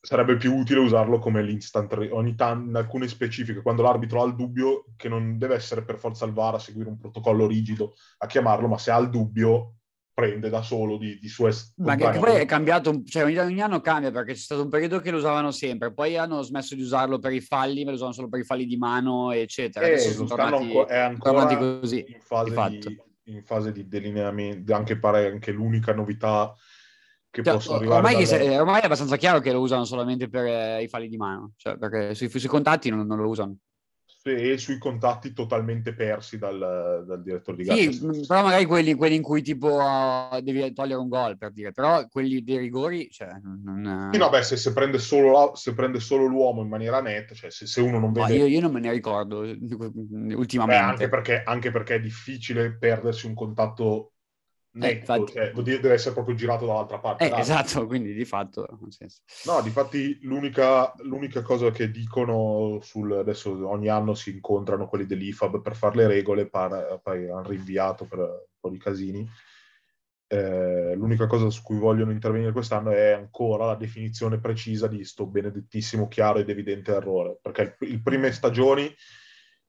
Sarebbe 0.00 0.36
più 0.36 0.54
utile 0.54 0.80
usarlo 0.80 1.18
come 1.18 1.42
l'instant 1.42 1.92
re- 1.92 2.10
ogni 2.10 2.34
tanto 2.36 2.68
in 2.68 2.76
alcune 2.76 3.08
specifiche, 3.08 3.62
quando 3.62 3.82
l'arbitro 3.82 4.22
ha 4.22 4.26
il 4.26 4.36
dubbio, 4.36 4.84
che 4.96 5.08
non 5.08 5.36
deve 5.36 5.54
essere 5.54 5.84
per 5.84 5.98
forza 5.98 6.24
il 6.24 6.32
VAR 6.32 6.54
a 6.54 6.58
seguire 6.60 6.88
un 6.88 6.98
protocollo 6.98 7.46
rigido 7.46 7.94
a 8.18 8.26
chiamarlo, 8.26 8.68
ma 8.68 8.78
se 8.78 8.90
ha 8.92 8.98
il 8.98 9.10
dubbio 9.10 9.76
prende 10.16 10.48
da 10.48 10.62
solo 10.62 10.96
di, 10.96 11.18
di 11.18 11.28
sue 11.28 11.52
Ma 11.76 11.94
che, 11.94 12.08
che, 12.08 12.18
poi 12.18 12.36
è 12.36 12.46
cambiato, 12.46 13.02
cioè 13.04 13.24
ogni, 13.24 13.36
ogni, 13.36 13.60
anno 13.60 13.82
cambia 13.82 14.10
perché 14.10 14.32
c'è 14.32 14.38
stato 14.38 14.62
un 14.62 14.70
periodo 14.70 14.98
che 15.00 15.10
lo 15.10 15.18
usavano 15.18 15.50
sempre, 15.50 15.92
poi 15.92 16.16
hanno 16.16 16.40
smesso 16.40 16.74
di 16.74 16.80
usarlo 16.80 17.18
per 17.18 17.32
i 17.32 17.42
falli, 17.42 17.84
ma 17.84 17.90
lo 17.90 17.96
usano 17.96 18.12
solo 18.12 18.28
per 18.30 18.40
i 18.40 18.44
falli 18.44 18.64
di 18.64 18.78
mano, 18.78 19.30
eccetera. 19.32 19.84
Eh, 19.84 19.92
Adesso 19.92 20.12
sono 20.12 20.26
tornati, 20.26 20.72
è 20.72 20.96
ancora 20.96 21.46
tornati 21.46 21.80
così, 21.80 22.04
in 22.08 22.20
fase 22.22 22.68
di, 22.70 23.00
in 23.26 23.42
fase 23.44 23.72
di 23.72 23.86
delineamento, 23.88 24.74
anche 24.74 24.98
pare 24.98 25.30
anche 25.30 25.52
l'unica 25.52 25.94
novità 25.94 26.54
che 27.30 27.42
cioè, 27.42 27.54
possono 27.54 27.76
arrivare. 27.78 28.06
Ormai, 28.06 28.24
dalle... 28.24 28.58
ormai, 28.58 28.80
è 28.80 28.84
abbastanza 28.84 29.16
chiaro 29.16 29.40
che 29.40 29.52
lo 29.52 29.60
usano 29.60 29.84
solamente 29.84 30.28
per 30.28 30.44
eh, 30.44 30.82
i 30.82 30.88
falli 30.88 31.08
di 31.08 31.16
mano, 31.16 31.52
cioè 31.56 31.76
perché 31.76 32.14
sui, 32.14 32.28
sui 32.28 32.48
contatti 32.48 32.88
non, 32.90 33.06
non 33.06 33.18
lo 33.18 33.28
usano 33.28 33.56
e 34.34 34.58
sui 34.58 34.78
contatti 34.78 35.32
totalmente 35.32 35.94
persi 35.94 36.38
dal, 36.38 37.04
dal 37.06 37.22
direttore 37.22 37.56
di 37.56 37.64
gara. 37.64 37.78
Sì, 37.80 38.24
però 38.26 38.42
magari 38.42 38.64
quelli, 38.64 38.94
quelli 38.94 39.14
in 39.16 39.22
cui 39.22 39.42
tipo 39.42 39.78
uh, 39.78 40.40
devi 40.40 40.72
togliere 40.72 41.00
un 41.00 41.08
gol 41.08 41.36
per 41.38 41.52
dire, 41.52 41.72
però 41.72 42.06
quelli 42.08 42.42
dei 42.42 42.58
rigori, 42.58 43.08
cioè, 43.10 43.28
non... 43.42 44.10
Sì, 44.12 44.18
no, 44.18 44.28
beh, 44.28 44.42
se, 44.42 44.56
se, 44.56 44.72
prende 44.72 44.98
solo 44.98 45.52
se, 45.54 45.74
prende 45.74 46.00
solo 46.00 46.26
l'uomo 46.26 46.62
in 46.62 46.68
maniera 46.68 47.00
netta, 47.00 47.34
cioè 47.34 47.50
se, 47.50 47.66
se 47.66 47.80
uno 47.80 47.98
non 47.98 48.12
vede... 48.12 48.34
Io, 48.34 48.46
io, 48.46 48.60
non 48.60 48.72
me 48.72 48.80
ne 48.80 48.92
ricordo 48.92 49.40
ultimamente. 49.40 50.66
Beh, 50.66 50.90
anche, 50.90 51.08
perché, 51.08 51.42
anche 51.44 51.70
perché 51.70 51.94
è 51.96 52.00
difficile 52.00 52.76
perdersi 52.76 53.26
un 53.26 53.34
contatto 53.34 54.12
netto, 54.76 55.26
eh, 55.26 55.52
cioè, 55.52 55.52
deve 55.52 55.92
essere 55.92 56.14
proprio 56.14 56.34
girato 56.34 56.66
dall'altra 56.66 56.98
parte. 56.98 57.28
Eh, 57.28 57.38
esatto, 57.38 57.86
quindi 57.86 58.14
di 58.14 58.24
fatto... 58.24 58.66
No, 59.44 59.60
di 59.62 59.70
fatti 59.70 60.18
l'unica, 60.22 60.92
l'unica, 60.98 61.42
cosa 61.42 61.70
che 61.70 61.90
dicono 61.90 62.78
sul... 62.82 63.12
Adesso 63.12 63.68
ogni 63.68 63.88
anno 63.88 64.14
si 64.14 64.30
incontrano 64.30 64.86
quelli 64.86 65.06
dell'IFAB 65.06 65.62
per 65.62 65.74
fare 65.74 65.96
le 65.96 66.06
regole, 66.06 66.48
par, 66.48 67.00
poi 67.02 67.28
hanno 67.28 67.48
rinviato 67.48 68.04
per 68.04 68.18
un 68.18 68.58
po' 68.60 68.70
di 68.70 68.78
casini. 68.78 69.28
Eh, 70.28 70.94
l'unica 70.96 71.26
cosa 71.26 71.50
su 71.50 71.62
cui 71.62 71.78
vogliono 71.78 72.10
intervenire 72.10 72.50
quest'anno 72.50 72.90
è 72.90 73.12
ancora 73.12 73.66
la 73.66 73.76
definizione 73.76 74.40
precisa 74.40 74.88
di 74.88 75.04
sto 75.04 75.26
benedettissimo, 75.26 76.08
chiaro 76.08 76.40
ed 76.40 76.50
evidente 76.50 76.92
errore, 76.92 77.38
perché 77.40 77.76
le 77.78 78.00
prime 78.02 78.32
stagioni 78.32 78.92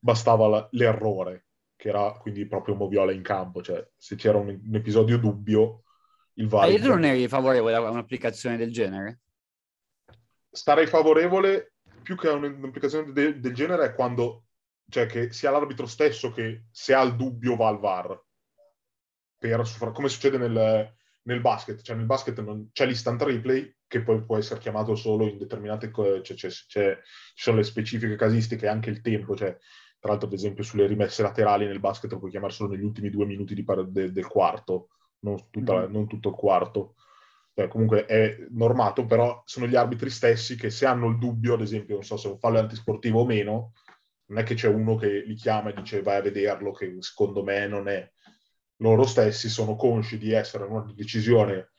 bastava 0.00 0.68
l'errore, 0.72 1.47
che 1.78 1.90
era 1.90 2.10
quindi 2.14 2.44
proprio 2.44 2.74
Moviola 2.74 3.12
in 3.12 3.22
campo, 3.22 3.62
cioè 3.62 3.88
se 3.96 4.16
c'era 4.16 4.36
un, 4.36 4.48
un 4.48 4.74
episodio 4.74 5.16
dubbio, 5.16 5.84
il 6.34 6.48
VAR... 6.48 6.68
Ma 6.68 6.86
non 6.88 7.04
eri 7.04 7.28
favorevole 7.28 7.76
a 7.76 7.88
un'applicazione 7.88 8.56
del 8.56 8.72
genere? 8.72 9.20
Starei 10.50 10.88
favorevole 10.88 11.74
più 12.02 12.16
che 12.16 12.28
un'implicazione 12.28 13.12
de- 13.12 13.38
del 13.38 13.54
genere 13.54 13.84
è 13.84 13.94
quando, 13.94 14.46
cioè 14.88 15.06
che 15.06 15.32
sia 15.32 15.52
l'arbitro 15.52 15.86
stesso 15.86 16.32
che 16.32 16.64
se 16.72 16.94
ha 16.94 17.02
il 17.02 17.14
dubbio 17.14 17.54
va 17.54 17.68
al 17.68 17.78
VAR. 17.78 18.24
Per, 19.38 19.92
come 19.92 20.08
succede 20.08 20.36
nel, 20.36 20.92
nel 21.22 21.40
basket, 21.40 21.80
cioè 21.80 21.94
nel 21.94 22.06
basket 22.06 22.40
non, 22.40 22.70
c'è 22.72 22.86
l'instant 22.86 23.22
replay 23.22 23.72
che 23.86 24.02
poi 24.02 24.24
può 24.24 24.36
essere 24.36 24.58
chiamato 24.58 24.96
solo 24.96 25.28
in 25.28 25.38
determinate 25.38 25.92
cose, 25.92 26.24
cioè, 26.24 26.36
c'è, 26.36 26.48
c'è, 26.48 26.98
ci 27.34 27.42
sono 27.42 27.58
le 27.58 27.62
specifiche 27.62 28.16
casistiche 28.16 28.66
e 28.66 28.68
anche 28.68 28.90
il 28.90 29.00
tempo, 29.00 29.36
cioè 29.36 29.56
tra 29.98 30.10
l'altro 30.10 30.28
ad 30.28 30.34
esempio 30.34 30.62
sulle 30.62 30.86
rimesse 30.86 31.22
laterali 31.22 31.66
nel 31.66 31.80
basket 31.80 32.12
lo 32.12 32.18
puoi 32.18 32.30
chiamare 32.30 32.52
solo 32.52 32.70
negli 32.70 32.84
ultimi 32.84 33.10
due 33.10 33.26
minuti 33.26 33.60
par- 33.64 33.86
de- 33.86 34.12
del 34.12 34.26
quarto, 34.26 34.90
non, 35.20 35.50
tutta, 35.50 35.86
mm. 35.86 35.92
non, 35.92 36.06
tutto 36.06 36.28
il 36.28 36.34
quarto. 36.34 36.94
Cioè, 37.54 37.66
comunque 37.66 38.04
è 38.06 38.46
normato, 38.50 39.04
però 39.04 39.42
sono 39.44 39.66
gli 39.66 39.74
arbitri 39.74 40.10
stessi 40.10 40.54
che 40.56 40.70
se 40.70 40.86
hanno 40.86 41.08
il 41.08 41.18
dubbio, 41.18 41.54
ad 41.54 41.60
esempio, 41.60 41.94
non 41.94 42.04
so 42.04 42.16
se 42.16 42.28
un 42.28 42.38
fallo 42.38 42.58
è 42.58 42.60
antisportivo 42.60 43.20
o 43.20 43.26
meno, 43.26 43.72
non 44.26 44.38
è 44.38 44.44
che 44.44 44.54
c'è 44.54 44.68
uno 44.68 44.94
che 44.94 45.24
li 45.26 45.34
chiama 45.34 45.70
e 45.70 45.74
dice 45.74 46.02
vai 46.02 46.18
a 46.18 46.22
vederlo, 46.22 46.70
che 46.70 46.96
secondo 47.00 47.42
me 47.42 47.66
non 47.66 47.88
è. 47.88 48.08
Loro 48.76 49.04
stessi 49.04 49.48
sono 49.48 49.74
consci 49.74 50.18
di 50.18 50.30
essere 50.30 50.64
una 50.64 50.84
decisione 50.94 51.70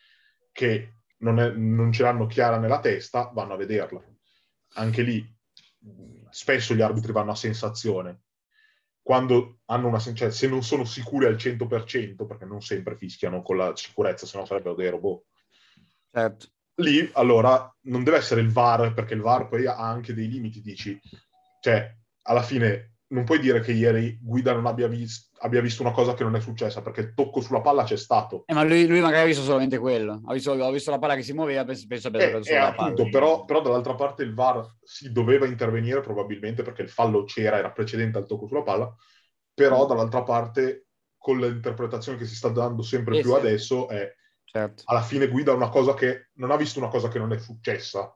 che 0.51 0.95
non, 1.19 1.39
è, 1.39 1.49
non 1.51 1.93
ce 1.93 2.03
l'hanno 2.03 2.25
chiara 2.25 2.57
nella 2.57 2.81
testa, 2.81 3.31
vanno 3.33 3.53
a 3.53 3.57
vederla. 3.57 4.03
Anche 4.73 5.01
lì 5.01 5.25
spesso 6.31 6.73
gli 6.73 6.81
arbitri 6.81 7.11
vanno 7.11 7.31
a 7.31 7.35
sensazione. 7.35 8.21
Quando 9.01 9.59
hanno 9.65 9.87
una 9.87 9.99
cioè, 9.99 10.29
se 10.29 10.47
non 10.47 10.63
sono 10.63 10.85
sicuri 10.85 11.25
al 11.25 11.35
100%, 11.35 12.25
perché 12.27 12.45
non 12.45 12.61
sempre 12.61 12.95
fischiano 12.95 13.41
con 13.41 13.57
la 13.57 13.75
sicurezza, 13.75 14.25
se 14.25 14.37
no 14.37 14.45
sarebbero 14.45 14.75
dei 14.75 14.89
robot. 14.89 15.23
Certo. 16.11 16.47
Lì, 16.75 17.09
allora, 17.13 17.75
non 17.81 18.03
deve 18.03 18.17
essere 18.17 18.41
il 18.41 18.51
VAR, 18.51 18.93
perché 18.93 19.13
il 19.13 19.21
VAR 19.21 19.47
poi 19.47 19.65
ha 19.65 19.77
anche 19.77 20.13
dei 20.13 20.27
limiti, 20.27 20.61
dici. 20.61 20.99
Cioè, 21.59 21.95
alla 22.23 22.43
fine 22.43 22.97
non 23.07 23.23
puoi 23.23 23.39
dire 23.39 23.59
che 23.61 23.71
ieri 23.71 24.17
Guida 24.21 24.53
non 24.53 24.65
abbia, 24.65 24.87
vis- 24.87 25.28
abbia, 25.39 25.61
visto 25.61 25.81
una 25.81 25.91
cosa 25.91 26.13
che 26.13 26.23
non 26.23 26.35
è 26.35 26.41
successa, 26.41 26.81
perché 26.81 27.01
il 27.01 27.13
tocco 27.13 27.41
sulla 27.41 27.61
palla 27.61 27.83
c'è 27.83 27.97
stato. 27.97 28.43
Eh, 28.45 28.53
ma 28.53 28.63
lui, 28.63 28.87
lui, 28.87 28.99
magari 28.99 29.23
ha 29.23 29.25
visto 29.25 29.43
solamente 29.43 29.77
quello. 29.77 30.21
Ha 30.25 30.33
visto, 30.33 30.51
ha 30.51 30.71
visto 30.71 30.91
la 30.91 30.99
palla 30.99 31.15
che 31.15 31.23
si 31.23 31.33
muoveva, 31.33 31.63
penso, 31.63 31.85
penso 31.87 32.07
abbia 32.07 32.21
eh, 32.21 32.41
eh, 32.43 32.55
appunto, 32.55 33.03
palla. 33.03 33.09
Però, 33.09 33.45
però, 33.45 33.61
dall'altra 33.61 33.95
parte 33.95 34.23
il 34.23 34.33
VAR 34.33 34.75
si 34.83 35.11
doveva 35.11 35.45
intervenire 35.45 36.01
probabilmente 36.01 36.63
perché 36.63 36.81
il 36.81 36.89
fallo 36.89 37.23
c'era, 37.23 37.57
era 37.57 37.71
precedente 37.71 38.17
al 38.17 38.25
tocco 38.25 38.47
sulla 38.47 38.63
palla, 38.63 38.93
però 39.53 39.85
mm. 39.85 39.87
dall'altra 39.87 40.23
parte 40.23 40.87
con 41.17 41.39
l'interpretazione 41.39 42.17
che 42.17 42.25
si 42.25 42.35
sta 42.35 42.49
dando 42.49 42.81
sempre 42.81 43.17
eh, 43.17 43.21
più 43.21 43.31
sì. 43.31 43.37
adesso 43.37 43.87
è 43.89 44.15
certo. 44.45 44.83
alla 44.85 45.01
fine 45.01 45.27
Guida 45.27 45.53
una 45.53 45.69
cosa 45.69 45.93
che 45.93 46.29
non 46.35 46.49
ha 46.49 46.55
visto 46.55 46.79
una 46.79 46.87
cosa 46.87 47.07
che 47.07 47.19
non 47.19 47.33
è 47.33 47.37
successa. 47.37 48.13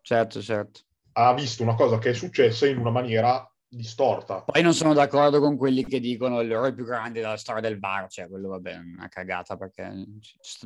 Certo, 0.00 0.40
certo. 0.40 0.80
Ha 1.12 1.34
visto 1.34 1.62
una 1.62 1.74
cosa 1.74 1.98
che 1.98 2.10
è 2.10 2.14
successa 2.14 2.66
in 2.66 2.78
una 2.78 2.90
maniera 2.90 3.46
distorta. 3.68 4.42
Poi 4.42 4.62
non 4.62 4.72
sono 4.72 4.94
d'accordo 4.94 5.40
con 5.40 5.56
quelli 5.56 5.84
che 5.84 6.00
dicono 6.00 6.40
l'errore 6.40 6.72
più 6.72 6.84
grande 6.84 7.20
della 7.20 7.36
storia 7.36 7.60
del 7.60 7.78
bar, 7.78 8.08
cioè 8.08 8.28
quello 8.28 8.48
vabbè 8.48 8.72
è 8.72 8.78
una 8.78 9.08
cagata 9.08 9.56
perché 9.56 10.06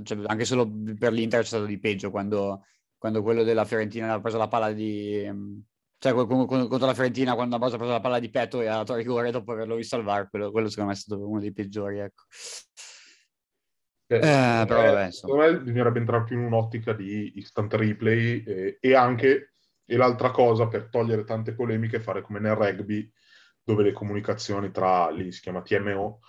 cioè, 0.02 0.18
anche 0.26 0.44
solo 0.44 0.70
per 0.98 1.12
l'Inter 1.12 1.40
c'è 1.40 1.46
stato 1.46 1.64
di 1.64 1.78
peggio 1.78 2.10
quando, 2.10 2.64
quando 2.96 3.22
quello 3.22 3.42
della 3.42 3.64
Fiorentina 3.64 4.12
ha 4.12 4.20
preso 4.20 4.38
la 4.38 4.48
palla 4.48 4.72
di... 4.72 5.28
cioè 5.98 6.12
contro 6.12 6.86
la 6.86 6.94
Fiorentina 6.94 7.34
quando 7.34 7.56
ha 7.56 7.58
preso 7.58 7.76
la 7.84 8.00
palla 8.00 8.20
di 8.20 8.30
petto 8.30 8.60
e 8.60 8.68
ha 8.68 8.76
dato 8.76 8.94
rigore 8.94 9.32
dopo 9.32 9.52
averlo 9.52 9.74
visto 9.74 9.96
al 9.96 10.04
VAR, 10.04 10.30
quello, 10.30 10.50
quello 10.52 10.68
secondo 10.68 10.90
me 10.90 10.96
è 10.96 11.00
stato 11.00 11.28
uno 11.28 11.40
dei 11.40 11.52
peggiori, 11.52 11.98
ecco. 11.98 12.22
Eh, 14.06 14.16
eh, 14.16 14.64
però 14.66 14.82
vabbè, 14.82 15.10
secondo 15.10 15.42
me 15.42 15.58
bisognerebbe 15.60 15.98
entrare 15.98 16.24
più 16.24 16.38
in 16.38 16.44
un'ottica 16.44 16.92
di 16.92 17.32
instant 17.36 17.72
replay 17.72 18.42
e, 18.44 18.78
e 18.78 18.94
anche 18.94 19.51
e 19.92 19.96
l'altra 19.96 20.30
cosa, 20.30 20.68
per 20.68 20.88
togliere 20.88 21.22
tante 21.22 21.52
polemiche, 21.52 22.00
fare 22.00 22.22
come 22.22 22.40
nel 22.40 22.54
rugby, 22.54 23.12
dove 23.62 23.82
le 23.82 23.92
comunicazioni 23.92 24.70
tra, 24.70 25.10
lì 25.10 25.30
si 25.30 25.42
chiama 25.42 25.60
TMO, 25.60 26.20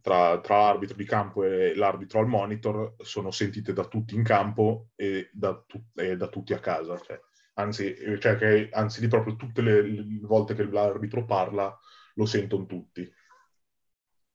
tra, 0.00 0.40
tra 0.40 0.58
l'arbitro 0.58 0.94
di 0.94 1.04
campo 1.04 1.42
e 1.42 1.74
l'arbitro 1.74 2.20
al 2.20 2.28
monitor 2.28 2.94
sono 2.98 3.32
sentite 3.32 3.72
da 3.72 3.84
tutti 3.86 4.14
in 4.14 4.22
campo 4.22 4.90
e 4.94 5.28
da, 5.32 5.60
tu, 5.66 5.82
e 5.96 6.16
da 6.16 6.28
tutti 6.28 6.52
a 6.52 6.60
casa. 6.60 7.00
Cioè, 7.00 7.20
anzi, 7.54 7.96
cioè 8.20 8.36
che, 8.36 8.68
anzi, 8.70 9.00
lì 9.00 9.08
proprio 9.08 9.34
tutte 9.34 9.60
le, 9.60 9.82
le 9.82 10.20
volte 10.22 10.54
che 10.54 10.62
l'arbitro 10.62 11.24
parla 11.24 11.76
lo 12.14 12.26
sentono 12.26 12.64
tutti. 12.66 13.12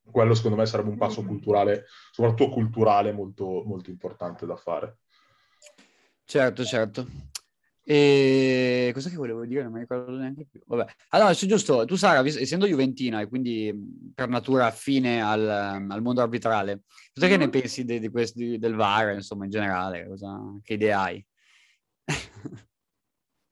Quello 0.03 0.33
secondo 0.33 0.57
me 0.57 0.65
sarebbe 0.65 0.89
un 0.89 0.97
passo 0.97 1.23
mm. 1.23 1.27
culturale, 1.27 1.85
soprattutto 2.11 2.51
culturale, 2.51 3.13
molto, 3.13 3.63
molto 3.65 3.89
importante 3.89 4.45
da 4.45 4.57
fare. 4.57 4.97
Certo, 6.25 6.65
certo. 6.65 7.34
E 7.87 8.89
cosa 8.95 9.11
che 9.11 9.15
volevo 9.15 9.45
dire? 9.45 9.61
Non 9.61 9.71
mi 9.71 9.79
ricordo 9.79 10.17
neanche 10.17 10.47
più. 10.49 10.59
Vabbè. 10.65 10.91
Allora, 11.09 11.33
su 11.33 11.45
giusto, 11.45 11.85
tu 11.85 11.95
Sara, 11.95 12.25
essendo 12.25 12.65
juventina 12.65 13.21
e 13.21 13.27
quindi 13.27 13.71
per 14.15 14.27
natura 14.27 14.65
affine 14.65 15.21
al, 15.21 15.47
al 15.47 16.01
mondo 16.01 16.21
arbitrale, 16.21 16.81
cosa 17.13 17.27
mm-hmm. 17.27 17.37
che 17.37 17.45
ne 17.45 17.49
pensi 17.51 17.85
di, 17.85 17.99
di 17.99 18.09
questi, 18.09 18.57
del 18.57 18.73
VAR, 18.73 19.13
insomma, 19.13 19.43
in 19.45 19.51
generale? 19.51 20.07
Cosa, 20.07 20.35
che 20.63 20.73
idee 20.73 20.93
hai? 20.93 21.23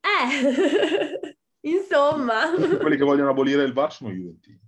eh, 0.02 1.38
insomma. 1.70 2.50
Quelli 2.80 2.98
che 2.98 3.04
vogliono 3.04 3.30
abolire 3.30 3.64
il 3.64 3.74
VAR 3.74 3.94
sono 3.94 4.12
juventini. 4.12 4.60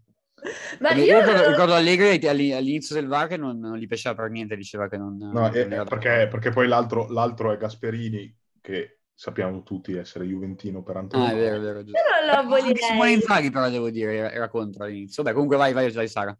Ma 0.79 0.91
io 0.91 1.19
ricordo, 1.19 1.49
ricordo 1.49 1.73
Allegri 1.73 2.27
all'inizio 2.27 2.93
del 2.93 3.07
VAR 3.07 3.29
che 3.29 3.37
non, 3.37 3.57
non, 3.57 3.77
gli 3.77 3.87
piaceva 3.87 4.13
per 4.13 4.29
niente, 4.29 4.55
diceva 4.55 4.87
che 4.87 4.97
non... 4.97 5.17
No, 5.17 5.31
non 5.31 5.55
è, 5.55 5.83
perché, 5.85 6.27
perché, 6.29 6.51
poi 6.51 6.67
l'altro, 6.67 7.09
l'altro 7.09 7.51
è 7.51 7.57
Gasperini, 7.57 8.31
che 8.61 8.99
sappiamo 9.15 9.63
tutti 9.63 9.95
essere 9.95 10.25
juventino 10.25 10.83
per 10.83 10.97
Antonio. 10.97 11.25
Ah, 11.25 11.31
è 11.31 11.35
vero, 11.35 11.55
è 11.55 11.59
vero. 11.59 11.83
Giusto. 11.83 11.97
Io 11.97 12.21
non 12.21 12.29
lo 12.29 12.39
abolirei. 12.39 12.83
Simone 12.83 13.11
Inzaghi 13.11 13.49
però 13.49 13.69
devo 13.69 13.89
dire, 13.89 14.31
era 14.31 14.49
contro 14.49 14.83
all'inizio. 14.83 15.23
Vabbè, 15.23 15.33
comunque 15.33 15.57
vai, 15.57 15.73
vai, 15.73 15.89
vai 15.91 16.07
Sara. 16.07 16.37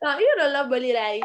No, 0.00 0.10
io 0.10 0.42
non 0.42 0.52
lo 0.52 0.58
abolirei. 0.58 1.20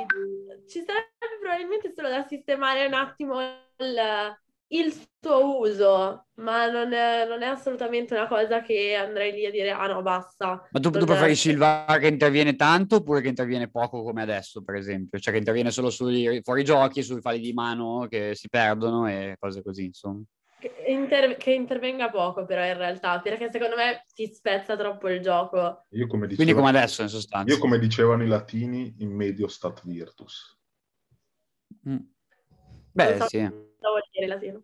Ci 0.67 0.83
sarebbe 0.85 1.37
probabilmente 1.39 1.93
solo 1.95 2.09
da 2.09 2.25
sistemare 2.27 2.85
un 2.85 2.93
attimo 2.93 3.39
il, 3.41 4.37
il 4.67 4.93
suo 5.21 5.59
uso, 5.59 6.27
ma 6.35 6.69
non 6.71 6.93
è, 6.93 7.25
non 7.27 7.43
è, 7.43 7.47
assolutamente 7.47 8.13
una 8.13 8.27
cosa 8.27 8.61
che 8.61 8.95
andrei 8.95 9.31
lì 9.31 9.45
a 9.45 9.51
dire, 9.51 9.71
ah 9.71 9.87
no, 9.87 10.01
basta. 10.01 10.67
Ma 10.71 10.79
tu, 10.79 10.89
tu 10.89 11.05
preferisci 11.05 11.49
il 11.49 11.57
VAR 11.57 11.99
che 11.99 12.07
interviene 12.07 12.55
tanto 12.55 12.95
oppure 12.97 13.21
che 13.21 13.27
interviene 13.27 13.69
poco 13.69 14.01
come 14.01 14.21
adesso, 14.21 14.63
per 14.63 14.75
esempio? 14.75 15.19
Cioè 15.19 15.33
che 15.33 15.39
interviene 15.39 15.71
solo 15.71 15.89
sui 15.89 16.39
fuorigiochi, 16.41 17.03
sui 17.03 17.21
falli 17.21 17.41
di 17.41 17.53
mano 17.53 18.07
che 18.09 18.33
si 18.33 18.47
perdono 18.49 19.07
e 19.07 19.35
cose 19.37 19.61
così, 19.61 19.85
insomma. 19.85 20.23
Che, 20.59 20.73
inter- 20.87 21.37
che, 21.37 21.53
intervenga 21.53 22.09
poco 22.09 22.45
però 22.45 22.65
in 22.65 22.75
realtà, 22.75 23.19
perché 23.21 23.49
secondo 23.49 23.77
me 23.77 24.03
ti 24.13 24.27
spezza 24.27 24.75
troppo 24.75 25.07
il 25.07 25.21
gioco. 25.21 25.85
Io 25.91 26.05
come 26.07 26.27
dicevo, 26.27 26.43
Quindi 26.43 26.53
come 26.53 26.69
adesso 26.77 27.01
in 27.01 27.07
sostanza. 27.07 27.53
Io 27.53 27.59
come 27.59 27.79
dicevano 27.79 28.23
i 28.23 28.27
latini, 28.27 28.95
in 28.99 29.11
medio 29.11 29.47
stat 29.47 29.81
virtus. 29.85 30.59
Mm. 31.87 31.97
Beh, 32.91 33.17
so 33.17 33.27
sì. 33.27 33.39
vuol 33.39 34.03
dire 34.11 34.27
latino. 34.27 34.63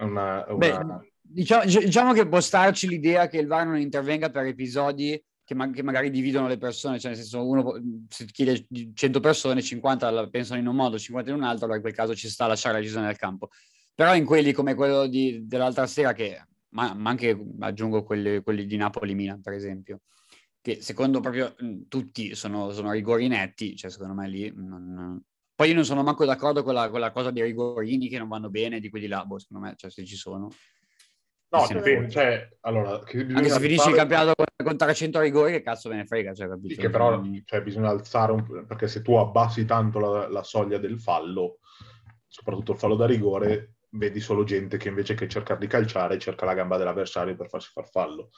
una, 0.00 0.44
una... 0.48 0.56
Beh, 0.56 1.12
diciamo, 1.20 1.64
diciamo, 1.64 2.12
che 2.12 2.28
può 2.28 2.40
starci 2.40 2.86
l'idea 2.86 3.28
che 3.28 3.38
il 3.38 3.46
VAR 3.46 3.66
non 3.66 3.78
intervenga 3.78 4.28
per 4.28 4.44
episodi 4.44 5.18
che, 5.44 5.54
ma- 5.54 5.70
che, 5.70 5.82
magari 5.82 6.10
dividono 6.10 6.48
le 6.48 6.58
persone, 6.58 6.98
cioè 6.98 7.10
nel 7.10 7.20
senso 7.20 7.46
uno 7.46 7.80
se 8.08 8.26
chiede 8.26 8.66
100 8.94 9.20
persone, 9.20 9.62
50 9.62 10.28
pensano 10.28 10.60
in 10.60 10.66
un 10.66 10.76
modo, 10.76 10.98
50 10.98 11.30
in 11.30 11.36
un 11.36 11.42
altro, 11.42 11.64
allora 11.64 11.76
in 11.76 11.82
quel 11.82 11.94
caso 11.94 12.14
ci 12.14 12.28
sta 12.28 12.44
a 12.44 12.48
lasciare 12.48 12.74
la 12.74 12.80
decisione 12.80 13.06
del 13.06 13.16
campo. 13.16 13.48
Però 13.94 14.14
in 14.14 14.24
quelli 14.24 14.52
come 14.52 14.74
quello 14.74 15.06
di, 15.06 15.46
dell'altra 15.46 15.86
sera, 15.86 16.12
che, 16.12 16.46
ma, 16.70 16.94
ma 16.94 17.10
anche 17.10 17.38
aggiungo 17.60 18.02
quelli, 18.02 18.42
quelli 18.42 18.66
di 18.66 18.76
Napoli-Milan, 18.76 19.40
per 19.40 19.52
esempio, 19.52 20.00
che 20.62 20.80
secondo 20.80 21.20
proprio 21.20 21.54
mh, 21.58 21.88
tutti 21.88 22.34
sono, 22.34 22.70
sono, 22.70 22.92
rigori 22.92 23.26
netti, 23.28 23.76
cioè 23.76 23.90
secondo 23.90 24.14
me 24.14 24.28
lì... 24.28 24.52
Non... 24.54 25.20
Poi 25.54 25.68
io 25.68 25.74
non 25.74 25.84
sono 25.84 26.02
manco 26.02 26.24
d'accordo 26.24 26.62
con 26.62 26.72
la, 26.72 26.88
con 26.88 27.00
la, 27.00 27.10
cosa 27.10 27.30
dei 27.30 27.42
rigorini 27.42 28.08
che 28.08 28.18
non 28.18 28.28
vanno 28.28 28.48
bene, 28.48 28.80
di 28.80 28.88
quelli 28.88 29.06
là, 29.06 29.24
boh, 29.24 29.38
secondo 29.38 29.66
me, 29.66 29.74
cioè 29.76 29.90
se 29.90 30.04
ci 30.04 30.16
sono... 30.16 30.48
No, 31.50 31.66
dipende, 31.68 32.08
cioè, 32.08 32.48
allora... 32.60 32.94
Anche 32.94 33.48
se 33.50 33.60
finisci 33.60 33.90
il 33.90 33.94
campionato 33.94 34.32
con, 34.34 34.46
con 34.64 34.76
300 34.76 35.20
rigori, 35.20 35.52
che 35.52 35.60
cazzo 35.60 35.90
me 35.90 35.96
ne 35.96 36.06
frega, 36.06 36.32
cioè, 36.32 36.48
capito? 36.48 36.74
Sì, 36.74 36.80
che 36.80 36.88
però 36.88 37.22
cioè, 37.44 37.62
bisogna 37.62 37.90
alzare 37.90 38.32
un... 38.32 38.64
perché 38.66 38.88
se 38.88 39.02
tu 39.02 39.14
abbassi 39.16 39.66
tanto 39.66 39.98
la, 39.98 40.28
la 40.28 40.42
soglia 40.42 40.78
del 40.78 40.98
fallo, 40.98 41.58
soprattutto 42.26 42.72
il 42.72 42.78
fallo 42.78 42.96
da 42.96 43.04
rigore, 43.04 43.74
vedi 43.92 44.20
solo 44.20 44.44
gente 44.44 44.76
che 44.76 44.88
invece 44.88 45.14
che 45.14 45.28
cercare 45.28 45.60
di 45.60 45.66
calciare 45.66 46.18
cerca 46.18 46.44
la 46.44 46.54
gamba 46.54 46.76
dell'avversario 46.76 47.36
per 47.36 47.48
farsi 47.48 47.70
far 47.72 47.88
fallo. 47.88 48.30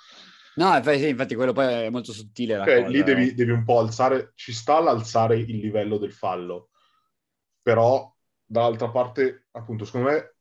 No, 0.57 0.80
sì, 0.82 1.09
infatti 1.09 1.34
quello 1.34 1.52
poi 1.52 1.66
è 1.66 1.90
molto 1.90 2.12
sottile. 2.12 2.59
Okay, 2.59 2.88
lì 2.88 3.02
devi, 3.02 3.30
eh. 3.30 3.34
devi, 3.34 3.50
un 3.50 3.64
po' 3.64 3.80
alzare, 3.80 4.32
ci 4.34 4.52
sta 4.52 4.80
l'alzare 4.80 5.36
il 5.36 5.59
livello 5.59 5.98
del 5.98 6.12
fallo, 6.12 6.70
però 7.61 8.12
dall'altra 8.44 8.90
parte, 8.90 9.48
appunto, 9.52 9.84
secondo 9.84 10.11
me 10.11 10.34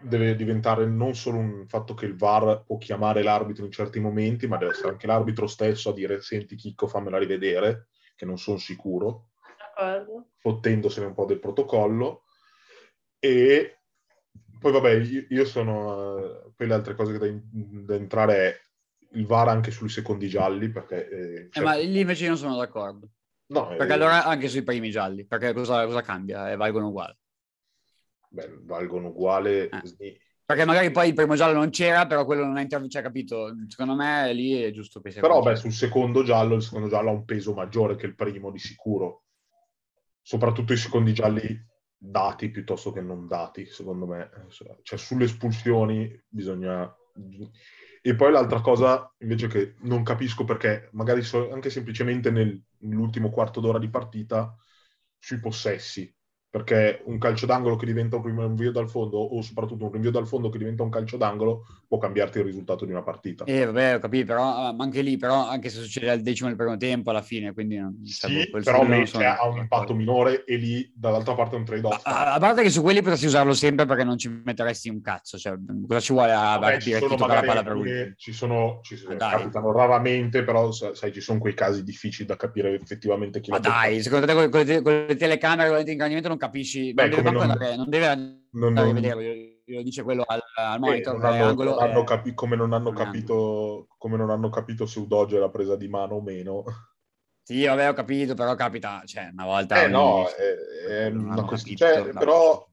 deve 0.00 0.36
diventare 0.36 0.86
non 0.86 1.14
solo 1.14 1.38
un 1.38 1.66
fatto 1.66 1.94
che 1.94 2.06
il 2.06 2.16
VAR 2.16 2.62
può 2.64 2.78
chiamare 2.78 3.22
l'arbitro 3.22 3.64
in 3.64 3.72
certi 3.72 3.98
momenti, 3.98 4.46
ma 4.46 4.56
deve 4.56 4.72
essere 4.72 4.90
anche 4.90 5.08
l'arbitro 5.08 5.48
stesso 5.48 5.90
a 5.90 5.92
dire 5.94 6.20
senti 6.20 6.54
Chicco 6.54 6.86
fammela 6.86 7.18
rivedere, 7.18 7.88
che 8.14 8.24
non 8.24 8.38
sono 8.38 8.58
sicuro, 8.58 9.30
fottendosene 10.38 11.06
un 11.06 11.14
po' 11.14 11.24
del 11.24 11.40
protocollo, 11.40 12.24
e 13.18 13.81
poi 14.62 14.72
vabbè, 14.72 14.90
io, 14.92 15.26
io 15.28 15.44
sono... 15.44 16.14
Uh, 16.14 16.52
poi 16.56 16.66
le 16.68 16.74
altre 16.74 16.94
cose 16.94 17.12
che 17.12 17.18
da, 17.18 17.40
da, 17.50 17.94
entrare 17.96 18.36
è 18.36 18.60
il 19.14 19.26
VAR 19.26 19.48
anche 19.48 19.72
sui 19.72 19.88
secondi 19.88 20.28
gialli, 20.28 20.70
perché... 20.70 21.08
Eh, 21.08 21.48
cioè... 21.50 21.62
eh, 21.62 21.66
ma 21.66 21.74
lì 21.74 22.00
invece 22.00 22.22
io 22.22 22.30
non 22.30 22.38
sono 22.38 22.56
d'accordo. 22.56 23.08
No, 23.46 23.66
perché 23.66 23.92
eh... 23.92 23.96
allora 23.96 24.24
anche 24.24 24.48
sui 24.48 24.62
primi 24.62 24.90
gialli, 24.90 25.26
perché 25.26 25.52
cosa, 25.52 25.84
cosa 25.84 26.00
cambia? 26.00 26.50
Eh, 26.50 26.56
valgono 26.56 26.88
uguali. 26.88 27.16
Beh, 28.30 28.58
valgono 28.62 29.08
uguale... 29.08 29.68
Eh. 29.68 30.20
Perché 30.44 30.64
magari 30.64 30.90
poi 30.90 31.08
il 31.08 31.14
primo 31.14 31.34
giallo 31.34 31.58
non 31.58 31.70
c'era, 31.70 32.06
però 32.06 32.24
quello 32.24 32.44
non 32.44 32.58
è 32.58 32.62
intervenuto, 32.62 32.94
cioè, 32.94 33.02
capito? 33.02 33.52
Secondo 33.68 33.94
me 33.94 34.32
lì 34.32 34.62
è 34.62 34.70
giusto 34.70 35.00
che 35.00 35.10
sia 35.10 35.20
Però 35.20 35.40
beh, 35.40 35.56
sul 35.56 35.72
secondo 35.72 36.22
giallo, 36.22 36.54
il 36.54 36.62
secondo 36.62 36.88
giallo 36.88 37.10
ha 37.10 37.14
un 37.14 37.24
peso 37.24 37.52
maggiore 37.52 37.96
che 37.96 38.06
il 38.06 38.14
primo 38.14 38.50
di 38.50 38.58
sicuro. 38.58 39.24
Soprattutto 40.20 40.72
i 40.72 40.76
secondi 40.76 41.12
gialli 41.12 41.70
dati 42.04 42.50
piuttosto 42.50 42.90
che 42.90 43.00
non 43.00 43.28
dati, 43.28 43.64
secondo 43.66 44.06
me. 44.06 44.28
Cioè, 44.82 44.98
sulle 44.98 45.24
espulsioni 45.24 46.20
bisogna... 46.28 46.92
E 48.04 48.16
poi 48.16 48.32
l'altra 48.32 48.60
cosa, 48.60 49.14
invece, 49.18 49.46
che 49.46 49.74
non 49.82 50.02
capisco 50.02 50.42
perché, 50.42 50.88
magari 50.92 51.22
anche 51.52 51.70
semplicemente 51.70 52.32
nel, 52.32 52.60
nell'ultimo 52.78 53.30
quarto 53.30 53.60
d'ora 53.60 53.78
di 53.78 53.88
partita, 53.88 54.56
sui 55.16 55.38
possessi 55.38 56.12
perché 56.52 57.00
un 57.06 57.16
calcio 57.16 57.46
d'angolo 57.46 57.76
che 57.76 57.86
diventa 57.86 58.16
un 58.16 58.24
rinvio 58.24 58.72
dal 58.72 58.86
fondo 58.86 59.16
o 59.16 59.40
soprattutto 59.40 59.86
un 59.86 59.90
rinvio 59.90 60.10
dal 60.10 60.26
fondo 60.26 60.50
che 60.50 60.58
diventa 60.58 60.82
un 60.82 60.90
calcio 60.90 61.16
d'angolo 61.16 61.64
può 61.88 61.96
cambiarti 61.96 62.40
il 62.40 62.44
risultato 62.44 62.84
di 62.84 62.90
una 62.90 63.02
partita. 63.02 63.44
Eh 63.44 63.64
vabbè, 63.64 63.94
ho 63.94 63.98
capito, 63.98 64.26
però 64.26 64.70
ma 64.74 64.84
anche 64.84 65.00
lì, 65.00 65.16
però 65.16 65.48
anche 65.48 65.70
se 65.70 65.80
succede 65.80 66.10
al 66.10 66.20
decimo 66.20 66.48
del 66.48 66.58
primo 66.58 66.76
tempo 66.76 67.08
alla 67.08 67.22
fine, 67.22 67.54
quindi 67.54 67.78
non, 67.78 67.98
sì, 68.04 68.50
però 68.50 68.84
me, 68.84 69.06
cioè, 69.06 69.24
ha 69.24 69.46
un 69.48 69.60
impatto 69.60 69.94
minore 69.94 70.44
e 70.44 70.56
lì 70.56 70.92
dall'altra 70.94 71.34
parte 71.34 71.56
è 71.56 71.58
un 71.58 71.64
trade-off. 71.64 72.04
A, 72.04 72.34
a, 72.34 72.38
parte 72.38 72.62
che 72.62 72.68
su 72.68 72.82
quelli 72.82 73.00
potresti 73.00 73.24
usarlo 73.24 73.54
sempre 73.54 73.86
perché 73.86 74.04
non 74.04 74.18
ci 74.18 74.28
metteresti 74.28 74.90
un 74.90 75.00
cazzo, 75.00 75.38
cioè 75.38 75.54
cosa 75.88 76.00
ci 76.00 76.12
vuole 76.12 76.32
a 76.32 76.58
Vabbè, 76.58 76.80
ci 76.80 76.92
sono 76.92 77.26
la 77.26 77.42
palla 77.42 77.62
per 77.62 77.72
lui? 77.72 78.12
Ci 78.18 78.34
sono, 78.34 78.80
ci 78.82 78.96
sono 78.96 79.14
ah, 79.14 79.30
capitano 79.30 79.72
raramente, 79.72 80.44
però 80.44 80.70
sai, 80.70 81.12
ci 81.12 81.22
sono 81.22 81.38
quei 81.38 81.54
casi 81.54 81.82
difficili 81.82 82.28
da 82.28 82.36
capire 82.36 82.74
effettivamente 82.74 83.40
chi 83.40 83.50
Ma 83.50 83.58
dai, 83.58 84.02
secondo 84.02 84.26
te 84.26 84.34
con, 84.34 84.50
con, 84.50 84.62
le, 84.62 84.82
con 84.82 85.04
le 85.08 85.16
telecamere 85.16 85.82
di 85.82 85.92
ingrandimento 85.92 86.28
non 86.28 86.40
capisci? 86.42 86.92
Beh, 86.92 87.10
come 87.10 87.30
non, 87.30 87.50
andare, 87.50 87.76
non 87.76 87.88
deve 87.88 88.06
non, 88.50 88.68
andare 88.68 88.86
non, 88.86 88.96
a 88.96 89.00
vederlo, 89.00 89.22
lo 89.64 89.82
dice 89.82 90.02
quello 90.02 90.24
al, 90.26 90.42
al 90.56 90.80
monitor. 90.80 91.14
Eh, 91.14 91.18
non 91.18 91.26
hanno, 91.26 91.52
non 91.52 91.78
hanno 91.78 92.04
capi- 92.04 92.34
come 92.34 92.56
non 92.56 92.72
hanno 92.72 92.92
capito 92.92 93.86
come 93.96 94.16
non 94.16 94.30
hanno 94.30 94.50
capito 94.50 94.84
se 94.84 94.98
Udoge 94.98 95.36
era 95.36 95.48
presa 95.48 95.76
di 95.76 95.88
mano 95.88 96.16
o 96.16 96.22
meno. 96.22 96.64
Sì, 97.44 97.66
avevo 97.66 97.92
capito, 97.92 98.34
però 98.34 98.54
capita, 98.54 99.02
cioè, 99.04 99.30
una 99.32 99.44
volta... 99.44 99.82
Eh 99.82 99.88
no, 99.88 100.26
è, 100.28 100.86
è 100.88 101.06
una 101.06 101.42
cosa... 101.42 101.64
Cioè, 101.74 102.12
però, 102.12 102.64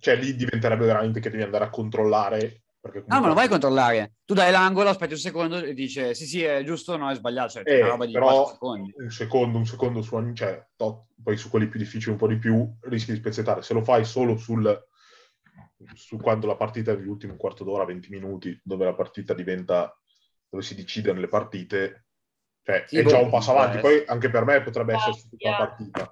cioè, 0.00 0.16
lì 0.16 0.34
diventerebbe 0.34 0.84
veramente 0.84 1.20
che 1.20 1.30
devi 1.30 1.44
andare 1.44 1.64
a 1.64 1.70
controllare 1.70 2.63
Comunque... 2.90 3.14
No, 3.14 3.20
ma 3.20 3.26
non 3.26 3.34
vai 3.34 3.46
a 3.46 3.48
controllare. 3.48 4.12
Tu 4.24 4.34
dai 4.34 4.50
l'angolo, 4.50 4.90
aspetti 4.90 5.14
un 5.14 5.18
secondo 5.18 5.56
e 5.56 5.72
dice 5.74 6.14
sì, 6.14 6.26
sì, 6.26 6.42
è 6.42 6.62
giusto 6.64 6.92
o 6.92 6.96
no, 6.96 7.10
è 7.10 7.14
sbagliato. 7.14 7.50
Cioè, 7.50 7.62
eh, 7.64 7.80
una 7.80 7.90
roba 7.90 8.06
di 8.06 8.12
però 8.12 8.48
secondi. 8.48 8.94
Un 8.96 9.10
secondo, 9.10 9.58
un 9.58 9.66
secondo 9.66 10.02
su 10.02 10.32
cioè, 10.34 10.66
to, 10.76 11.08
poi 11.22 11.36
su 11.36 11.48
quelli 11.48 11.68
più 11.68 11.78
difficili 11.78 12.12
un 12.12 12.18
po' 12.18 12.28
di 12.28 12.38
più 12.38 12.70
rischi 12.82 13.12
di 13.12 13.18
spezzettare. 13.18 13.62
Se 13.62 13.72
lo 13.72 13.82
fai 13.82 14.04
solo 14.04 14.36
sul, 14.36 14.86
su 15.94 16.18
quando 16.18 16.46
la 16.46 16.56
partita 16.56 16.92
è 16.92 16.96
l'ultimo 16.96 17.36
quarto 17.36 17.64
d'ora, 17.64 17.84
20 17.84 18.10
minuti, 18.10 18.60
dove 18.62 18.84
la 18.84 18.94
partita 18.94 19.32
diventa, 19.32 19.96
dove 20.48 20.62
si 20.62 20.74
decidono 20.74 21.20
le 21.20 21.28
partite, 21.28 22.04
cioè, 22.64 22.84
sì, 22.86 22.98
è 22.98 23.04
già 23.04 23.18
un 23.18 23.30
passo 23.30 23.50
avanti. 23.50 23.78
Poi 23.78 24.04
anche 24.06 24.30
per 24.30 24.44
me 24.44 24.62
potrebbe 24.62 24.94
ah, 24.94 24.96
essere 24.96 25.28
tutta 25.28 25.50
la 25.50 25.56
partita. 25.56 26.08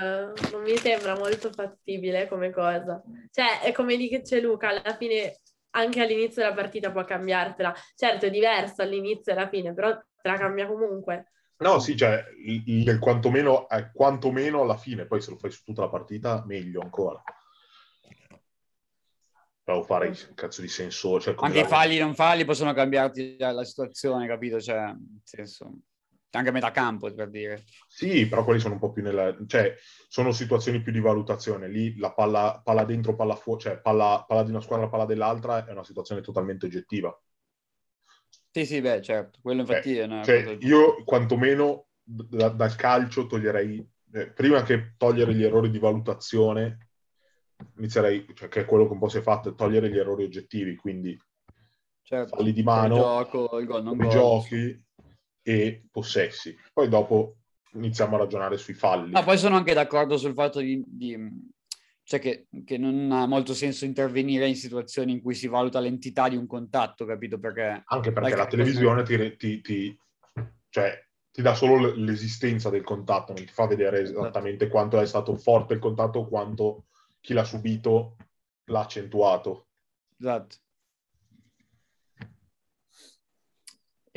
Non, 0.00 0.32
non 0.52 0.62
mi 0.62 0.76
sembra 0.76 1.16
molto 1.16 1.52
fattibile 1.52 2.28
come 2.28 2.50
cosa. 2.50 3.02
Cioè, 3.30 3.62
è 3.62 3.72
come 3.72 3.96
lì 3.96 4.08
che 4.08 4.22
c'è 4.22 4.40
Luca, 4.40 4.68
alla 4.68 4.96
fine 4.96 5.38
anche 5.78 6.02
all'inizio 6.02 6.42
della 6.42 6.54
partita 6.54 6.90
può 6.90 7.04
cambiartela. 7.04 7.74
Certo, 7.94 8.26
è 8.26 8.30
diverso 8.30 8.82
all'inizio 8.82 9.32
e 9.32 9.36
alla 9.36 9.48
fine, 9.48 9.72
però 9.72 9.96
te 9.96 10.28
la 10.28 10.36
cambia 10.36 10.66
comunque. 10.66 11.32
No, 11.58 11.78
sì, 11.80 11.96
cioè, 11.96 12.24
il, 12.44 12.62
il, 12.66 12.98
quantomeno, 12.98 13.68
eh, 13.68 13.90
quantomeno 13.92 14.62
alla 14.62 14.76
fine, 14.76 15.06
poi 15.06 15.20
se 15.20 15.30
lo 15.30 15.36
fai 15.36 15.50
su 15.50 15.64
tutta 15.64 15.82
la 15.82 15.88
partita, 15.88 16.44
meglio 16.46 16.80
ancora. 16.80 17.22
Però 19.64 19.82
fare 19.82 20.08
il 20.08 20.34
cazzo 20.34 20.62
di 20.62 20.68
senso. 20.68 21.20
Cioè, 21.20 21.34
anche 21.38 21.60
i 21.60 21.64
falli 21.64 21.98
non 21.98 22.14
falli 22.14 22.44
possono 22.44 22.72
cambiarti 22.72 23.36
la 23.38 23.64
situazione, 23.64 24.26
capito? 24.26 24.60
Cioè, 24.60 24.76
nel 24.76 25.20
senso 25.24 25.80
anche 26.30 26.50
a 26.50 26.52
metà 26.52 26.70
campo 26.70 27.12
per 27.12 27.30
dire. 27.30 27.64
Sì, 27.86 28.28
però 28.28 28.44
quelli 28.44 28.60
sono 28.60 28.74
un 28.74 28.80
po' 28.80 28.92
più 28.92 29.02
nella... 29.02 29.36
cioè 29.46 29.74
sono 30.08 30.32
situazioni 30.32 30.82
più 30.82 30.92
di 30.92 31.00
valutazione. 31.00 31.68
Lì 31.68 31.96
la 31.98 32.12
palla, 32.12 32.60
palla 32.62 32.84
dentro, 32.84 33.14
palla 33.14 33.34
fuori, 33.34 33.62
cioè 33.62 33.78
palla, 33.80 34.24
palla 34.26 34.42
di 34.42 34.50
una 34.50 34.60
squadra, 34.60 34.88
palla 34.88 35.06
dell'altra 35.06 35.64
è 35.64 35.72
una 35.72 35.84
situazione 35.84 36.20
totalmente 36.20 36.66
oggettiva. 36.66 37.18
Sì, 38.50 38.66
sì, 38.66 38.80
beh, 38.80 39.02
certo, 39.02 39.38
quello 39.42 39.60
infatti 39.60 39.96
eh, 39.96 40.02
è 40.02 40.04
una 40.04 40.22
cioè, 40.22 40.44
cosa... 40.44 40.66
Io 40.66 41.04
quantomeno 41.04 41.88
da, 42.02 42.48
dal 42.48 42.74
calcio 42.76 43.26
toglierei, 43.26 43.86
eh, 44.12 44.30
prima 44.32 44.62
che 44.62 44.94
togliere 44.96 45.34
gli 45.34 45.44
errori 45.44 45.70
di 45.70 45.78
valutazione, 45.78 46.88
inizierei, 47.76 48.26
cioè 48.34 48.48
che 48.48 48.60
è 48.60 48.64
quello 48.64 48.86
che 48.86 48.92
un 48.92 48.98
po' 48.98 49.08
si 49.08 49.18
è 49.18 49.20
fatto, 49.20 49.54
togliere 49.54 49.90
gli 49.90 49.98
errori 49.98 50.24
oggettivi, 50.24 50.76
quindi 50.76 51.16
certo, 52.02 52.36
falli 52.36 52.52
di 52.52 52.62
mano, 52.62 52.94
il 52.94 53.00
gioco, 53.00 53.58
il 53.58 53.66
gol, 53.66 53.82
non 53.82 54.02
i 54.02 54.08
giochi, 54.08 54.86
e 55.48 55.84
possessi. 55.90 56.54
Poi 56.74 56.90
dopo 56.90 57.36
iniziamo 57.72 58.16
a 58.16 58.18
ragionare 58.18 58.58
sui 58.58 58.74
falli. 58.74 59.14
Ah, 59.14 59.24
poi 59.24 59.38
sono 59.38 59.56
anche 59.56 59.72
d'accordo 59.72 60.18
sul 60.18 60.34
fatto 60.34 60.60
di, 60.60 60.84
di 60.86 61.16
cioè 62.02 62.20
che, 62.20 62.48
che, 62.66 62.76
non 62.76 63.10
ha 63.12 63.26
molto 63.26 63.54
senso 63.54 63.86
intervenire 63.86 64.46
in 64.46 64.56
situazioni 64.56 65.12
in 65.12 65.22
cui 65.22 65.34
si 65.34 65.48
valuta 65.48 65.80
l'entità 65.80 66.28
di 66.28 66.36
un 66.36 66.46
contatto, 66.46 67.06
capito? 67.06 67.38
Perché 67.38 67.82
anche 67.82 68.12
perché 68.12 68.36
la 68.36 68.46
televisione 68.46 69.04
ti, 69.04 69.36
ti, 69.36 69.60
ti, 69.62 69.98
cioè, 70.68 71.02
ti, 71.30 71.40
dà 71.40 71.54
solo 71.54 71.94
l'esistenza 71.94 72.68
del 72.68 72.84
contatto, 72.84 73.32
non 73.32 73.42
ti 73.42 73.52
fa 73.52 73.66
vedere 73.66 74.02
esatto. 74.02 74.20
esattamente 74.20 74.64
esatto. 74.64 74.70
quanto 74.70 75.00
è 75.00 75.06
stato 75.06 75.34
forte 75.34 75.72
il 75.72 75.80
contatto, 75.80 76.28
quanto 76.28 76.84
chi 77.20 77.32
l'ha 77.32 77.44
subito 77.44 78.16
l'ha 78.64 78.80
accentuato. 78.80 79.68
Esatto. 80.18 80.56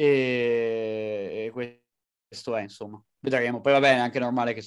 E, 0.03 1.51
questo 1.53 2.55
è, 2.55 2.61
insomma. 2.61 3.03
Vedremo. 3.19 3.61
Poi 3.61 3.73
va 3.73 3.79
bene, 3.79 3.97
è 3.97 4.01
anche 4.01 4.17
normale 4.17 4.53
che, 4.53 4.63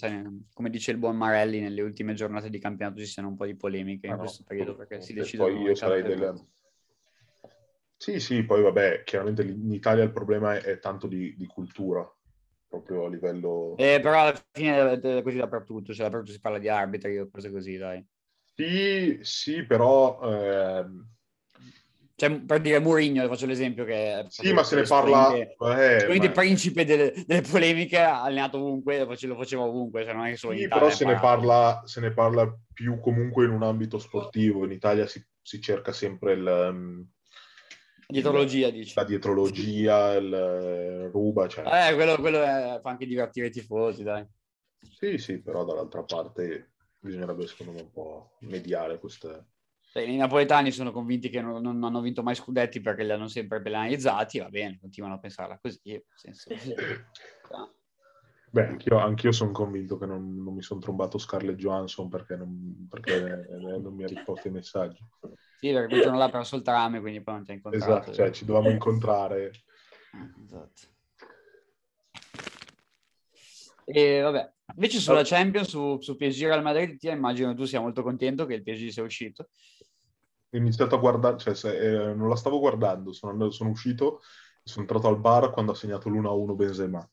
come 0.52 0.70
dice 0.70 0.92
il 0.92 0.98
buon 0.98 1.16
Marelli, 1.16 1.58
nelle 1.58 1.82
ultime 1.82 2.14
giornate 2.14 2.48
di 2.48 2.60
campionato 2.60 3.00
ci 3.00 3.06
siano 3.06 3.28
un 3.28 3.36
po' 3.36 3.46
di 3.46 3.56
polemiche 3.56 4.06
ah, 4.06 4.10
in 4.10 4.16
no, 4.16 4.22
questo 4.22 4.44
periodo 4.46 4.76
perché 4.76 5.00
si 5.00 5.12
decidono... 5.12 5.52
Poi 5.52 5.62
io 5.62 5.74
sarei 5.74 6.02
del... 6.02 6.46
Sì, 7.96 8.20
sì, 8.20 8.44
poi 8.44 8.62
vabbè, 8.62 9.02
chiaramente 9.02 9.42
in 9.42 9.72
Italia 9.72 10.04
il 10.04 10.12
problema 10.12 10.54
è, 10.54 10.60
è 10.60 10.78
tanto 10.78 11.08
di, 11.08 11.34
di, 11.36 11.46
cultura, 11.46 12.08
proprio 12.68 13.06
a 13.06 13.08
livello... 13.08 13.74
Eh, 13.76 13.98
però 14.00 14.20
alla 14.20 14.44
fine 14.52 15.00
è 15.00 15.22
così 15.22 15.38
dappertutto, 15.38 15.92
cioè 15.92 16.04
dappertutto 16.04 16.32
si 16.32 16.40
parla 16.40 16.58
di 16.58 16.68
arbitri 16.68 17.18
o 17.18 17.28
cose 17.28 17.50
così, 17.50 17.76
dai. 17.76 18.06
Sì, 18.54 19.18
sì, 19.22 19.64
però... 19.64 20.20
Eh 20.22 21.12
cioè, 22.16 22.40
per 22.42 22.60
dire 22.60 22.78
Mourinho, 22.78 23.26
faccio 23.26 23.46
l'esempio 23.46 23.84
che... 23.84 24.24
Sì, 24.28 24.52
ma 24.52 24.62
se 24.62 24.76
ne 24.76 24.82
parla... 24.82 25.34
Eh, 25.34 25.56
ma... 25.58 26.30
principe 26.30 26.84
delle, 26.84 27.12
delle, 27.26 27.40
polemiche, 27.40 27.98
allenato 27.98 28.58
ovunque, 28.58 28.98
lo 29.04 29.36
faceva 29.36 29.64
ovunque, 29.64 30.04
cioè 30.04 30.14
non 30.14 30.26
è 30.26 30.30
che 30.30 30.36
solo 30.36 30.52
sì, 30.52 30.60
in 30.60 30.66
Italia. 30.66 30.84
Però 30.84 30.96
se 30.96 31.04
ne, 31.06 31.18
parla, 31.18 31.82
se 31.84 32.00
ne, 32.00 32.12
parla, 32.12 32.56
più 32.72 33.00
comunque 33.00 33.46
in 33.46 33.50
un 33.50 33.64
ambito 33.64 33.98
sportivo. 33.98 34.64
In 34.64 34.70
Italia 34.70 35.08
si, 35.08 35.24
si 35.42 35.60
cerca 35.60 35.90
sempre 35.90 36.34
il... 36.34 36.68
Um, 36.70 37.08
dietrologia, 38.06 38.70
dici. 38.70 38.92
La 38.94 39.04
dietrologia, 39.04 40.12
il 40.12 41.08
uh, 41.08 41.10
ruba, 41.10 41.48
cioè... 41.48 41.64
Eh, 41.66 41.94
quello, 41.96 42.16
quello 42.18 42.42
è, 42.42 42.78
fa 42.80 42.90
anche 42.90 43.06
divertire 43.06 43.48
i 43.48 43.50
tifosi, 43.50 44.04
dai. 44.04 44.24
Sì, 44.88 45.18
sì, 45.18 45.42
però 45.42 45.64
dall'altra 45.64 46.04
parte 46.04 46.74
bisognerebbe 47.00 47.46
secondo 47.48 47.72
me 47.72 47.80
un 47.80 47.90
po' 47.90 48.36
mediare 48.40 49.00
queste 49.00 49.46
I 50.00 50.16
napoletani 50.16 50.72
sono 50.72 50.90
convinti 50.90 51.28
che 51.28 51.40
non, 51.40 51.62
non, 51.62 51.82
hanno 51.84 52.00
vinto 52.00 52.24
mai 52.24 52.34
scudetti 52.34 52.80
perché 52.80 53.04
li 53.04 53.12
hanno 53.12 53.28
sempre 53.28 53.62
penalizzati, 53.62 54.40
va 54.40 54.48
bene, 54.48 54.78
continuano 54.80 55.14
a 55.14 55.18
pensarla 55.18 55.58
così. 55.60 56.02
Senso... 56.14 56.50
Beh, 58.50 58.66
anch'io, 58.66 58.98
anch'io 58.98 59.32
sono 59.32 59.52
convinto 59.52 59.96
che 59.96 60.06
non, 60.06 60.42
non 60.42 60.54
mi 60.54 60.62
sono 60.62 60.80
trombato 60.80 61.18
Scarlett 61.18 61.56
Johansson 61.56 62.08
perché 62.08 62.36
non, 62.36 62.86
perché 62.88 63.46
non 63.80 63.94
mi 63.94 64.04
ha 64.04 64.08
risposto 64.08 64.48
ai 64.48 64.54
messaggi. 64.54 65.04
Sì, 65.58 65.72
perché 65.72 65.88
quel 65.88 66.02
giorno 66.02 66.18
là 66.18 66.28
per 66.28 66.44
soltrame, 66.44 67.00
quindi 67.00 67.20
poi 67.20 67.34
non 67.34 67.44
ti 67.44 67.52
ha 67.52 67.54
incontrato. 67.54 67.84
Esatto, 67.84 68.12
cioè 68.12 68.30
ci 68.30 68.44
dovevamo 68.44 68.72
incontrare. 68.72 69.50
Esatto. 70.44 70.92
E 73.84 74.20
vabbè, 74.20 74.52
invece 74.74 74.98
sulla 74.98 75.24
Champions, 75.24 75.68
su, 75.68 76.00
su 76.00 76.16
PSG 76.16 76.44
Real 76.44 76.62
Madrid, 76.62 76.96
ti 76.96 77.08
immagino 77.08 77.54
tu 77.54 77.64
sia 77.64 77.80
molto 77.80 78.02
contento 78.02 78.46
che 78.46 78.54
il 78.54 78.62
PSG 78.62 78.88
sia 78.88 79.02
uscito 79.02 79.48
iniziato 80.56 80.94
a 80.94 80.98
guardare, 80.98 81.38
cioè 81.38 81.54
se, 81.54 81.76
eh, 81.76 82.14
non 82.14 82.28
la 82.28 82.36
stavo 82.36 82.58
guardando, 82.58 83.12
sono, 83.12 83.32
andato, 83.32 83.50
sono 83.50 83.70
uscito, 83.70 84.20
sono 84.62 84.82
entrato 84.82 85.08
al 85.08 85.18
bar 85.18 85.50
quando 85.50 85.72
ha 85.72 85.74
segnato 85.74 86.08
l'1-1 86.08 86.54
Benzema. 86.54 87.10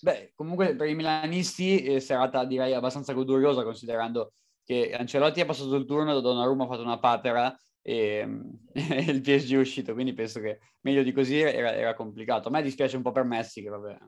Beh, 0.00 0.32
comunque 0.34 0.74
per 0.76 0.88
i 0.88 0.94
milanisti 0.94 1.82
è 1.82 1.98
serata 1.98 2.44
direi 2.44 2.74
abbastanza 2.74 3.12
goduriosa 3.12 3.62
considerando 3.62 4.34
che 4.62 4.92
Ancelotti 4.92 5.40
ha 5.40 5.46
passato 5.46 5.74
il 5.76 5.84
turno, 5.84 6.20
Donnarumma 6.20 6.64
ha 6.64 6.66
fatto 6.66 6.82
una 6.82 6.98
papera 6.98 7.56
e, 7.80 8.26
e 8.72 9.10
il 9.10 9.20
PSG 9.20 9.52
è 9.52 9.58
uscito, 9.58 9.92
quindi 9.92 10.14
penso 10.14 10.40
che 10.40 10.58
meglio 10.80 11.02
di 11.02 11.12
così 11.12 11.38
era, 11.38 11.74
era, 11.74 11.94
complicato. 11.94 12.48
A 12.48 12.50
me 12.50 12.62
dispiace 12.62 12.96
un 12.96 13.02
po' 13.02 13.12
per 13.12 13.24
Messi 13.24 13.62
che, 13.62 13.68
vabbè, 13.68 13.98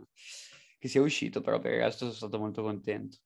che 0.79 0.89
sia 0.89 1.03
uscito, 1.03 1.41
però 1.41 1.59
per 1.59 1.73
il 1.73 1.81
resto 1.81 2.07
sono 2.07 2.13
stato 2.13 2.39
molto 2.39 2.63
contento. 2.63 3.19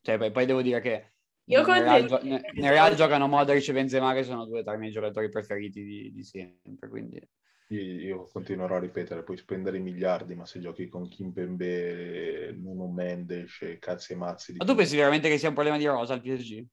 Cioè, 0.00 0.18
poi, 0.18 0.30
poi 0.30 0.46
devo 0.46 0.62
dire 0.62 0.80
che 0.80 1.12
io 1.46 1.66
nel, 1.66 1.82
Real, 1.82 2.20
nel, 2.22 2.40
nel 2.54 2.70
Real 2.70 2.94
giocano 2.94 3.26
Modric 3.26 3.68
e 3.68 3.72
Benzema 3.72 4.14
che 4.14 4.22
sono 4.22 4.46
due 4.46 4.62
tra 4.62 4.74
i 4.74 4.78
miei 4.78 4.92
giocatori 4.92 5.28
preferiti 5.28 5.82
di, 5.82 6.12
di 6.12 6.22
sempre, 6.24 6.88
quindi... 6.88 7.20
Io 7.72 8.28
continuerò 8.30 8.76
a 8.76 8.80
ripetere, 8.80 9.22
puoi 9.22 9.38
spendere 9.38 9.78
miliardi, 9.78 10.34
ma 10.34 10.44
se 10.44 10.60
giochi 10.60 10.88
con 10.88 11.08
Kimpembe, 11.08 12.54
Nuno 12.58 12.86
Mendes 12.86 13.62
e 13.62 13.78
cazzi 13.78 14.12
e 14.12 14.16
mazzi... 14.16 14.54
Ma 14.58 14.66
tu 14.66 14.74
pensi 14.74 14.94
veramente 14.94 15.30
che 15.30 15.38
sia 15.38 15.48
un 15.48 15.54
problema 15.54 15.78
di 15.78 15.86
rosa 15.86 16.12
al 16.12 16.20
PSG? 16.20 16.66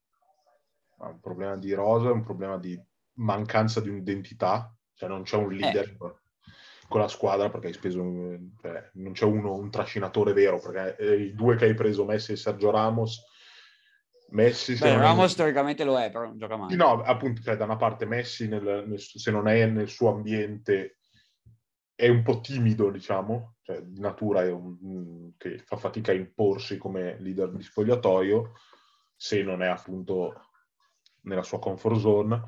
un 1.08 1.20
problema 1.20 1.56
di 1.56 1.74
rosa, 1.74 2.10
è 2.10 2.12
un 2.12 2.24
problema 2.24 2.58
di 2.58 2.80
mancanza 3.14 3.80
di 3.80 3.90
un'identità, 3.90 4.74
cioè 4.94 5.10
non 5.10 5.24
c'è 5.24 5.38
un 5.38 5.54
leader 5.54 5.86
eh. 5.86 5.98
con 6.88 7.00
la 7.00 7.08
squadra 7.08 7.50
perché 7.50 7.68
hai 7.68 7.74
speso, 7.74 8.02
un, 8.02 8.52
cioè, 8.62 8.90
non 8.96 9.14
c'è 9.14 9.26
uno, 9.26 9.56
un 9.56 9.70
trascinatore 9.70 10.34
vero, 10.34 10.60
perché 10.60 10.98
eh, 10.98 11.22
i 11.22 11.34
due 11.34 11.56
che 11.56 11.66
hai 11.66 11.74
preso, 11.74 12.06
Messi 12.06 12.34
e 12.34 12.38
Sergio 12.38 12.72
Ramos, 12.72 13.24
Messi... 14.32 14.78
Beh, 14.78 14.98
Ramos 14.98 15.26
è... 15.26 15.30
storicamente 15.30 15.84
lo 15.84 16.00
è, 16.00 16.12
però 16.12 16.26
non 16.26 16.38
gioca 16.38 16.58
mai. 16.58 16.76
No, 16.76 17.02
appunto, 17.02 17.42
cioè, 17.42 17.58
da 17.58 17.66
una 17.66 17.78
parte 17.78 18.06
Messi, 18.06 18.48
nel, 18.48 18.86
nel, 18.88 19.00
se 19.00 19.32
non 19.32 19.48
è 19.48 19.66
nel 19.66 19.90
suo 19.90 20.10
ambiente, 20.12 21.00
è 21.96 22.08
un 22.08 22.24
po' 22.24 22.40
timido, 22.40 22.90
diciamo, 22.90 23.56
cioè, 23.62 23.82
di 23.82 24.00
natura 24.00 24.44
è 24.44 24.52
un, 24.52 25.32
che 25.38 25.60
fa 25.60 25.78
fatica 25.78 26.12
a 26.12 26.16
imporsi 26.16 26.78
come 26.78 27.18
leader 27.20 27.52
di 27.52 27.64
spogliatoio, 27.64 28.54
se 29.16 29.44
non 29.44 29.62
è 29.62 29.68
appunto 29.68 30.34
nella 31.22 31.44
sua 31.44 31.60
comfort 31.60 32.00
zone. 32.00 32.44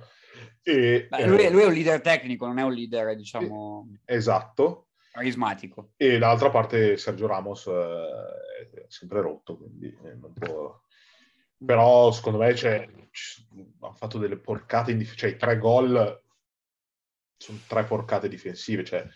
E, 0.62 1.08
Beh, 1.10 1.26
lui, 1.26 1.50
lui, 1.50 1.62
è 1.64 1.66
un 1.66 1.74
leader 1.74 2.02
tecnico, 2.02 2.46
non 2.46 2.60
è 2.60 2.64
un 2.64 2.74
leader, 2.74 3.16
diciamo... 3.16 3.90
Esatto. 4.06 4.88
Carismatico. 5.12 5.92
E 5.98 6.18
dall'altra 6.18 6.50
parte 6.50 6.96
Sergio 6.96 7.28
Ramos 7.28 7.68
eh, 7.68 8.72
è 8.74 8.86
sempre 8.88 9.20
rotto, 9.20 9.58
quindi 9.58 9.88
eh, 10.06 10.16
non 10.16 10.32
può 10.32 10.82
però 11.64 12.12
secondo 12.12 12.40
me 12.40 12.56
cioè, 12.56 12.88
hanno 13.80 13.94
fatto 13.94 14.18
delle 14.18 14.38
porcate 14.38 14.92
in 14.92 14.98
dif- 14.98 15.16
cioè 15.16 15.32
i 15.32 15.38
tre 15.38 15.58
gol 15.58 16.24
sono 17.38 17.58
tre 17.68 17.84
porcate 17.84 18.28
difensive 18.28 18.84
cioè, 18.84 19.08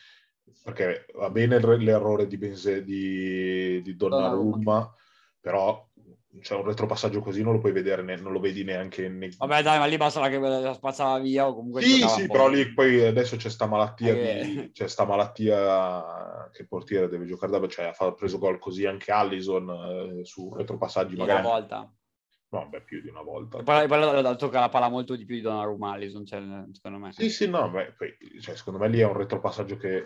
perché 0.64 1.06
va 1.16 1.30
bene 1.30 1.60
l'errore 1.60 2.28
di, 2.28 2.38
Benze- 2.38 2.84
di, 2.84 3.82
di 3.82 3.96
Donnarumma 3.96 4.94
però 5.40 5.88
cioè, 6.42 6.60
un 6.60 6.66
retropassaggio 6.66 7.22
così 7.22 7.44
non 7.44 7.54
lo 7.54 7.60
puoi 7.60 7.72
vedere, 7.72 8.02
ne- 8.02 8.18
non 8.18 8.32
lo 8.32 8.40
vedi 8.40 8.64
neanche. 8.64 9.08
Ne- 9.08 9.30
Vabbè, 9.38 9.62
dai, 9.62 9.80
ma 9.80 9.86
lì 9.86 9.98
basta 9.98 10.28
che 10.30 10.38
la 10.38 10.74
spazzava 10.74 11.20
via. 11.20 11.48
O 11.48 11.56
comunque 11.56 11.82
sì, 11.82 12.08
sì, 12.08 12.28
però 12.28 12.48
lì 12.48 12.74
poi 12.74 13.06
adesso 13.06 13.36
c'è 13.36 13.50
sta 13.50 13.66
malattia, 13.66 14.14
eh. 14.14 14.42
di, 14.42 14.72
c'è 14.74 14.88
sta 14.88 15.06
malattia 15.06 16.50
che 16.52 16.64
il 16.64 16.68
portiere 16.68 17.08
deve 17.08 17.26
giocare 17.26 17.58
da 17.58 17.68
cioè 17.68 17.94
ha 17.96 18.14
preso 18.14 18.38
gol 18.38 18.60
così 18.60 18.86
anche 18.86 19.12
Allison 19.12 19.70
eh, 20.20 20.26
su 20.26 20.54
retropassaggi. 20.54 21.16
Magari... 21.16 21.42
Una 21.42 21.50
volta. 21.50 21.94
No, 22.50 22.68
beh, 22.70 22.82
più 22.82 23.02
di 23.02 23.10
una 23.10 23.22
volta. 23.22 23.64
poi, 23.64 23.88
poi 23.88 24.38
tocca 24.38 24.60
la 24.60 24.70
palla 24.70 24.88
molto 24.88 25.16
di 25.16 25.26
più 25.26 25.36
di 25.36 25.42
Donnarumma 25.42 25.94
Allison, 25.94 26.26
cioè, 26.26 26.40
secondo 26.72 27.00
me. 27.00 27.12
Sì, 27.12 27.30
sì, 27.30 27.50
no, 27.50 27.70
beh, 27.70 27.94
poi, 27.98 28.16
cioè, 28.40 28.56
secondo 28.56 28.80
me 28.80 28.88
lì 28.88 29.00
è 29.00 29.06
un 29.06 29.18
retropassaggio 29.18 29.78
che 29.78 30.02
è 30.02 30.04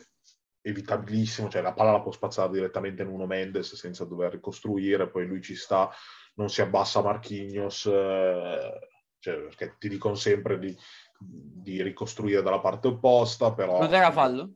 evitabilissimo, 0.62 1.50
cioè 1.50 1.62
la 1.62 1.74
palla 1.74 1.92
la 1.92 2.02
può 2.02 2.12
spazzare 2.12 2.52
direttamente 2.52 3.04
in 3.04 3.10
uno 3.10 3.26
Mendes 3.26 3.76
senza 3.76 4.06
dover 4.06 4.32
ricostruire, 4.32 5.10
poi 5.10 5.28
lui 5.28 5.42
ci 5.42 5.56
sta, 5.56 5.90
non 6.36 6.50
si 6.50 6.62
abbassa 6.62 7.02
Marchignos, 7.02 7.86
eh, 7.86 8.80
cioè, 9.20 9.36
perché 9.42 9.76
ti 9.78 9.90
dicono 9.90 10.16
sempre 10.16 10.58
di, 10.60 10.76
di, 11.18 11.82
ricostruire 11.84 12.42
dalla 12.42 12.60
parte 12.60 12.88
opposta, 12.88 13.54
però... 13.54 13.80
Non 13.80 13.94
era 13.94 14.12
fallo? 14.12 14.54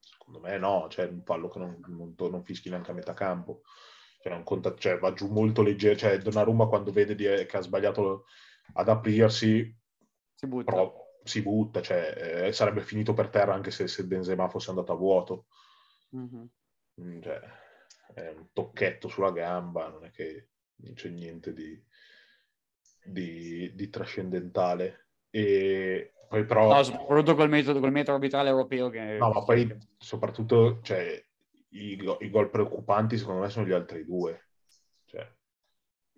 Secondo 0.00 0.40
me 0.40 0.58
no, 0.58 0.86
cioè 0.90 1.06
un 1.06 1.22
fallo 1.24 1.48
che 1.48 1.58
non, 1.58 1.78
non, 1.86 2.14
non 2.16 2.44
fischi 2.44 2.68
neanche 2.68 2.90
a 2.90 2.94
metà 2.94 3.14
campo 3.14 3.62
cioè, 4.28 4.36
non 4.36 4.44
conta, 4.44 4.74
cioè, 4.76 4.98
va 4.98 5.12
giù 5.12 5.28
molto 5.28 5.62
leggero, 5.62 5.96
cioè 5.96 6.18
Donnarumma 6.18 6.66
quando 6.66 6.92
vede 6.92 7.14
di, 7.14 7.24
che 7.24 7.56
ha 7.56 7.60
sbagliato 7.60 8.26
ad 8.74 8.88
aprirsi 8.88 9.74
si 10.34 10.46
butta, 10.46 10.70
però, 10.70 10.94
si 11.24 11.42
butta 11.42 11.82
cioè, 11.82 12.46
eh, 12.46 12.52
sarebbe 12.52 12.82
finito 12.82 13.14
per 13.14 13.28
terra 13.28 13.54
anche 13.54 13.70
se, 13.70 13.88
se 13.88 14.04
Benzema 14.04 14.48
fosse 14.48 14.70
andato 14.70 14.92
a 14.92 14.96
vuoto. 14.96 15.46
Mm-hmm. 16.16 17.20
cioè, 17.20 17.40
è 18.14 18.28
un 18.36 18.46
tocchetto 18.52 19.08
sulla 19.08 19.30
gamba 19.30 19.88
non 19.88 20.04
è 20.04 20.10
che 20.10 20.48
non 20.76 20.94
c'è 20.94 21.08
niente 21.08 21.52
di, 21.52 21.80
di, 23.04 23.74
di 23.74 23.90
trascendentale. 23.90 25.06
E 25.30 26.12
poi 26.28 26.44
però 26.44 26.72
no, 26.72 26.82
soprattutto 26.82 27.34
col 27.34 27.48
metodo, 27.48 27.80
col 27.80 27.90
metodo 27.90 28.14
arbitrale 28.14 28.48
europeo 28.48 28.90
che 28.90 29.16
no 29.18 29.30
ma 29.30 29.42
poi 29.44 29.76
soprattutto 29.96 30.80
cioè, 30.82 31.22
i, 31.70 31.98
i 32.20 32.30
gol 32.30 32.50
preoccupanti 32.50 33.18
secondo 33.18 33.40
me 33.40 33.48
sono 33.48 33.66
gli 33.66 33.72
altri 33.72 34.04
due. 34.04 34.48
Cioè, 35.04 35.30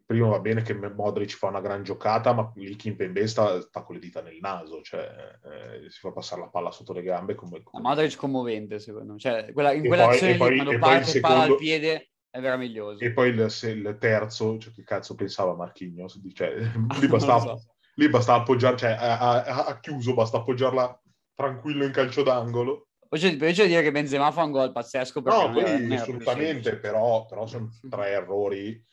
primo 0.05 0.31
va 0.31 0.41
bene 0.41 0.63
che 0.63 0.75
Modric 0.75 1.37
fa 1.37 1.47
una 1.47 1.61
gran 1.61 1.83
giocata, 1.83 2.33
ma 2.33 2.51
lì 2.57 2.75
Kimpembe 2.75 3.27
sta, 3.27 3.61
sta 3.61 3.83
con 3.83 3.95
le 3.95 4.01
dita 4.01 4.21
nel 4.21 4.39
naso, 4.41 4.83
cioè 4.83 5.09
eh, 5.45 5.91
si 5.91 6.01
fa 6.01 6.11
passare 6.11 6.41
la 6.41 6.49
palla 6.49 6.71
sotto 6.71 6.93
le 6.93 7.03
gambe. 7.03 7.35
Come, 7.35 7.63
come... 7.63 7.83
Modric 7.83 8.17
commovente 8.17 8.79
secondo 8.79 9.13
me, 9.13 9.19
cioè, 9.19 9.53
quella, 9.53 9.73
in 9.73 9.87
quell'azione 9.87 10.37
poi, 10.37 10.57
quando 10.57 10.79
parte 10.79 11.05
secondo... 11.05 11.37
palla 11.37 11.53
al 11.53 11.59
piede 11.59 12.11
è 12.29 12.41
meraviglioso. 12.41 13.05
E 13.05 13.13
poi 13.13 13.29
il, 13.29 13.39
il 13.39 13.97
terzo, 14.01 14.59
cioè, 14.59 14.73
che 14.73 14.83
cazzo 14.83 15.15
pensava 15.15 15.55
Marchignos? 15.55 16.21
Cioè, 16.33 16.55
lì, 17.01 17.07
bastava, 17.07 17.57
so. 17.57 17.75
lì 17.95 18.09
bastava 18.09 18.41
appoggiare, 18.41 18.77
cioè 18.77 18.97
ha 18.99 19.79
chiuso, 19.81 20.15
basta 20.15 20.39
appoggiarla 20.39 21.03
tranquillo 21.35 21.85
in 21.85 21.93
calcio 21.93 22.23
d'angolo 22.23 22.90
Invece 23.13 23.63
di 23.63 23.69
dire 23.69 23.83
che 23.83 23.91
Benzema 23.91 24.31
fa 24.31 24.45
un 24.45 24.53
gol 24.53 24.73
pazzesco. 24.73 25.21
No, 25.21 25.51
poi 25.51 25.95
assolutamente, 25.95 26.77
però, 26.77 27.27
però, 27.27 27.47
sono 27.47 27.69
tre 27.89 28.11
errori 28.11 28.85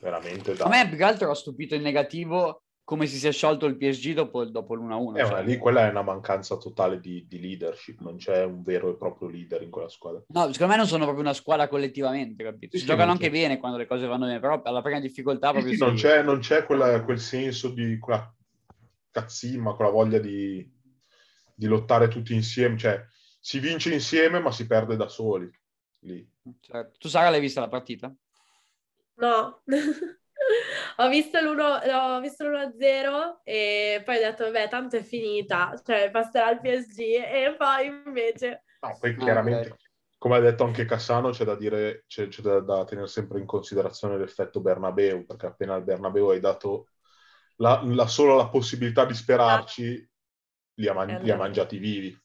veramente 0.00 0.54
da... 0.54 0.64
A 0.64 0.68
me 0.68 0.88
più 0.88 0.96
che 0.96 1.04
altro 1.04 1.30
ho 1.30 1.34
stupito 1.34 1.74
in 1.74 1.82
negativo 1.82 2.62
come 2.86 3.06
si 3.06 3.18
sia 3.18 3.32
sciolto 3.32 3.66
il 3.66 3.76
PSG 3.76 4.12
dopo, 4.14 4.44
dopo 4.44 4.76
l'1-1. 4.76 5.18
Eh, 5.18 5.26
cioè... 5.26 5.42
lì 5.42 5.56
quella 5.58 5.86
è 5.86 5.90
una 5.90 6.02
mancanza 6.02 6.56
totale 6.56 7.00
di, 7.00 7.26
di, 7.28 7.40
leadership, 7.40 7.98
non 8.00 8.16
c'è 8.16 8.44
un 8.44 8.62
vero 8.62 8.90
e 8.90 8.96
proprio 8.96 9.28
leader 9.28 9.60
in 9.62 9.70
quella 9.70 9.88
squadra. 9.88 10.22
No, 10.28 10.52
secondo 10.52 10.72
me 10.72 10.78
non 10.78 10.86
sono 10.86 11.02
proprio 11.02 11.24
una 11.24 11.34
squadra 11.34 11.66
collettivamente, 11.66 12.44
capito? 12.44 12.76
Si 12.76 12.84
sì, 12.84 12.88
giocano 12.88 13.10
anche 13.10 13.28
bene 13.28 13.58
quando 13.58 13.76
le 13.76 13.88
cose 13.88 14.06
vanno 14.06 14.26
bene, 14.26 14.38
però 14.38 14.62
alla 14.62 14.82
prima 14.82 15.00
difficoltà 15.00 15.50
proprio 15.50 15.72
sì, 15.72 15.78
sì, 15.78 15.84
non 15.84 15.94
c'è, 15.96 16.22
non 16.22 16.38
c'è 16.38 16.64
quella, 16.64 17.02
quel 17.02 17.18
senso 17.18 17.70
di 17.70 17.98
quella 17.98 18.32
cazzima, 19.10 19.74
quella 19.74 19.90
voglia 19.90 20.18
di, 20.20 20.64
di 21.56 21.66
lottare 21.66 22.06
tutti 22.06 22.34
insieme, 22.34 22.78
cioè 22.78 23.04
si 23.46 23.60
vince 23.60 23.94
insieme 23.94 24.40
ma 24.40 24.50
si 24.50 24.66
perde 24.66 24.96
da 24.96 25.06
soli. 25.06 25.48
Lì. 26.00 26.28
Certo. 26.58 26.98
Tu 26.98 27.06
Sara 27.06 27.30
l'hai 27.30 27.38
vista 27.38 27.60
la 27.60 27.68
partita? 27.68 28.12
No, 29.18 29.62
ho, 30.96 31.08
visto 31.08 31.38
ho 31.38 32.20
visto 32.20 32.44
l'1-0 32.44 33.40
e 33.44 34.02
poi 34.04 34.16
ho 34.16 34.20
detto, 34.20 34.44
vabbè, 34.46 34.68
tanto 34.68 34.96
è 34.96 35.02
finita, 35.04 35.80
cioè 35.84 36.10
passerà 36.10 36.46
al 36.48 36.60
PSG 36.60 36.98
e 36.98 37.54
poi 37.56 37.86
invece... 37.86 38.64
No, 38.80 38.96
poi 38.98 39.16
chiaramente, 39.16 39.68
okay. 39.68 39.78
come 40.18 40.36
ha 40.38 40.40
detto 40.40 40.64
anche 40.64 40.84
Cassano, 40.84 41.30
c'è 41.30 41.44
da 41.44 41.54
dire, 41.54 42.02
c'è, 42.08 42.26
c'è 42.26 42.42
da, 42.42 42.58
da, 42.58 42.84
tenere 42.84 43.06
sempre 43.06 43.38
in 43.38 43.46
considerazione 43.46 44.18
l'effetto 44.18 44.60
Bernabeu, 44.60 45.24
perché 45.24 45.46
appena 45.46 45.74
al 45.74 45.84
Bernabeu 45.84 46.30
hai 46.30 46.40
dato 46.40 46.88
la, 47.58 47.80
la 47.84 48.08
sola 48.08 48.34
la 48.34 48.48
possibilità 48.48 49.04
di 49.04 49.14
sperarci, 49.14 50.10
li 50.78 50.88
ha, 50.88 50.92
man- 50.92 51.20
li 51.22 51.30
ha 51.30 51.36
mangiati 51.36 51.78
vivi. 51.78 52.24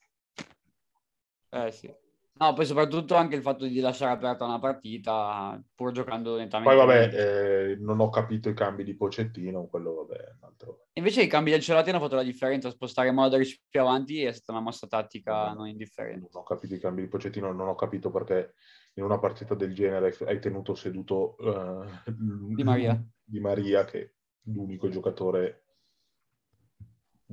Eh 1.52 1.72
sì. 1.72 1.94
No, 2.42 2.54
poi 2.54 2.66
soprattutto 2.66 3.14
anche 3.14 3.36
il 3.36 3.44
fatto 3.44 3.68
di 3.68 3.80
lasciare 3.82 4.14
aperta 4.14 4.46
una 4.46 4.58
partita 4.58 5.62
pur 5.76 5.92
giocando 5.92 6.38
nettamente. 6.38 6.74
Poi 6.74 6.86
vabbè, 6.88 7.14
eh, 7.14 7.76
non 7.76 8.00
ho 8.00 8.10
capito 8.10 8.50
i 8.50 8.56
cambi 8.56 8.84
di 8.84 8.96
Pocettino, 8.96 9.68
quello 9.68 9.94
vabbè, 9.94 10.38
altro... 10.40 10.88
Invece 10.94 11.22
i 11.22 11.28
cambi 11.28 11.52
del 11.52 11.62
Celati 11.62 11.92
hanno 11.92 12.00
fatto 12.00 12.16
la 12.16 12.24
differenza, 12.24 12.72
spostare 12.72 13.12
Modric 13.12 13.62
più 13.70 13.82
avanti 13.82 14.24
è 14.24 14.32
stata 14.32 14.54
una 14.54 14.62
mossa 14.62 14.88
tattica 14.88 15.54
non 15.54 15.68
indifferente. 15.68 16.30
Non 16.32 16.42
ho 16.42 16.44
capito 16.44 16.74
i 16.74 16.80
cambi 16.80 17.02
di 17.02 17.10
Pocettino, 17.10 17.52
non 17.52 17.68
ho 17.68 17.76
capito 17.76 18.10
perché 18.10 18.56
in 18.96 19.04
una 19.04 19.20
partita 19.20 19.54
del 19.54 19.76
genere 19.76 20.16
hai 20.26 20.40
tenuto 20.40 20.74
seduto 20.74 21.36
uh, 21.38 22.12
Di 22.56 22.64
Maria. 22.64 23.00
Di 23.24 23.40
Maria, 23.40 23.86
che 23.86 24.02
è 24.02 24.12
l'unico 24.46 24.90
giocatore 24.90 25.61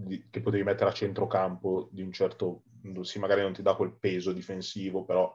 di, 0.05 0.29
che 0.31 0.41
potevi 0.41 0.63
mettere 0.63 0.91
a 0.91 0.95
centrocampo 0.95 1.89
di 1.91 2.03
un 2.03 2.13
certo 2.13 2.63
sì, 3.03 3.19
magari 3.19 3.43
non 3.43 3.53
ti 3.53 3.63
dà 3.63 3.75
quel 3.75 3.93
peso 3.93 4.33
difensivo, 4.33 5.05
però 5.05 5.35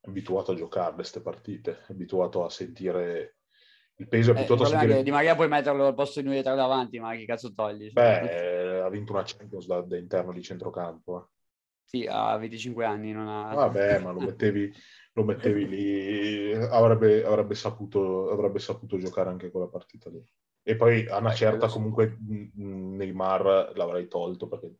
è 0.00 0.08
abituato 0.08 0.52
a 0.52 0.54
giocare 0.54 0.94
queste 0.94 1.20
partite, 1.20 1.80
è 1.86 1.92
abituato 1.92 2.44
a 2.44 2.50
sentire 2.50 3.36
il 3.96 4.08
peso, 4.08 4.32
è 4.32 4.34
eh, 4.34 4.38
abituato 4.38 4.62
eh, 4.62 4.66
a 4.66 4.68
sentire... 4.68 5.02
Di 5.02 5.10
Maria 5.10 5.34
puoi 5.34 5.48
metterlo 5.48 5.86
al 5.86 5.94
posto 5.94 6.20
di 6.20 6.28
noi 6.28 6.42
davanti, 6.42 6.98
ma 6.98 7.14
che 7.14 7.24
cazzo 7.24 7.52
togli? 7.52 7.92
Beh, 7.92 8.80
ha 8.80 8.88
vinto 8.88 9.12
una 9.12 9.24
Champions 9.24 9.66
da, 9.66 9.80
da 9.82 9.96
interno 9.96 10.32
di 10.32 10.42
centrocampo. 10.42 11.30
Sì, 11.88 12.06
a 12.06 12.36
25 12.36 12.84
anni 12.84 13.12
non 13.12 13.28
ha... 13.28 13.54
Vabbè, 13.54 14.00
ma 14.00 14.10
lo 14.10 14.20
mettevi, 14.20 14.70
lo 15.14 15.24
mettevi 15.24 15.66
lì, 15.66 16.52
avrebbe, 16.52 17.24
avrebbe, 17.24 17.54
saputo, 17.54 18.30
avrebbe 18.30 18.58
saputo 18.58 18.98
giocare 18.98 19.30
anche 19.30 19.50
quella 19.50 19.68
partita 19.68 20.10
lì. 20.10 20.22
E 20.62 20.76
poi 20.76 21.08
a 21.08 21.16
una 21.16 21.32
certa 21.32 21.66
comunque 21.66 22.18
Neymar 22.20 23.72
l'avrei 23.74 24.06
tolto 24.06 24.48
perché 24.48 24.74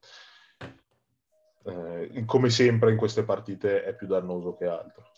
eh, 1.65 2.25
come 2.27 2.51
sempre 2.51 2.91
in 2.91 2.99
queste 2.99 3.25
partite 3.25 3.85
è 3.85 3.97
più 3.97 4.07
dannoso 4.07 4.55
che 4.55 4.67
altro. 4.67 5.11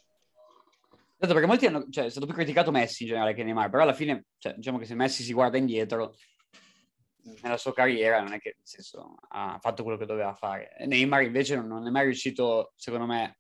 Esatto, 1.17 1.33
perché 1.33 1.49
molti 1.49 1.67
hanno, 1.67 1.87
cioè, 1.91 2.05
è 2.05 2.11
stato 2.11 2.27
più 2.27 2.37
criticato 2.37 2.71
Messi 2.71 3.03
in 3.03 3.09
generale 3.09 3.35
che 3.35 3.43
Neymar, 3.43 3.69
però 3.69 3.83
alla 3.83 3.95
fine, 3.95 4.27
cioè, 4.39 4.55
diciamo 4.55 4.79
che 4.79 4.85
se 4.85 4.95
Messi 4.95 5.25
si 5.25 5.33
guarda 5.33 5.59
indietro 5.59 6.15
nella 7.43 7.57
sua 7.57 7.73
carriera, 7.73 8.21
non 8.21 8.33
è 8.33 8.41
che 8.41 8.55
nel 8.57 8.67
senso, 8.67 9.17
ha 9.29 9.59
fatto 9.61 9.83
quello 9.83 9.99
che 9.99 10.07
doveva 10.07 10.35
fare. 10.35 10.77
Neymar 10.87 11.23
invece 11.23 11.57
non, 11.57 11.67
non 11.67 11.87
è 11.87 11.91
mai 11.91 12.05
riuscito, 12.05 12.73
secondo 12.77 13.07
me, 13.07 13.39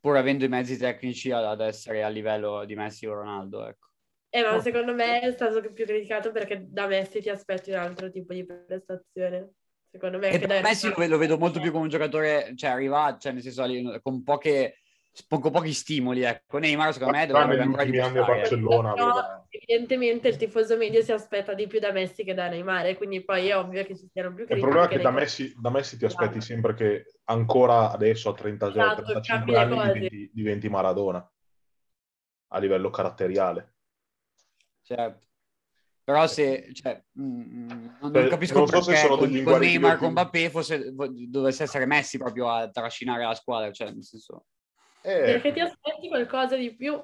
pur 0.00 0.16
avendo 0.16 0.44
i 0.44 0.48
mezzi 0.48 0.76
tecnici, 0.76 1.30
ad 1.30 1.60
essere 1.60 2.02
a 2.02 2.08
livello 2.08 2.64
di 2.64 2.74
Messi 2.74 3.06
o 3.06 3.14
Ronaldo, 3.14 3.66
ecco. 3.66 3.86
Eh, 4.30 4.42
ma 4.42 4.60
secondo 4.60 4.94
me 4.94 5.20
è 5.20 5.32
stato 5.32 5.60
più 5.60 5.86
criticato 5.86 6.32
perché 6.32 6.66
da 6.68 6.86
Messi 6.86 7.20
ti 7.20 7.30
aspetti 7.30 7.70
un 7.70 7.78
altro 7.78 8.10
tipo 8.10 8.34
di 8.34 8.44
prestazione. 8.44 9.52
Secondo 9.90 10.18
me... 10.18 10.30
E 10.30 10.38
da 10.38 10.60
Messi 10.60 10.92
lo, 10.94 11.06
lo, 11.06 11.16
vedo 11.16 11.38
molto 11.38 11.60
più 11.60 11.70
come 11.70 11.84
un 11.84 11.88
giocatore, 11.88 12.52
cioè 12.54 12.70
arriva, 12.70 13.16
cioè 13.18 13.32
nel 13.32 13.42
senso, 13.42 13.64
con 14.02 14.22
poche 14.22 14.80
poco, 15.26 15.50
pochi 15.50 15.72
stimoli. 15.72 16.22
Ecco, 16.22 16.58
Neymar 16.58 16.92
secondo 16.92 17.16
me 17.16 17.26
dovrebbe 17.26 17.60
ancora 17.60 17.84
dimostrare. 17.84 18.24
Barcellona, 18.24 18.92
no, 18.92 19.46
evidentemente 19.48 20.28
il 20.28 20.36
tifoso 20.36 20.76
medio 20.76 21.02
si 21.02 21.12
aspetta 21.12 21.54
di 21.54 21.66
più 21.66 21.80
da 21.80 21.92
Messi 21.92 22.24
che 22.24 22.34
da 22.34 22.48
Neymar, 22.48 22.96
quindi 22.96 23.24
poi 23.24 23.48
è 23.48 23.56
ovvio 23.56 23.84
che 23.84 23.96
ci 23.96 24.08
siano 24.12 24.34
più 24.34 24.44
critiche. 24.44 24.54
Il 24.54 24.60
problema 24.60 24.86
è 24.86 24.88
che 24.96 25.02
da 25.02 25.10
Messi, 25.10 25.54
da 25.58 25.70
Messi, 25.70 25.96
ti 25.96 26.04
aspetti 26.04 26.40
sempre 26.40 26.74
che 26.74 27.04
ancora 27.24 27.90
adesso 27.90 28.30
a 28.30 28.34
30, 28.34 28.68
esatto, 28.68 29.02
35 29.02 29.56
anni 29.56 29.92
diventi, 29.92 30.30
diventi 30.32 30.68
Maradona 30.68 31.32
a 32.48 32.58
livello 32.58 32.90
caratteriale. 32.90 33.74
Certo. 34.82 35.26
Però 36.08 36.26
se, 36.26 36.70
cioè, 36.72 37.04
mh, 37.12 37.22
mm, 37.22 37.70
mm, 37.70 37.88
non, 38.00 38.12
cioè, 38.14 38.28
capisco 38.28 38.58
non 38.60 38.66
so 38.66 38.82
perché 38.82 38.96
se 38.96 39.08
con, 39.08 39.42
con 39.42 39.58
Neymar, 39.60 39.98
con 39.98 40.10
Mbappé 40.12 40.48
fosse, 40.48 40.94
dovesse 41.28 41.64
essere 41.64 41.84
Messi 41.84 42.16
proprio 42.16 42.48
a 42.48 42.70
trascinare 42.70 43.24
la 43.24 43.34
squadra, 43.34 43.70
cioè, 43.72 43.90
nel 43.90 44.02
senso... 44.02 44.46
Eh, 45.02 45.20
Perché 45.20 45.52
ti 45.52 45.60
aspetti 45.60 46.08
qualcosa 46.08 46.56
di 46.56 46.74
più. 46.74 47.00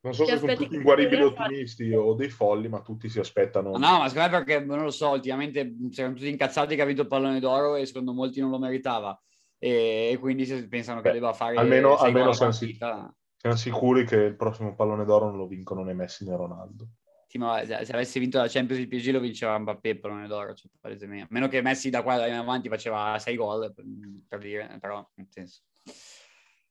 Non 0.00 0.14
so 0.14 0.24
ti 0.24 0.30
se 0.30 0.38
sono 0.38 0.54
tutti 0.54 0.76
inguaribili 0.76 1.22
ottimisti 1.22 1.92
o 1.92 2.14
dei 2.14 2.28
folli, 2.28 2.68
ma 2.68 2.80
tutti 2.82 3.08
si 3.08 3.18
aspettano. 3.18 3.72
No, 3.72 3.98
ma 3.98 4.08
secondo 4.08 4.30
me 4.30 4.44
perché 4.44 4.64
non 4.64 4.82
lo 4.82 4.90
so, 4.90 5.10
ultimamente 5.10 5.74
erano 5.96 6.14
tutti 6.14 6.28
incazzati 6.28 6.76
che 6.76 6.82
ha 6.82 6.84
vinto 6.84 7.02
il 7.02 7.08
pallone 7.08 7.40
d'oro 7.40 7.74
e 7.74 7.84
secondo 7.84 8.12
molti 8.12 8.40
non 8.40 8.50
lo 8.50 8.58
meritava. 8.58 9.20
E, 9.58 10.10
e 10.12 10.18
quindi 10.18 10.46
pensano 10.68 11.00
Beh, 11.00 11.08
che 11.08 11.14
debba 11.14 11.32
fare. 11.32 11.56
Almeno, 11.56 11.96
almeno 11.96 12.32
siamo, 12.32 12.52
siamo, 12.52 13.56
sicuri 13.56 14.04
che 14.04 14.16
il 14.16 14.36
prossimo 14.36 14.76
pallone 14.76 15.04
d'oro 15.04 15.26
non 15.26 15.36
lo 15.36 15.48
vincono 15.48 15.82
né 15.82 15.94
Messi 15.94 16.24
né 16.24 16.36
Ronaldo. 16.36 16.88
Sì, 17.26 17.36
ma 17.36 17.62
se 17.64 17.92
avesse 17.92 18.20
vinto 18.20 18.38
la 18.38 18.48
Champions 18.48 18.80
il 18.80 18.88
PSG 18.88 19.10
lo 19.10 19.20
vinceva 19.20 19.58
Mbappé 19.58 19.90
il 19.90 20.00
pallone 20.00 20.28
d'oro, 20.28 20.54
cioè, 20.54 20.70
a 20.80 21.26
meno 21.28 21.48
che 21.48 21.60
Messi 21.60 21.90
da 21.90 22.02
qua 22.02 22.26
in 22.26 22.34
avanti 22.34 22.68
faceva 22.68 23.18
6 23.18 23.36
gol, 23.36 23.74
per, 23.74 23.84
per 24.26 24.38
dire, 24.38 24.78
però 24.80 25.06
nel 25.14 25.26
senso 25.28 25.62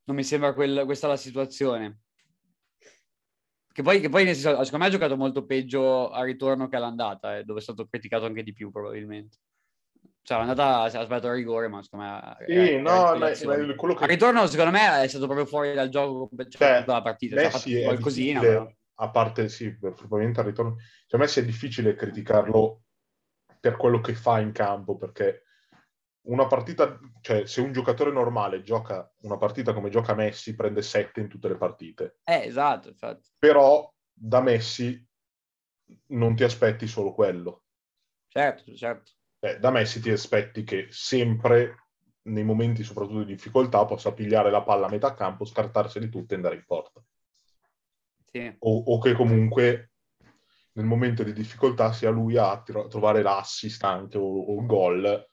non 0.07 0.15
mi 0.15 0.23
sembra 0.23 0.53
quel, 0.53 0.83
questa 0.85 1.07
la 1.07 1.17
situazione. 1.17 1.99
Che 3.71 3.83
poi, 3.83 3.99
che 3.99 4.09
poi 4.09 4.25
senso, 4.25 4.63
secondo 4.63 4.77
me 4.77 4.85
ha 4.85 4.89
giocato 4.89 5.15
molto 5.17 5.45
peggio 5.45 6.09
al 6.09 6.25
ritorno 6.25 6.67
che 6.67 6.77
all'andata, 6.77 7.37
eh, 7.37 7.43
dove 7.43 7.59
è 7.59 7.61
stato 7.61 7.85
criticato 7.85 8.25
anche 8.25 8.41
di 8.41 8.53
più 8.53 8.71
probabilmente. 8.71 9.37
Cioè, 10.23 10.37
l'andata 10.37 10.81
ha 10.81 10.89
sbagliato 10.89 11.27
il 11.27 11.33
rigore, 11.33 11.67
ma 11.67 11.83
secondo 11.83 12.05
me... 12.05 12.37
Sì, 12.47 12.53
era, 12.53 12.81
no, 12.81 13.25
era 13.25 13.75
quello 13.75 13.93
che... 13.93 14.03
Al 14.03 14.09
ritorno, 14.09 14.47
secondo 14.47 14.71
me, 14.71 15.03
è 15.03 15.07
stato 15.07 15.25
proprio 15.25 15.45
fuori 15.45 15.73
dal 15.73 15.89
gioco 15.89 16.29
cioè, 16.35 16.47
cioè 16.49 16.83
la 16.85 17.01
partita. 17.01 17.35
Cioè, 17.35 17.45
ha 17.45 17.49
fatto 17.49 17.81
qualcosina, 17.83 18.39
però. 18.39 18.71
A 18.99 19.09
parte, 19.11 19.47
sì, 19.47 19.77
probabilmente 19.77 20.39
al 20.39 20.47
ritorno... 20.47 20.75
Cioè, 21.05 21.19
a 21.19 21.23
me 21.23 21.31
è 21.31 21.45
difficile 21.45 21.95
criticarlo 21.95 22.81
per 23.59 23.77
quello 23.77 24.01
che 24.01 24.15
fa 24.15 24.39
in 24.39 24.51
campo, 24.53 24.97
perché 24.97 25.43
una 26.27 26.47
partita, 26.47 26.99
cioè 27.21 27.45
se 27.45 27.61
un 27.61 27.71
giocatore 27.71 28.11
normale 28.11 28.61
gioca 28.61 29.11
una 29.21 29.37
partita 29.37 29.73
come 29.73 29.89
gioca 29.89 30.13
Messi, 30.13 30.55
prende 30.55 30.81
7 30.81 31.19
in 31.21 31.27
tutte 31.27 31.47
le 31.47 31.57
partite. 31.57 32.19
Eh, 32.23 32.45
esatto, 32.45 32.89
infatti. 32.89 33.29
Però 33.37 33.91
da 34.11 34.41
Messi 34.41 35.05
non 36.07 36.35
ti 36.35 36.43
aspetti 36.43 36.87
solo 36.87 37.13
quello. 37.13 37.63
Certo, 38.27 38.73
certo. 38.75 39.11
Eh, 39.39 39.59
da 39.59 39.71
Messi 39.71 40.01
ti 40.01 40.09
aspetti 40.09 40.63
che 40.63 40.87
sempre, 40.89 41.87
nei 42.23 42.43
momenti 42.43 42.83
soprattutto 42.83 43.23
di 43.23 43.33
difficoltà, 43.33 43.85
possa 43.85 44.13
pigliare 44.13 44.51
la 44.51 44.63
palla 44.63 44.87
a 44.87 44.89
metà 44.89 45.13
campo, 45.13 45.45
scartarseli 45.45 46.09
tutte 46.09 46.33
e 46.33 46.37
andare 46.37 46.55
in 46.55 46.65
porta. 46.65 47.01
Sì. 48.25 48.53
O, 48.59 48.83
o, 48.85 48.99
che 48.99 49.13
comunque 49.13 49.91
nel 50.73 50.85
momento 50.85 51.23
di 51.23 51.31
difficoltà 51.31 51.93
sia 51.93 52.09
lui 52.09 52.35
a 52.37 52.61
trovare 52.61 53.21
l'assist 53.21 53.83
anche 53.85 54.17
o, 54.17 54.25
o 54.25 54.59
il 54.59 54.65
gol 54.65 55.27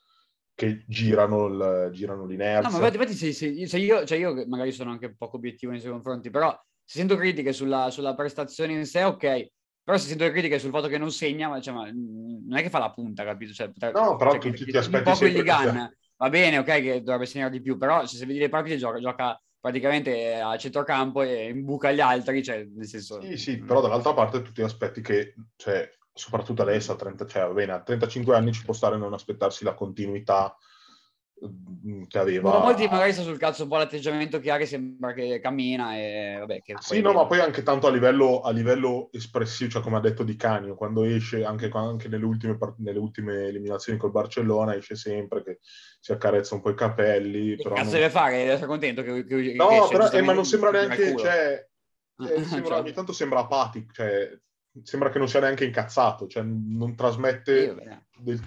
che 0.54 0.84
girano, 0.86 1.46
il, 1.46 1.90
girano 1.92 2.26
l'inerzia. 2.26 2.70
No, 2.70 2.78
ma 2.78 2.86
infatti 2.86 3.14
se, 3.14 3.32
se, 3.32 3.66
se 3.66 3.78
io, 3.78 4.04
cioè 4.04 4.18
io 4.18 4.46
magari 4.46 4.72
sono 4.72 4.90
anche 4.90 5.14
poco 5.14 5.36
obiettivo 5.36 5.72
nei 5.72 5.80
suoi 5.80 5.92
confronti, 5.92 6.30
però 6.30 6.50
se 6.82 6.98
sento 6.98 7.16
critiche 7.16 7.52
sulla, 7.52 7.90
sulla 7.90 8.14
prestazione 8.14 8.72
in 8.72 8.86
sé, 8.86 9.02
ok, 9.02 9.48
però 9.82 9.98
se 9.98 10.08
sento 10.08 10.30
critiche 10.30 10.58
sul 10.58 10.70
fatto 10.70 10.88
che 10.88 10.98
non 10.98 11.10
segna, 11.10 11.48
ma, 11.48 11.60
cioè, 11.60 11.74
ma 11.74 11.90
non 11.90 12.56
è 12.56 12.62
che 12.62 12.70
fa 12.70 12.78
la 12.78 12.92
punta, 12.92 13.24
capito? 13.24 13.52
Cioè, 13.52 13.70
no, 13.92 14.16
però 14.16 14.32
cioè, 14.32 14.40
tu 14.40 14.50
ti, 14.52 14.64
ti 14.64 14.76
aspetti 14.76 15.08
un 15.08 15.18
po' 15.18 15.26
il 15.26 15.32
Ligan, 15.32 15.94
va 16.16 16.28
bene, 16.28 16.58
ok, 16.58 16.64
che 16.80 17.02
dovrebbe 17.02 17.26
segnare 17.26 17.50
di 17.50 17.60
più, 17.60 17.76
però 17.76 18.06
se, 18.06 18.16
se 18.16 18.26
vedi 18.26 18.38
le 18.38 18.48
partite 18.48 18.76
gioca, 18.76 19.00
gioca 19.00 19.38
praticamente 19.58 20.36
a 20.36 20.56
centrocampo 20.56 21.22
e 21.22 21.48
imbuca 21.48 21.90
gli 21.90 22.00
altri, 22.00 22.44
cioè 22.44 22.66
nel 22.74 22.86
senso... 22.86 23.20
Sì, 23.22 23.36
sì, 23.36 23.58
però 23.58 23.80
dall'altra 23.80 24.12
parte 24.12 24.42
tu 24.42 24.52
ti 24.52 24.62
aspetti 24.62 25.00
che, 25.00 25.34
cioè, 25.56 25.90
soprattutto 26.14 26.62
adesso 26.62 26.92
a, 26.92 26.96
30, 26.96 27.26
cioè, 27.26 27.52
bene, 27.52 27.72
a 27.72 27.82
35 27.82 28.36
anni 28.36 28.52
ci 28.52 28.64
può 28.64 28.72
stare 28.72 28.96
non 28.96 29.12
aspettarsi 29.12 29.64
la 29.64 29.74
continuità 29.74 30.56
mm, 31.44 32.04
che 32.04 32.18
aveva. 32.18 32.52
Ma 32.52 32.58
molti 32.60 32.86
magari 32.86 33.12
sta 33.12 33.22
sul 33.22 33.36
cazzo 33.36 33.64
un 33.64 33.68
po' 33.68 33.78
l'atteggiamento 33.78 34.38
che 34.38 34.52
ha, 34.52 34.56
che 34.56 34.66
sembra 34.66 35.12
che 35.12 35.40
cammina 35.40 35.96
e 35.96 36.36
vabbè. 36.38 36.62
Che 36.62 36.76
sì, 36.78 37.00
no, 37.00 37.12
ma 37.12 37.26
poi 37.26 37.40
anche 37.40 37.64
tanto 37.64 37.88
a 37.88 37.90
livello, 37.90 38.42
a 38.42 38.52
livello 38.52 39.08
espressivo, 39.10 39.70
cioè 39.70 39.82
come 39.82 39.96
ha 39.96 40.00
detto 40.00 40.22
Di 40.22 40.36
Canio, 40.36 40.76
quando 40.76 41.02
esce, 41.02 41.44
anche, 41.44 41.68
anche 41.72 42.06
nelle, 42.06 42.24
ultime, 42.24 42.56
nelle, 42.76 42.98
ultime, 43.00 43.46
eliminazioni 43.46 43.98
col 43.98 44.12
Barcellona, 44.12 44.76
esce 44.76 44.94
sempre 44.94 45.42
che 45.42 45.58
si 45.98 46.12
accarezza 46.12 46.54
un 46.54 46.60
po' 46.60 46.70
i 46.70 46.76
capelli. 46.76 47.56
Che 47.56 47.62
però 47.64 47.74
cazzo 47.74 47.90
non... 47.90 47.98
deve 47.98 48.10
fare? 48.10 48.36
Deve 48.36 48.52
essere 48.52 48.68
contento 48.68 49.02
che, 49.02 49.24
che 49.24 49.54
No, 49.56 49.88
che 49.88 49.88
però, 49.90 50.08
eh, 50.08 50.22
ma 50.22 50.32
non 50.32 50.44
sembra 50.44 50.70
neanche, 50.70 51.16
cioè, 51.16 51.68
eh, 52.36 52.44
sembra, 52.44 52.78
ogni 52.78 52.92
tanto 52.92 53.12
sembra 53.12 53.40
apatico, 53.40 53.92
cioè 53.92 54.30
sembra 54.82 55.10
che 55.10 55.18
non 55.18 55.28
sia 55.28 55.40
neanche 55.40 55.64
incazzato, 55.64 56.26
cioè 56.26 56.42
non 56.42 56.94
trasmette... 56.94 58.02
Del... 58.18 58.40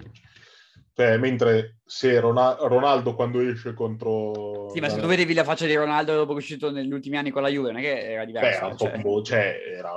Cioè, 0.93 1.17
mentre 1.17 1.77
se 1.85 2.19
Ronaldo 2.19 3.13
quando 3.13 3.39
esce 3.39 3.75
contro... 3.75 4.69
Sì, 4.73 4.79
ma 4.79 4.89
se 4.89 4.99
tu 4.99 5.05
vedevi 5.05 5.35
la 5.35 5.43
faccia 5.43 5.67
di 5.67 5.75
Ronaldo 5.75 6.15
dopo 6.15 6.29
che 6.29 6.39
è 6.39 6.41
uscito 6.41 6.71
negli 6.71 6.91
ultimi 6.91 7.17
anni 7.17 7.29
con 7.29 7.43
la 7.43 7.49
Juve, 7.49 7.71
non 7.71 7.79
è 7.79 7.83
che 7.83 8.11
era 8.13 8.25
diverso. 8.25 8.59
Beh, 8.59 8.65
era 8.65 8.75
cioè... 8.75 9.01
po' 9.01 9.21
cioè, 9.21 9.57
era... 9.77 9.91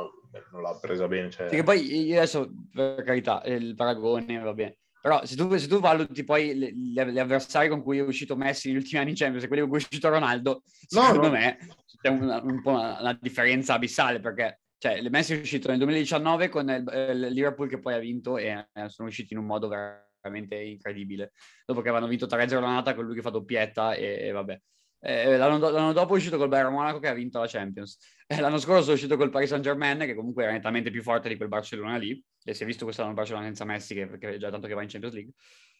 non 0.53 0.61
l'ha 0.61 0.78
presa 0.78 1.09
bene. 1.09 1.31
Cioè... 1.31 1.47
Perché 1.47 1.62
poi 1.62 2.05
io 2.05 2.18
adesso, 2.18 2.51
per 2.70 3.03
carità, 3.03 3.43
il 3.47 3.74
paragone 3.76 4.41
va 4.41 4.53
bene. 4.53 4.76
Però 5.01 5.24
se 5.24 5.35
tu, 5.35 5.57
se 5.57 5.66
tu 5.66 5.81
valuti 5.81 6.22
poi 6.24 6.74
gli 6.74 6.99
avversari 6.99 7.70
con 7.70 7.83
cui 7.83 7.97
è 7.97 8.03
uscito 8.03 8.37
Messi 8.37 8.68
negli 8.68 8.76
ultimi 8.76 9.01
anni 9.01 9.11
in 9.11 9.16
Champions 9.16 9.45
e 9.45 9.47
quelli 9.47 9.62
con 9.62 9.70
cui 9.70 9.81
è 9.81 9.83
uscito 9.83 10.11
Ronaldo, 10.11 10.62
no, 10.91 11.01
secondo 11.01 11.28
no. 11.28 11.33
me 11.33 11.57
c'è 12.03 12.11
una, 12.11 12.43
un 12.43 12.61
po' 12.61 12.70
una, 12.72 12.99
una 13.01 13.18
differenza 13.18 13.72
abissale 13.72 14.20
perché 14.20 14.60
cioè 14.81 15.07
Messi 15.11 15.35
è 15.35 15.39
uscito 15.39 15.68
nel 15.68 15.76
2019 15.76 16.49
con 16.49 16.66
il, 16.70 17.11
il 17.11 17.33
Liverpool 17.35 17.68
che 17.68 17.78
poi 17.78 17.93
ha 17.93 17.99
vinto 17.99 18.39
e 18.39 18.68
eh, 18.72 18.89
sono 18.89 19.09
usciti 19.09 19.35
in 19.35 19.39
un 19.39 19.45
modo 19.45 19.68
veramente 19.68 20.57
incredibile. 20.57 21.33
Dopo 21.66 21.83
che 21.83 21.91
avevano 21.91 22.09
vinto 22.09 22.24
3-0 22.24 22.61
l'annata 22.61 22.95
con 22.95 23.05
lui 23.05 23.14
che 23.14 23.20
fa 23.20 23.28
doppietta 23.28 23.93
e, 23.93 24.28
e 24.28 24.31
vabbè. 24.31 24.59
Eh, 25.03 25.37
l'anno, 25.37 25.59
do- 25.59 25.68
l'anno, 25.68 25.93
dopo 25.93 26.14
è 26.14 26.16
uscito 26.16 26.39
col 26.39 26.49
Bayern 26.49 26.72
Monaco 26.72 26.99
che 26.99 27.09
ha 27.09 27.12
vinto 27.12 27.39
la 27.39 27.47
Champions. 27.47 27.99
Eh, 28.26 28.41
l'anno 28.41 28.57
scorso 28.57 28.91
è 28.91 28.95
uscito 28.95 29.18
col 29.18 29.28
Paris 29.28 29.51
Saint 29.51 29.62
Germain 29.62 29.99
che 29.99 30.14
comunque 30.14 30.45
era 30.45 30.53
nettamente 30.53 30.91
più 30.91 31.03
forte 31.03 31.28
di 31.28 31.37
quel 31.37 31.49
Barcellona 31.49 31.99
lì 31.99 32.18
e 32.43 32.55
si 32.55 32.62
è 32.62 32.66
visto 32.66 32.85
quest'anno 32.85 33.11
il 33.11 33.14
Barcellona 33.16 33.45
senza 33.45 33.66
Messi 33.66 33.95
che, 33.95 34.16
che 34.16 34.39
già 34.39 34.49
tanto 34.49 34.66
che 34.66 34.72
va 34.72 34.83
in 34.83 34.89
Champions 34.89 35.14
League 35.14 35.35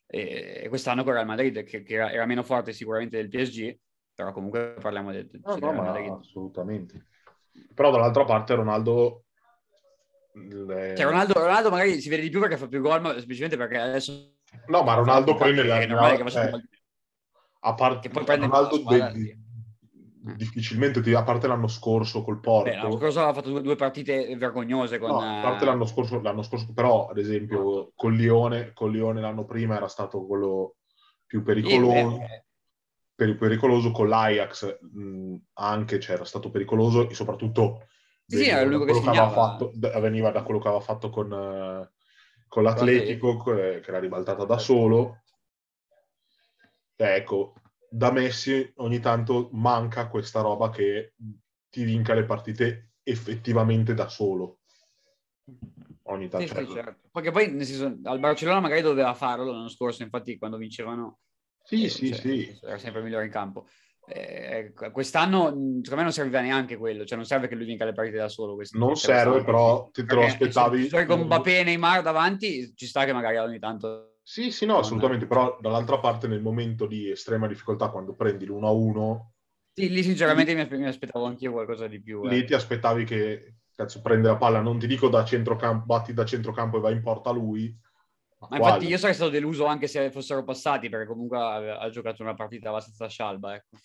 e, 0.07 0.61
e 0.65 0.69
quest'anno 0.69 1.05
con 1.05 1.15
Real 1.15 1.25
Madrid 1.25 1.63
che, 1.63 1.83
che 1.83 1.95
era, 1.95 2.13
era, 2.13 2.27
meno 2.27 2.43
forte 2.43 2.75
sicuramente 2.75 3.17
del 3.17 3.29
PSG 3.29 3.79
però 4.13 4.33
comunque 4.33 4.75
parliamo 4.79 5.11
del, 5.11 5.27
del 5.27 5.41
no, 5.43 5.57
no, 5.57 5.71
Real 5.71 5.85
Madrid. 5.87 6.11
assolutamente 6.11 7.07
però 7.75 7.91
dall'altra 7.91 8.25
parte 8.25 8.55
Ronaldo... 8.55 9.25
Le... 10.33 10.95
Cioè 10.97 11.07
Ronaldo, 11.07 11.33
Ronaldo 11.35 11.71
magari 11.71 12.01
si 12.01 12.09
vede 12.09 12.23
di 12.23 12.31
più 12.31 12.41
perché 12.41 12.57
fa 12.57 12.69
più 12.69 12.81
gol, 12.81 13.01
ma 13.01 13.13
semplicemente 13.17 13.57
perché 13.57 13.79
adesso... 13.79 14.37
No, 14.67 14.83
ma 14.83 14.95
Ronaldo 14.95 15.35
poi 15.35 15.55
nella... 15.55 15.81
Eh, 15.81 16.63
a 17.63 17.75
parte 17.75 18.09
poi 18.09 18.25
prende 18.25 18.47
Ronaldo 18.47 18.79
de, 18.89 19.13
di, 19.13 19.39
difficilmente, 20.37 21.01
ti, 21.01 21.13
a 21.15 21.23
parte 21.23 21.47
l'anno 21.47 21.69
scorso 21.69 22.23
col 22.23 22.41
Porto... 22.41 22.71
Beh, 22.71 22.77
l'anno 22.77 22.97
scorso 22.97 23.19
aveva 23.19 23.35
fatto 23.35 23.51
due, 23.51 23.63
due 23.63 23.77
partite 23.77 24.37
vergognose 24.37 24.99
con... 24.99 25.11
No, 25.11 25.19
a 25.21 25.41
parte 25.43 25.65
l'anno 25.65 25.87
scorso, 25.87 26.21
l'anno 26.21 26.43
scorso 26.43 26.73
però, 26.73 27.09
ad 27.09 27.19
esempio, 27.19 27.93
con 27.95 28.15
Lione, 28.15 28.73
con 28.73 28.91
Lione 28.91 29.21
l'anno 29.21 29.45
prima 29.45 29.77
era 29.77 29.89
stato 29.89 30.25
quello 30.27 30.77
più 31.27 31.43
pericoloso. 31.43 32.17
Sì, 32.17 32.49
pericoloso, 33.37 33.91
con 33.91 34.09
l'Ajax 34.09 34.79
mh, 34.81 35.37
anche 35.55 35.99
c'era 35.99 36.25
stato 36.25 36.51
pericoloso 36.51 37.09
e 37.09 37.15
soprattutto 37.15 37.87
sì, 38.27 38.37
veniva, 38.37 38.79
da 38.79 38.85
che 38.85 38.93
che 39.01 39.31
fatto, 39.31 39.73
veniva 39.75 40.31
da 40.31 40.43
quello 40.43 40.61
che 40.61 40.69
aveva 40.69 40.83
fatto 40.83 41.11
con, 41.11 41.31
uh, 41.31 41.89
con 42.49 42.63
l'Atletico, 42.63 43.43
che 43.43 43.83
era 43.85 43.99
ribaltata 43.99 44.45
da 44.45 44.59
solo. 44.59 45.23
ecco, 47.17 47.55
da 47.89 48.13
Messi 48.13 48.73
ogni 48.77 49.01
tanto 49.01 49.49
manca 49.53 50.09
questa 50.09 50.41
roba 50.41 50.71
che 50.71 51.15
ti 51.69 51.83
vinca 51.85 52.15
le 52.15 52.25
partite 52.25 52.93
effettivamente 53.03 53.95
da 53.95 54.09
solo. 54.09 54.59
Ogni 56.05 56.29
tanto. 56.29 56.47
Sì, 56.47 56.67
sì, 56.67 56.73
certo. 56.73 57.09
Perché 57.11 57.31
poi 57.31 57.49
senso, 57.65 57.99
al 58.05 58.19
Barcellona 58.19 58.61
magari 58.61 58.83
doveva 58.83 59.15
farlo 59.15 59.51
l'anno 59.51 59.69
scorso, 59.69 60.03
infatti 60.03 60.39
quando 60.39 60.57
vincevano 60.57 61.19
sì, 61.77 61.85
eh, 61.85 61.89
sì, 61.89 62.13
cioè, 62.13 62.21
sì. 62.21 62.59
era 62.63 62.79
sempre 62.79 63.03
migliore 63.03 63.25
in 63.27 63.31
campo. 63.31 63.67
Eh, 64.07 64.73
quest'anno 64.91 65.51
secondo 65.51 65.97
me 65.97 66.03
non 66.03 66.13
serviva 66.13 66.41
neanche 66.41 66.77
quello, 66.77 67.05
cioè 67.05 67.17
non 67.17 67.27
serve 67.27 67.47
che 67.47 67.55
lui 67.55 67.65
vinca 67.65 67.85
le 67.85 67.93
partite 67.93 68.17
da 68.17 68.29
solo. 68.29 68.57
Non 68.73 68.97
serve, 68.97 69.45
però 69.45 69.89
ti 69.93 70.05
te 70.05 70.15
lo 70.15 70.25
aspettavi. 70.25 70.89
Se 70.89 71.07
con 71.07 71.21
Mbappé 71.21 71.61
e 71.61 71.65
Neymar 71.65 72.03
davanti, 72.03 72.73
ci 72.75 72.87
sta 72.87 73.05
che 73.05 73.13
magari 73.13 73.37
ogni 73.37 73.59
tanto 73.59 74.11
sì, 74.31 74.53
sì, 74.53 74.65
no, 74.65 74.79
assolutamente, 74.79 75.27
però 75.27 75.59
dall'altra 75.61 75.99
parte 75.99 76.29
nel 76.29 76.41
momento 76.41 76.87
di 76.87 77.11
estrema 77.11 77.49
difficoltà, 77.49 77.89
quando 77.89 78.15
prendi 78.15 78.47
l'1-1... 78.47 79.21
Sì, 79.73 79.89
lì 79.89 80.05
sinceramente 80.05 80.55
lì, 80.55 80.79
mi 80.79 80.87
aspettavo 80.87 81.25
anch'io 81.25 81.51
qualcosa 81.51 81.89
di 81.89 82.01
più. 82.01 82.25
Lì 82.27 82.39
eh. 82.39 82.45
ti 82.45 82.55
aspettavi 82.55 83.05
che, 83.05 83.57
cazzo, 83.75 84.01
prende 84.01 84.29
la 84.29 84.37
palla, 84.37 84.61
non 84.61 84.79
ti 84.79 84.87
dico 84.87 85.09
da 85.09 85.25
centrocampo, 85.25 85.85
batti 85.85 86.13
da 86.13 86.25
centrocampo 86.25 86.77
e 86.77 86.81
vai 86.81 86.93
in 86.93 87.03
porta 87.03 87.31
lui. 87.31 87.77
Ma, 88.49 88.57
infatti 88.57 88.87
io 88.87 88.97
sarei 88.97 89.15
stato 89.15 89.31
deluso 89.31 89.67
anche 89.67 89.87
se 89.87 90.11
fossero 90.11 90.43
passati, 90.45 90.89
perché 90.89 91.07
comunque 91.07 91.39
ha, 91.39 91.79
ha 91.79 91.91
giocato 91.91 92.23
una 92.23 92.35
partita 92.35 92.71
abbastanza 92.71 93.07
scialba, 93.07 93.55
ecco. 93.55 93.77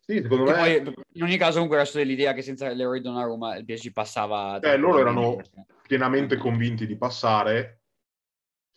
Sì, 0.00 0.20
secondo 0.22 0.44
me... 0.44 0.52
Poi, 0.52 0.94
in 1.12 1.22
ogni 1.22 1.36
caso 1.36 1.54
comunque 1.54 1.78
resto 1.78 1.98
dell'idea 1.98 2.32
che 2.32 2.42
senza 2.42 2.68
l'eroe 2.68 3.00
Donnarumma 3.00 3.56
il 3.56 3.64
PSG 3.64 3.92
passava... 3.92 4.58
Eh, 4.58 4.76
loro 4.76 4.98
erano 4.98 5.40
pienamente 5.86 6.36
convinti 6.36 6.86
di 6.86 6.96
passare 6.96 7.82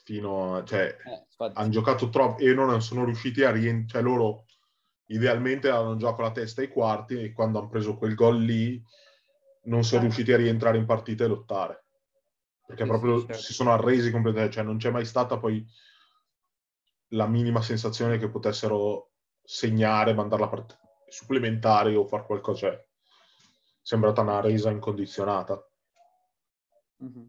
fino 0.03 0.55
a, 0.55 0.63
cioè, 0.63 0.95
eh, 1.05 1.51
hanno 1.53 1.69
giocato 1.69 2.09
troppo 2.09 2.41
e 2.41 2.53
non 2.53 2.81
sono 2.81 3.03
riusciti 3.03 3.43
a 3.43 3.51
rientrare, 3.51 3.87
cioè 3.87 4.01
loro 4.01 4.45
idealmente 5.07 5.69
avevano 5.69 5.97
già 5.97 6.13
con 6.13 6.23
la 6.23 6.31
testa 6.31 6.61
ai 6.61 6.67
quarti 6.67 7.23
e 7.23 7.33
quando 7.33 7.59
hanno 7.59 7.69
preso 7.69 7.97
quel 7.97 8.13
gol 8.13 8.41
lì 8.41 8.81
non 9.63 9.83
sono 9.83 10.01
eh. 10.01 10.03
riusciti 10.05 10.31
a 10.33 10.37
rientrare 10.37 10.77
in 10.77 10.85
partita 10.85 11.23
e 11.23 11.27
lottare 11.27 11.83
perché 12.69 12.83
sì, 12.83 12.87
proprio 12.87 13.19
sì, 13.19 13.25
certo. 13.25 13.41
si 13.41 13.53
sono 13.53 13.73
arresi 13.73 14.11
completamente, 14.11 14.53
cioè 14.53 14.63
non 14.63 14.77
c'è 14.77 14.91
mai 14.91 15.03
stata 15.03 15.39
poi 15.39 15.65
la 17.13 17.25
minima 17.25 17.63
sensazione 17.63 18.19
che 18.19 18.29
potessero 18.29 19.13
segnare, 19.41 20.13
mandare 20.13 20.41
la 20.43 20.49
partita 20.49 20.79
supplementare 21.07 21.95
o 21.95 22.05
fare 22.05 22.25
qualcosa, 22.27 22.67
cioè 22.67 22.87
sembrata 23.81 24.21
una 24.21 24.39
resa 24.39 24.69
incondizionata. 24.69 25.67
Mm-hmm. 27.03 27.25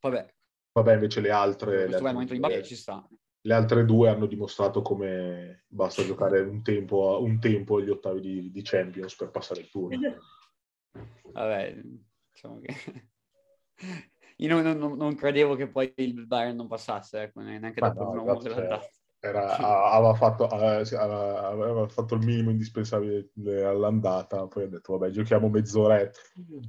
Vabbè, 0.00 0.34
Vabbè, 0.72 0.94
invece 0.94 1.20
le 1.20 1.30
altre... 1.30 1.86
Le 1.86 1.96
altre, 1.96 2.64
sta. 2.64 3.06
le 3.42 3.54
altre 3.54 3.84
due 3.84 4.08
hanno 4.08 4.24
dimostrato 4.24 4.80
come 4.80 5.64
basta 5.68 6.02
giocare 6.02 6.40
un 6.40 6.62
tempo, 6.62 7.18
un 7.20 7.38
tempo 7.38 7.76
agli 7.76 7.90
ottavi 7.90 8.20
di, 8.20 8.50
di 8.50 8.62
Champions 8.62 9.14
per 9.14 9.30
passare 9.30 9.60
il 9.60 9.68
turno. 9.68 10.16
Vabbè, 11.32 11.82
diciamo 12.32 12.60
che... 12.60 13.10
Io 14.38 14.62
non, 14.62 14.76
non, 14.76 14.96
non, 14.96 15.14
credevo 15.14 15.54
che 15.54 15.68
poi 15.68 15.92
il 15.96 16.26
Bayern 16.26 16.56
non 16.56 16.66
passasse, 16.66 17.22
ecco, 17.22 17.40
neanche 17.40 17.80
dopo 17.80 18.12
no, 18.12 18.22
uno 18.22 18.40
cioè, 18.40 18.78
era, 19.20 19.56
aveva, 19.92 20.14
fatto, 20.14 20.46
aveva, 20.46 21.88
fatto, 21.88 22.14
il 22.14 22.24
minimo 22.24 22.50
indispensabile 22.50 23.30
all'andata, 23.64 24.46
poi 24.46 24.64
ha 24.64 24.68
detto 24.68 24.96
vabbè 24.96 25.10
giochiamo 25.10 25.48
mezz'oretta. 25.48 26.20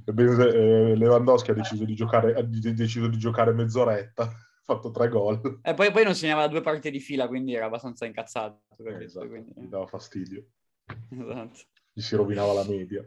Eh, 0.06 0.96
Lewandowski 0.96 1.50
ha 1.50 1.54
deciso 1.54 1.84
di 1.84 1.94
giocare, 1.94 2.34
ha 2.34 2.42
deciso 2.42 3.06
di 3.06 3.18
giocare 3.18 3.52
mezz'oretta, 3.52 4.22
ha 4.24 4.34
fatto 4.62 4.90
tre 4.90 5.08
gol. 5.08 5.60
E 5.62 5.74
poi, 5.74 5.90
poi 5.92 6.04
non 6.04 6.14
segnava 6.14 6.48
due 6.48 6.62
partite 6.62 6.90
di 6.90 7.00
fila, 7.00 7.28
quindi 7.28 7.54
era 7.54 7.66
abbastanza 7.66 8.06
incazzato. 8.06 8.62
Eh, 8.78 9.04
esatto, 9.04 9.28
quindi... 9.28 9.52
Gli 9.54 9.66
dava 9.66 9.86
fastidio. 9.86 10.44
Esatto. 11.10 11.58
Gli 11.92 12.00
si 12.00 12.16
rovinava 12.16 12.52
la 12.52 12.64
media. 12.64 13.06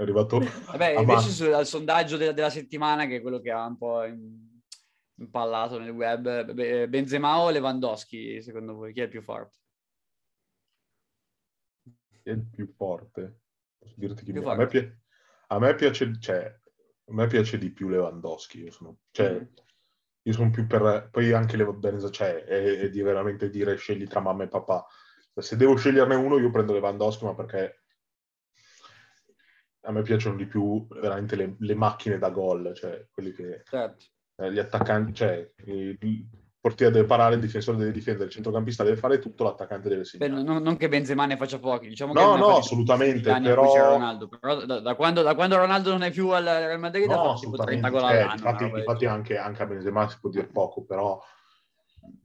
È 0.00 0.02
arrivato... 0.02 0.38
Vabbè, 0.72 0.98
invece 0.98 1.52
al 1.52 1.66
sondaggio 1.66 2.16
della, 2.16 2.32
della 2.32 2.48
settimana, 2.48 3.04
che 3.04 3.16
è 3.16 3.20
quello 3.20 3.38
che 3.38 3.50
ha 3.50 3.66
un 3.66 3.76
po' 3.76 4.02
impallato 5.16 5.78
nel 5.78 5.90
web. 5.90 6.86
Benzema 6.86 7.38
o 7.38 7.50
Lewandowski, 7.50 8.40
secondo 8.40 8.76
voi? 8.76 8.94
Chi 8.94 9.00
è 9.00 9.02
il 9.02 9.10
più 9.10 9.20
forte? 9.20 9.58
Chi 11.82 12.30
è 12.30 12.30
il 12.30 12.46
più 12.50 12.66
forte? 12.66 13.40
Posso 13.76 13.94
dirti 13.98 14.24
chi 14.24 14.32
più 14.32 14.40
mi... 14.40 14.48
a, 14.48 14.54
me 14.54 14.66
pi... 14.68 14.90
a, 15.48 15.58
me 15.58 15.74
piace, 15.74 16.18
cioè, 16.18 16.46
a 16.46 17.12
me 17.12 17.26
piace 17.26 17.58
di 17.58 17.70
più 17.70 17.90
Lewandowski. 17.90 18.62
Io 18.62 18.70
sono, 18.70 18.96
cioè, 19.10 19.38
mm. 19.38 19.44
io 20.22 20.32
sono 20.32 20.48
più 20.48 20.66
per... 20.66 21.10
Poi 21.10 21.30
anche 21.32 21.58
Lewandowski, 21.58 22.10
cioè, 22.10 22.44
è, 22.44 22.78
è 22.78 22.88
di 22.88 23.02
veramente 23.02 23.50
dire 23.50 23.76
scegli 23.76 24.06
tra 24.06 24.20
mamma 24.20 24.44
e 24.44 24.48
papà. 24.48 24.86
Se 25.34 25.56
devo 25.56 25.76
sceglierne 25.76 26.14
uno, 26.14 26.38
io 26.38 26.50
prendo 26.50 26.72
Lewandowski, 26.72 27.24
ma 27.26 27.34
perché 27.34 27.79
a 29.82 29.92
me 29.92 30.02
piacciono 30.02 30.36
di 30.36 30.46
più 30.46 30.86
veramente 30.88 31.36
le, 31.36 31.56
le 31.58 31.74
macchine 31.74 32.18
da 32.18 32.30
gol, 32.30 32.72
cioè 32.74 33.06
quelli 33.10 33.32
che... 33.32 33.62
Certo 33.64 34.04
eh, 34.40 34.52
gli 34.52 34.58
attaccanti, 34.58 35.12
cioè 35.12 35.52
il 35.66 35.98
portiere 36.58 36.92
deve 36.92 37.06
parare, 37.06 37.34
il 37.34 37.40
difensore 37.40 37.76
deve 37.76 37.92
difendere, 37.92 38.26
il 38.26 38.30
centrocampista 38.30 38.82
deve 38.82 38.96
fare 38.96 39.18
tutto, 39.18 39.44
l'attaccante 39.44 39.88
deve 39.88 40.04
segnare. 40.04 40.42
non, 40.42 40.62
non, 40.62 40.76
che 40.76 40.88
Benzema 40.88 41.26
ne 41.26 41.36
faccia 41.36 41.58
pochi, 41.58 41.88
diciamo 41.88 42.12
no, 42.12 42.36
no, 42.36 42.56
assolutamente, 42.56 43.32
però... 43.40 43.92
Ronaldo, 43.92 44.28
però 44.28 44.64
da, 44.64 44.80
da, 44.80 44.94
quando, 44.94 45.22
da, 45.22 45.34
quando, 45.34 45.56
Ronaldo 45.56 45.90
non 45.90 46.02
è 46.02 46.10
più 46.10 46.28
al 46.30 46.44
Real 46.44 46.78
Madrid 46.78 47.06
no, 47.06 47.20
ha 47.20 47.24
fatto 47.28 47.40
tipo 47.40 47.56
30 47.56 47.88
gol 47.88 48.02
all'anno. 48.02 48.30
Eh, 48.30 48.34
infatti, 48.34 48.64
infatti 48.64 49.06
anche, 49.06 49.36
anche, 49.36 49.62
a 49.62 49.66
Benzema 49.66 50.08
si 50.08 50.18
può 50.20 50.30
dire 50.30 50.46
poco, 50.46 50.84
però 50.84 51.20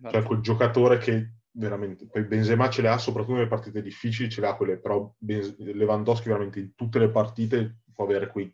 cioè 0.09 0.23
quel 0.23 0.39
giocatore 0.39 0.97
che 0.97 1.34
veramente, 1.55 2.07
poi 2.07 2.23
Benzema 2.23 2.69
ce 2.69 2.81
le 2.81 2.89
ha 2.89 2.97
soprattutto 2.97 3.35
nelle 3.35 3.47
partite 3.47 3.81
difficili, 3.81 4.29
ce 4.29 4.41
le 4.41 4.47
ha 4.47 4.55
quelle, 4.55 4.79
però 4.79 5.13
Lewandowski 5.19 6.27
veramente 6.27 6.59
in 6.59 6.75
tutte 6.75 6.99
le 6.99 7.09
partite 7.09 7.79
può 7.93 8.05
avere 8.05 8.27
quei 8.27 8.53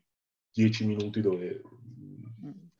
10 0.51 0.85
minuti 0.85 1.21
dove 1.21 1.61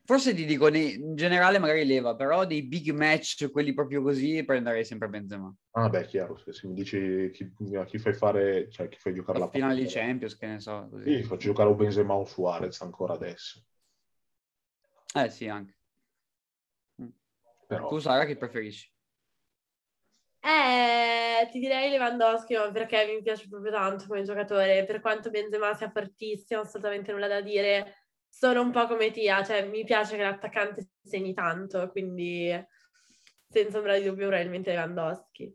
Forse 0.04 0.34
ti 0.34 0.46
dico, 0.46 0.68
in 0.68 1.16
generale 1.16 1.58
magari 1.58 1.86
leva, 1.86 2.16
però 2.16 2.46
dei 2.46 2.64
big 2.64 2.90
match, 2.90 3.50
quelli 3.50 3.74
proprio 3.74 4.02
così, 4.02 4.44
prenderei 4.44 4.84
sempre 4.84 5.08
Benzema. 5.08 5.56
Ah 5.72 5.88
beh, 5.88 6.06
chiaro, 6.06 6.38
se, 6.38 6.52
se 6.52 6.68
mi 6.68 6.74
dici 6.74 7.30
chi, 7.32 7.54
a 7.78 7.86
chi 7.86 7.98
fai 7.98 8.14
fare, 8.14 8.70
cioè 8.70 8.90
chi 8.90 8.98
fai 8.98 9.14
giocare 9.14 9.40
la, 9.40 9.46
la 9.46 9.52
finale 9.52 9.76
di 9.76 9.88
Champions, 9.88 10.36
che 10.36 10.48
ne 10.48 10.60
so. 10.60 10.90
Così. 10.90 11.16
Sì, 11.16 11.24
faccio 11.24 11.48
giocare 11.48 11.70
un 11.70 11.78
Benzema 11.78 12.14
o 12.14 12.26
Suarez 12.26 12.82
ancora 12.82 13.14
adesso. 13.14 13.64
Eh 15.16 15.30
sì, 15.30 15.48
anche. 15.48 15.78
Mm. 17.02 17.08
Però... 17.68 17.88
Tu 17.88 18.00
Sara 18.00 18.26
chi 18.26 18.36
preferisci? 18.36 18.91
Eh, 20.44 21.48
ti 21.52 21.60
direi 21.60 21.92
Lewandowski 21.92 22.56
perché 22.74 23.06
mi 23.06 23.22
piace 23.22 23.48
proprio 23.48 23.72
tanto 23.72 24.06
come 24.08 24.24
giocatore, 24.24 24.84
per 24.86 25.00
quanto 25.00 25.30
Benzema 25.30 25.76
sia 25.76 25.92
fortissimo, 25.92 26.62
assolutamente 26.62 27.12
nulla 27.12 27.28
da 27.28 27.42
dire 27.42 28.08
sono 28.28 28.62
un 28.62 28.72
po' 28.72 28.88
come 28.88 29.12
Tia, 29.12 29.44
cioè 29.44 29.68
mi 29.68 29.84
piace 29.84 30.16
che 30.16 30.24
l'attaccante 30.24 30.90
segni 31.04 31.34
tanto, 31.34 31.90
quindi 31.90 32.52
senza 33.48 33.78
ombra 33.78 33.98
di 33.98 34.06
dubbio 34.06 34.28
probabilmente 34.28 34.72
Lewandowski. 34.72 35.54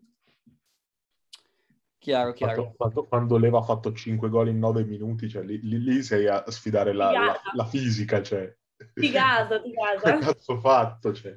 Chiaro, 1.99 2.33
chiaro. 2.35 2.55
Quando, 2.55 2.75
quando, 2.77 3.07
quando, 3.09 3.39
Leva 3.39 3.59
ha 3.59 3.63
fatto 3.63 3.93
5 3.93 4.29
gol 4.29 4.49
in 4.49 4.59
9 4.61 4.85
minuti, 4.85 5.29
cioè 5.29 5.43
lì, 5.43 5.59
lì, 5.63 5.83
lì 5.83 6.03
sei 6.05 6.29
a 6.29 6.45
sfidare 6.49 6.93
la, 6.93 7.11
la, 7.11 7.41
la, 7.55 7.65
fisica, 7.65 8.23
cioè. 8.23 8.55
Figato, 8.95 9.61
figato. 9.61 10.03
Che 10.07 10.25
cazzo 10.25 10.61
fatto, 10.61 11.13
cioè. 11.13 11.37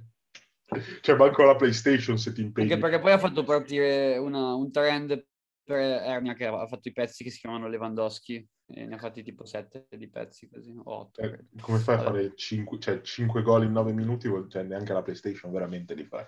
Cioè, 1.01 1.15
manco 1.15 1.43
la 1.43 1.55
PlayStation 1.55 2.17
se 2.17 2.31
ti 2.33 2.41
impegni. 2.41 2.71
Anche 2.71 2.81
perché 2.81 2.99
poi 2.99 3.11
ha 3.11 3.17
fatto 3.17 3.43
partire 3.43 4.17
una, 4.17 4.53
un 4.53 4.71
trend 4.71 5.25
per 5.63 5.77
Ernia 5.77 6.33
che 6.33 6.45
ha 6.45 6.67
fatto 6.67 6.87
i 6.87 6.93
pezzi 6.93 7.23
che 7.23 7.29
si 7.29 7.39
chiamano 7.39 7.67
Lewandowski 7.67 8.47
e 8.67 8.85
ne 8.85 8.95
ha 8.95 8.97
fatti 8.97 9.23
tipo 9.23 9.45
7 9.45 9.87
di 9.97 10.09
pezzi 10.09 10.49
così, 10.49 10.75
8. 10.83 11.21
Eh, 11.21 11.45
come 11.61 11.79
fai 11.79 11.95
a 11.95 12.01
fare 12.01 12.35
5, 12.35 12.79
cioè 12.79 13.01
5 13.01 13.41
gol 13.41 13.65
in 13.65 13.71
9 13.71 13.93
minuti? 13.93 14.29
Cioè 14.47 14.63
neanche 14.63 14.93
la 14.93 15.01
PlayStation 15.01 15.51
veramente 15.51 15.93
li 15.93 16.05
fai. 16.05 16.25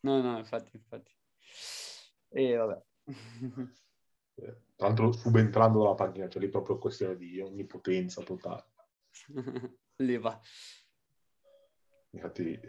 No, 0.00 0.20
no, 0.20 0.38
infatti, 0.38 0.76
infatti. 0.76 1.12
E 2.28 2.54
vabbè. 2.56 2.82
Eh, 4.36 4.56
tra 4.74 4.88
l'altro 4.88 5.12
subentrando 5.12 5.82
dalla 5.82 5.94
panchina, 5.94 6.28
cioè 6.28 6.42
lì 6.42 6.48
proprio 6.48 6.78
questione 6.78 7.16
di 7.16 7.40
onnipotenza 7.40 8.22
totale. 8.22 8.64
lì 9.96 10.18
va. 10.18 10.40
Infatti, 12.10 12.60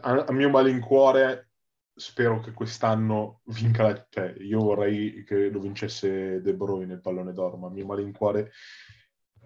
a, 0.00 0.24
a 0.24 0.32
mio 0.32 0.50
malincuore 0.50 1.50
spero 1.94 2.40
che 2.40 2.52
quest'anno 2.52 3.40
vinca 3.44 3.82
la... 3.82 4.06
Cioè, 4.08 4.34
io 4.40 4.60
vorrei 4.60 5.24
che 5.24 5.48
lo 5.48 5.60
vincesse 5.60 6.40
De 6.42 6.54
Bruyne 6.54 6.94
il 6.94 7.00
pallone 7.00 7.32
d'oro, 7.32 7.56
ma 7.56 7.70
mio 7.70 7.86
malincuore, 7.86 8.52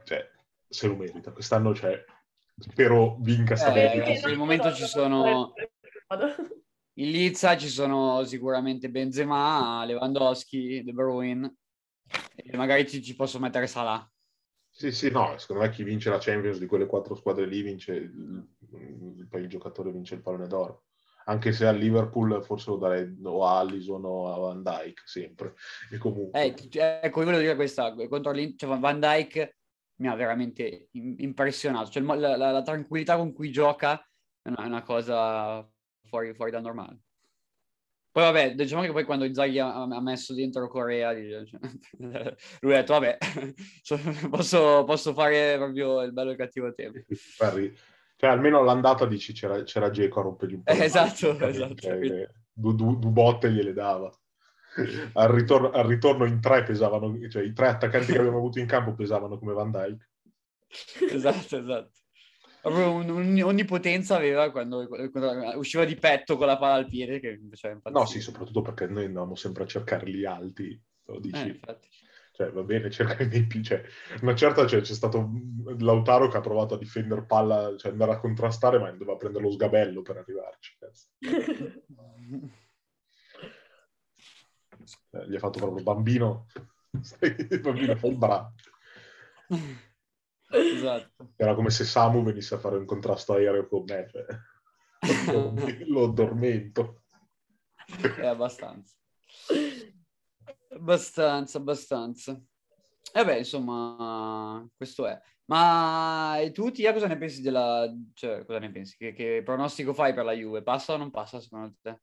cioè, 0.04 0.28
se 0.68 0.86
lo 0.88 0.96
merita. 0.96 1.32
Quest'anno, 1.32 1.74
cioè, 1.74 2.04
spero 2.58 3.16
vinca 3.20 3.56
sta 3.56 3.72
eh, 3.72 4.18
Per 4.20 4.30
il 4.30 4.36
momento 4.36 4.72
ci 4.72 4.84
sono... 4.84 5.52
in 6.94 7.10
Lizza 7.10 7.56
ci 7.56 7.68
sono 7.68 8.24
sicuramente 8.24 8.90
Benzema, 8.90 9.84
Lewandowski, 9.84 10.82
De 10.82 10.92
Bruyne 10.92 11.54
e 12.34 12.56
magari 12.56 12.88
ci, 12.88 13.02
ci 13.02 13.14
posso 13.14 13.38
mettere 13.38 13.68
Salah. 13.68 14.10
Sì, 14.72 14.92
sì, 14.92 15.10
no, 15.10 15.36
secondo 15.38 15.62
me 15.62 15.70
chi 15.70 15.82
vince 15.82 16.10
la 16.10 16.18
Champions 16.18 16.58
di 16.58 16.66
quelle 16.66 16.86
quattro 16.86 17.14
squadre 17.14 17.46
lì 17.46 17.62
vince, 17.62 17.92
il, 17.92 18.48
poi 19.28 19.40
il 19.42 19.48
giocatore 19.48 19.90
vince 19.90 20.14
il 20.14 20.22
pallone 20.22 20.46
d'oro. 20.46 20.84
Anche 21.26 21.52
se 21.52 21.66
a 21.66 21.70
Liverpool 21.70 22.42
forse 22.42 22.70
lo 22.70 22.76
darei 22.76 23.16
o 23.22 23.46
a 23.46 23.58
Allison 23.58 24.04
o 24.04 24.32
a 24.32 24.38
Van 24.38 24.62
Dyke, 24.62 25.02
sempre. 25.04 25.54
E 25.90 25.98
comunque... 25.98 26.40
Eh, 26.42 26.54
ecco, 27.02 27.18
io 27.20 27.24
volevo 27.24 27.42
dire 27.42 27.54
questa, 27.54 27.94
contro 28.08 28.34
cioè 28.56 28.78
Van 28.78 28.98
Dyke 28.98 29.58
mi 29.96 30.08
ha 30.08 30.14
veramente 30.14 30.88
impressionato. 30.92 31.90
Cioè, 31.90 32.02
la, 32.02 32.36
la, 32.36 32.50
la 32.50 32.62
tranquillità 32.62 33.16
con 33.16 33.32
cui 33.32 33.52
gioca 33.52 34.00
è 34.42 34.48
una, 34.48 34.64
è 34.64 34.66
una 34.66 34.82
cosa 34.82 35.68
fuori, 36.04 36.34
fuori 36.34 36.50
da 36.50 36.60
normale. 36.60 37.00
Poi 38.12 38.24
vabbè, 38.24 38.54
diciamo 38.56 38.82
che 38.82 38.90
poi 38.90 39.04
quando 39.04 39.24
Inzaghi 39.24 39.60
ha, 39.60 39.82
ha 39.82 40.00
messo 40.00 40.34
dentro 40.34 40.66
Corea, 40.66 41.12
lui 41.12 42.74
ha 42.74 42.78
detto 42.78 42.92
vabbè, 42.94 43.18
posso, 44.28 44.82
posso, 44.84 45.14
fare 45.14 45.56
proprio 45.56 46.02
il 46.02 46.12
bello 46.12 46.30
e 46.30 46.32
il 46.32 46.38
cattivo 46.38 46.74
tempo. 46.74 46.98
Cioè 48.20 48.28
almeno 48.28 48.58
all'andata 48.58 49.06
dici 49.06 49.32
c'era, 49.32 49.62
c'era 49.62 49.88
Geco 49.88 50.20
a 50.20 50.24
rompergli 50.24 50.52
un 50.52 50.62
po'. 50.62 50.72
Eh, 50.72 50.84
esatto, 50.84 51.40
esatto. 51.40 51.74
Cioè, 51.76 51.98
due, 52.52 52.74
due, 52.74 52.98
due 52.98 53.10
botte 53.10 53.50
gliele 53.50 53.72
dava. 53.72 54.12
Al 55.14 55.28
ritorno, 55.30 55.70
al 55.70 55.86
ritorno, 55.86 56.26
in 56.26 56.38
tre 56.38 56.62
pesavano, 56.62 57.16
cioè 57.30 57.42
i 57.42 57.54
tre 57.54 57.68
attaccanti 57.68 58.12
che 58.12 58.18
abbiamo 58.18 58.36
avuto 58.36 58.58
in 58.58 58.66
campo 58.66 58.92
pesavano 58.92 59.38
come 59.38 59.54
Van 59.54 59.70
Dyke. 59.70 60.08
Esatto, 61.10 61.56
esatto. 61.56 61.92
Proprio 62.60 62.92
un, 62.92 63.08
un, 63.08 63.42
onnipotenza 63.42 64.16
aveva 64.16 64.50
quando, 64.50 64.86
quando, 64.86 65.58
usciva 65.58 65.86
di 65.86 65.96
petto 65.96 66.36
con 66.36 66.46
la 66.46 66.58
palla 66.58 66.74
al 66.74 66.88
piede. 66.88 67.20
Che 67.20 67.40
no, 67.84 68.04
sì, 68.04 68.20
soprattutto 68.20 68.60
perché 68.60 68.86
noi 68.86 69.06
andavamo 69.06 69.34
sempre 69.34 69.62
a 69.62 69.66
cercarli 69.66 70.26
alti. 70.26 70.78
Lo 71.06 71.18
dici. 71.20 71.58
Eh, 71.66 71.78
cioè, 72.40 72.50
va 72.52 72.62
bene, 72.62 72.88
cerca 72.90 73.24
dei 73.24 73.46
più. 73.46 73.62
Cioè, 73.62 73.82
una 74.22 74.34
certa 74.34 74.66
cioè, 74.66 74.80
c'è 74.80 74.94
stato 74.94 75.30
Lautaro 75.78 76.28
che 76.28 76.38
ha 76.38 76.40
provato 76.40 76.74
a 76.74 76.78
difendere 76.78 77.26
palla, 77.26 77.74
cioè 77.76 77.92
andare 77.92 78.12
a 78.12 78.18
contrastare, 78.18 78.78
ma 78.78 78.90
doveva 78.90 79.16
prendere 79.16 79.44
lo 79.44 79.50
sgabello 79.50 80.00
per 80.02 80.16
arrivarci. 80.16 80.78
eh, 85.10 85.28
gli 85.28 85.36
ha 85.36 85.38
fatto 85.38 85.58
proprio 85.58 85.82
bambino. 85.82 86.46
bambino, 87.60 87.96
fai 87.96 88.10
il 88.10 88.16
braccio. 88.16 88.70
Esatto. 90.52 91.32
Era 91.36 91.54
come 91.54 91.70
se 91.70 91.84
Samu 91.84 92.22
venisse 92.22 92.54
a 92.54 92.58
fare 92.58 92.76
un 92.76 92.86
contrasto 92.86 93.34
aereo 93.34 93.68
con 93.68 93.84
me, 93.86 94.08
cioè. 94.08 94.24
lo 95.86 96.04
addormento. 96.04 97.02
È 98.16 98.26
abbastanza. 98.26 98.94
Abbastanza, 100.72 101.58
abbastanza. 101.58 102.40
E 103.12 103.24
beh, 103.24 103.38
insomma, 103.38 104.66
questo 104.76 105.06
è. 105.06 105.20
Ma 105.46 106.38
e 106.38 106.52
tu, 106.52 106.70
Tia, 106.70 106.92
cosa 106.92 107.08
ne 107.08 107.16
pensi 107.16 107.42
della... 107.42 107.92
Cioè, 108.14 108.44
cosa 108.44 108.58
ne 108.60 108.70
pensi? 108.70 108.96
Che, 108.96 109.12
che 109.12 109.42
pronostico 109.44 109.92
fai 109.92 110.14
per 110.14 110.24
la 110.24 110.32
Juve? 110.32 110.62
Passa 110.62 110.94
o 110.94 110.96
non 110.96 111.10
passa, 111.10 111.40
secondo 111.40 111.74
te? 111.82 112.00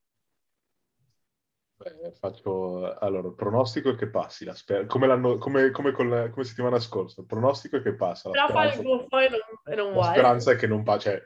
Beh, 1.78 2.12
faccio 2.20 2.98
allora 2.98 3.28
il 3.28 3.36
pronostico 3.36 3.92
è 3.92 3.96
che 3.96 4.10
passi 4.10 4.44
la 4.46 4.56
sper- 4.56 4.88
come, 4.88 5.06
l'anno, 5.06 5.38
come, 5.38 5.70
come, 5.70 5.92
con 5.92 6.10
la, 6.10 6.28
come 6.32 6.44
settimana 6.44 6.80
scorsa 6.80 7.22
il 7.22 7.28
pronostico 7.28 7.78
è 7.78 7.84
che 7.84 7.94
passa 7.94 8.30
la, 8.30 8.46
speranza, 8.48 8.72
fa 8.72 8.74
il 8.74 8.82
buffo 8.82 9.20
e 9.20 9.30
non, 9.76 9.92
non 9.92 9.96
la 9.98 10.04
speranza 10.06 10.52
è 10.54 10.56
che 10.56 10.66
non 10.66 10.82
passa 10.82 11.12
cioè, 11.12 11.22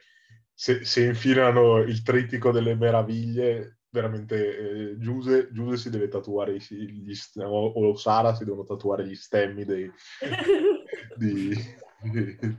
se, 0.54 0.84
se, 0.84 1.06
infilano 1.06 1.78
il 1.78 2.02
trittico 2.02 2.52
delle 2.52 2.76
meraviglie 2.76 3.80
veramente 3.92 4.58
eh, 4.92 4.98
Giuse, 4.98 5.50
Giuse, 5.52 5.78
si 5.78 5.89
deve 5.89 6.08
tatuare 6.08 6.56
gli, 6.56 7.04
gli, 7.04 7.14
o, 7.39 7.68
o 7.68 7.96
Sara 7.96 8.34
si 8.34 8.46
devono 8.46 8.64
tatuare 8.64 9.06
gli 9.06 9.16
stemmi 9.16 9.66
dei, 9.66 9.92
di, 11.18 11.54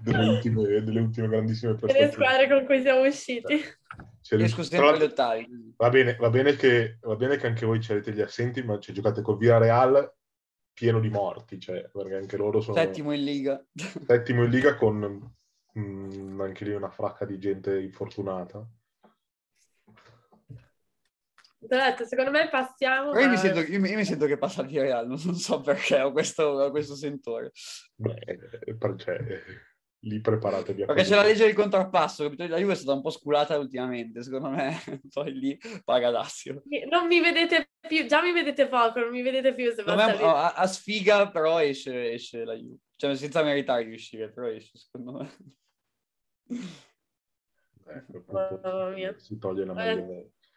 delle, 0.02 0.28
ultime, 0.28 0.82
delle 0.82 1.00
ultime 1.00 1.28
grandissime 1.28 1.74
prestazioni. 1.74 2.06
Le 2.06 2.12
squadre 2.12 2.48
con 2.48 2.64
cui 2.64 2.80
siamo 2.80 3.00
usciti. 3.00 3.60
Cioè, 4.20 4.38
Riesco 4.38 4.62
sempre 4.62 4.88
agli 4.90 5.02
ottavi. 5.02 5.74
Va 5.76 5.88
bene, 5.88 6.16
va, 6.16 6.30
bene 6.30 6.54
che, 6.54 6.98
va 7.00 7.16
bene 7.16 7.36
che 7.36 7.46
anche 7.46 7.66
voi 7.66 7.84
avete 7.88 8.12
gli 8.12 8.20
assenti, 8.20 8.62
ma 8.62 8.78
cioè, 8.78 8.94
giocate 8.94 9.22
col 9.22 9.38
Real 9.38 10.14
pieno 10.72 11.00
di 11.00 11.10
morti, 11.10 11.58
cioè, 11.58 11.88
perché 11.92 12.14
anche 12.14 12.36
loro 12.36 12.60
sono... 12.60 12.76
Settimo 12.76 13.12
in 13.12 13.24
Liga. 13.24 13.62
Settimo 14.06 14.44
in 14.44 14.50
Liga 14.50 14.74
con 14.76 15.34
mh, 15.72 15.80
mm, 15.80 16.40
anche 16.40 16.64
lì 16.64 16.72
una 16.72 16.90
fracca 16.90 17.24
di 17.24 17.38
gente 17.38 17.80
infortunata. 17.80 18.66
Detto, 21.64 22.04
secondo 22.04 22.32
me 22.32 22.48
passiamo. 22.48 23.16
Io, 23.18 23.28
mi 23.28 23.36
sento, 23.36 23.60
io, 23.60 23.78
mi, 23.78 23.88
io, 23.88 23.96
mi 23.96 24.04
sento, 24.04 24.26
che 24.26 24.36
passa 24.36 24.62
il 24.62 24.80
Real, 24.80 25.06
non 25.06 25.18
so 25.18 25.60
perché 25.60 26.00
ho 26.00 26.10
questo, 26.10 26.42
ho 26.42 26.70
questo 26.70 26.96
sentore. 26.96 27.52
Beh, 27.94 28.74
perché 28.76 29.44
lì 30.00 30.20
preparatevi 30.20 30.82
a 30.82 30.86
Perché 30.86 31.04
c'è 31.04 31.14
la 31.14 31.22
legge 31.22 31.44
del 31.44 31.54
contrappasso, 31.54 32.24
capito? 32.24 32.48
La 32.48 32.58
Juve 32.58 32.72
è 32.72 32.76
stata 32.76 32.94
un 32.94 33.02
po' 33.02 33.10
sculata 33.10 33.56
ultimamente, 33.58 34.24
secondo 34.24 34.48
me. 34.48 34.76
Poi 35.12 35.32
lì 35.32 35.58
paga 35.84 36.10
Dassio. 36.10 36.62
Non 36.90 37.06
mi 37.06 37.20
vedete 37.20 37.70
più, 37.86 38.06
già 38.06 38.20
mi 38.22 38.32
vedete 38.32 38.66
poco, 38.66 38.98
non 38.98 39.10
mi 39.10 39.22
vedete 39.22 39.54
più 39.54 39.72
se 39.72 39.84
me, 39.84 39.92
a, 39.92 40.54
a, 40.54 40.66
sfiga 40.66 41.30
però 41.30 41.60
esce, 41.62 42.12
esce 42.12 42.44
la 42.44 42.54
Juve. 42.54 42.78
Cioè 42.96 43.14
senza 43.14 43.44
meritare 43.44 43.84
di 43.84 43.92
uscire, 43.92 44.32
però 44.32 44.48
esce, 44.48 44.78
secondo 44.78 45.12
me. 45.12 45.30
Ecco, 47.84 48.16
appunto, 48.16 49.18
si 49.18 49.38
toglie 49.38 49.64
la 49.64 49.74
maglia 49.74 50.04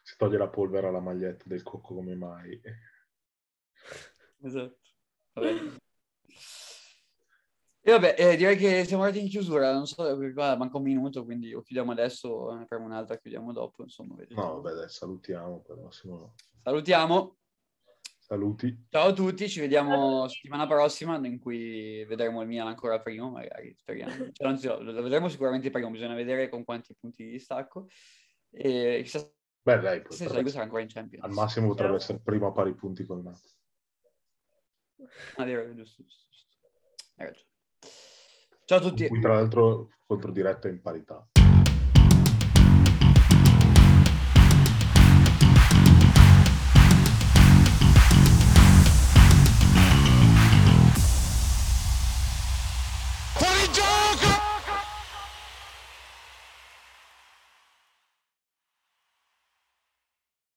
si 0.06 0.18
toglie 0.18 0.38
la 0.38 0.48
polvere 0.48 0.88
alla 0.88 1.00
maglietta 1.00 1.46
del 1.48 1.64
cocco 1.64 1.96
come 1.96 2.14
mai. 2.16 2.62
Esatto. 4.44 4.78
Vabbè. 5.34 5.56
E 7.82 7.92
vabbè, 7.92 8.16
eh, 8.16 8.36
direi 8.38 8.56
che 8.56 8.86
siamo 8.86 9.02
arrivati 9.02 9.24
in 9.24 9.32
chiusura, 9.32 9.74
non 9.74 9.88
so, 9.88 10.16
qua 10.34 10.56
manca 10.58 10.78
un 10.78 10.84
minuto, 10.84 11.26
quindi 11.26 11.56
o 11.56 11.62
chiudiamo 11.62 11.92
adesso, 11.92 12.54
ne 12.54 12.64
apriamo 12.64 12.86
un'altra, 12.86 13.18
chiudiamo 13.18 13.52
dopo, 13.52 13.82
insomma. 13.82 14.14
Vedete. 14.14 14.40
No, 14.40 14.62
vabbè, 14.62 14.76
dai, 14.76 14.90
salutiamo 14.90 15.62
per 15.62 15.78
massimo. 15.78 16.36
Salutiamo. 16.62 17.38
Saluti. 18.20 18.86
Ciao 18.90 19.08
a 19.08 19.14
tutti, 19.14 19.50
ci 19.50 19.60
vediamo 19.60 20.28
settimana 20.28 20.68
prossima 20.68 21.18
in 21.18 21.40
cui 21.40 22.06
vedremo 22.06 22.44
il 22.44 22.48
Milan 22.48 22.68
ancora 22.68 23.02
prima, 23.02 23.28
magari, 23.28 23.76
speriamo. 23.76 24.32
Cioè, 24.32 24.48
anzi, 24.48 24.68
lo 24.68 25.02
vedremo 25.02 25.30
sicuramente 25.30 25.72
prima, 25.72 25.90
bisogna 25.90 26.14
vedere 26.14 26.48
con 26.48 26.64
quanti 26.64 26.96
punti 26.96 27.24
di 27.24 27.32
distacco. 27.32 27.88
E 28.52 29.02
chissà 29.04 29.28
Beh, 29.66 29.80
dai, 29.80 30.04
sì, 30.10 30.26
potrebbe... 30.26 30.50
sarà 30.52 30.66
ancora 30.66 30.84
in 30.84 30.90
Champions. 30.90 31.24
Al 31.24 31.32
massimo 31.32 31.66
potrebbe 31.70 31.96
essere 31.96 32.20
prima 32.20 32.50
a 32.50 32.52
pari 32.52 32.76
punti 32.76 33.04
con 33.04 33.24
Napoli. 33.24 33.52
Ah, 35.38 35.44
vero, 35.44 35.74
giusto, 35.74 36.04
giusto. 36.04 36.28
Hai 37.16 37.26
ragione. 37.26 37.48
Ciao 38.66 38.78
a 38.78 38.82
tutti. 38.82 39.08
Qui, 39.08 39.20
tra 39.20 39.34
l'altro, 39.34 39.90
contro 40.06 40.32
diretta 40.32 40.68
in 40.68 40.82
parità. 40.82 41.28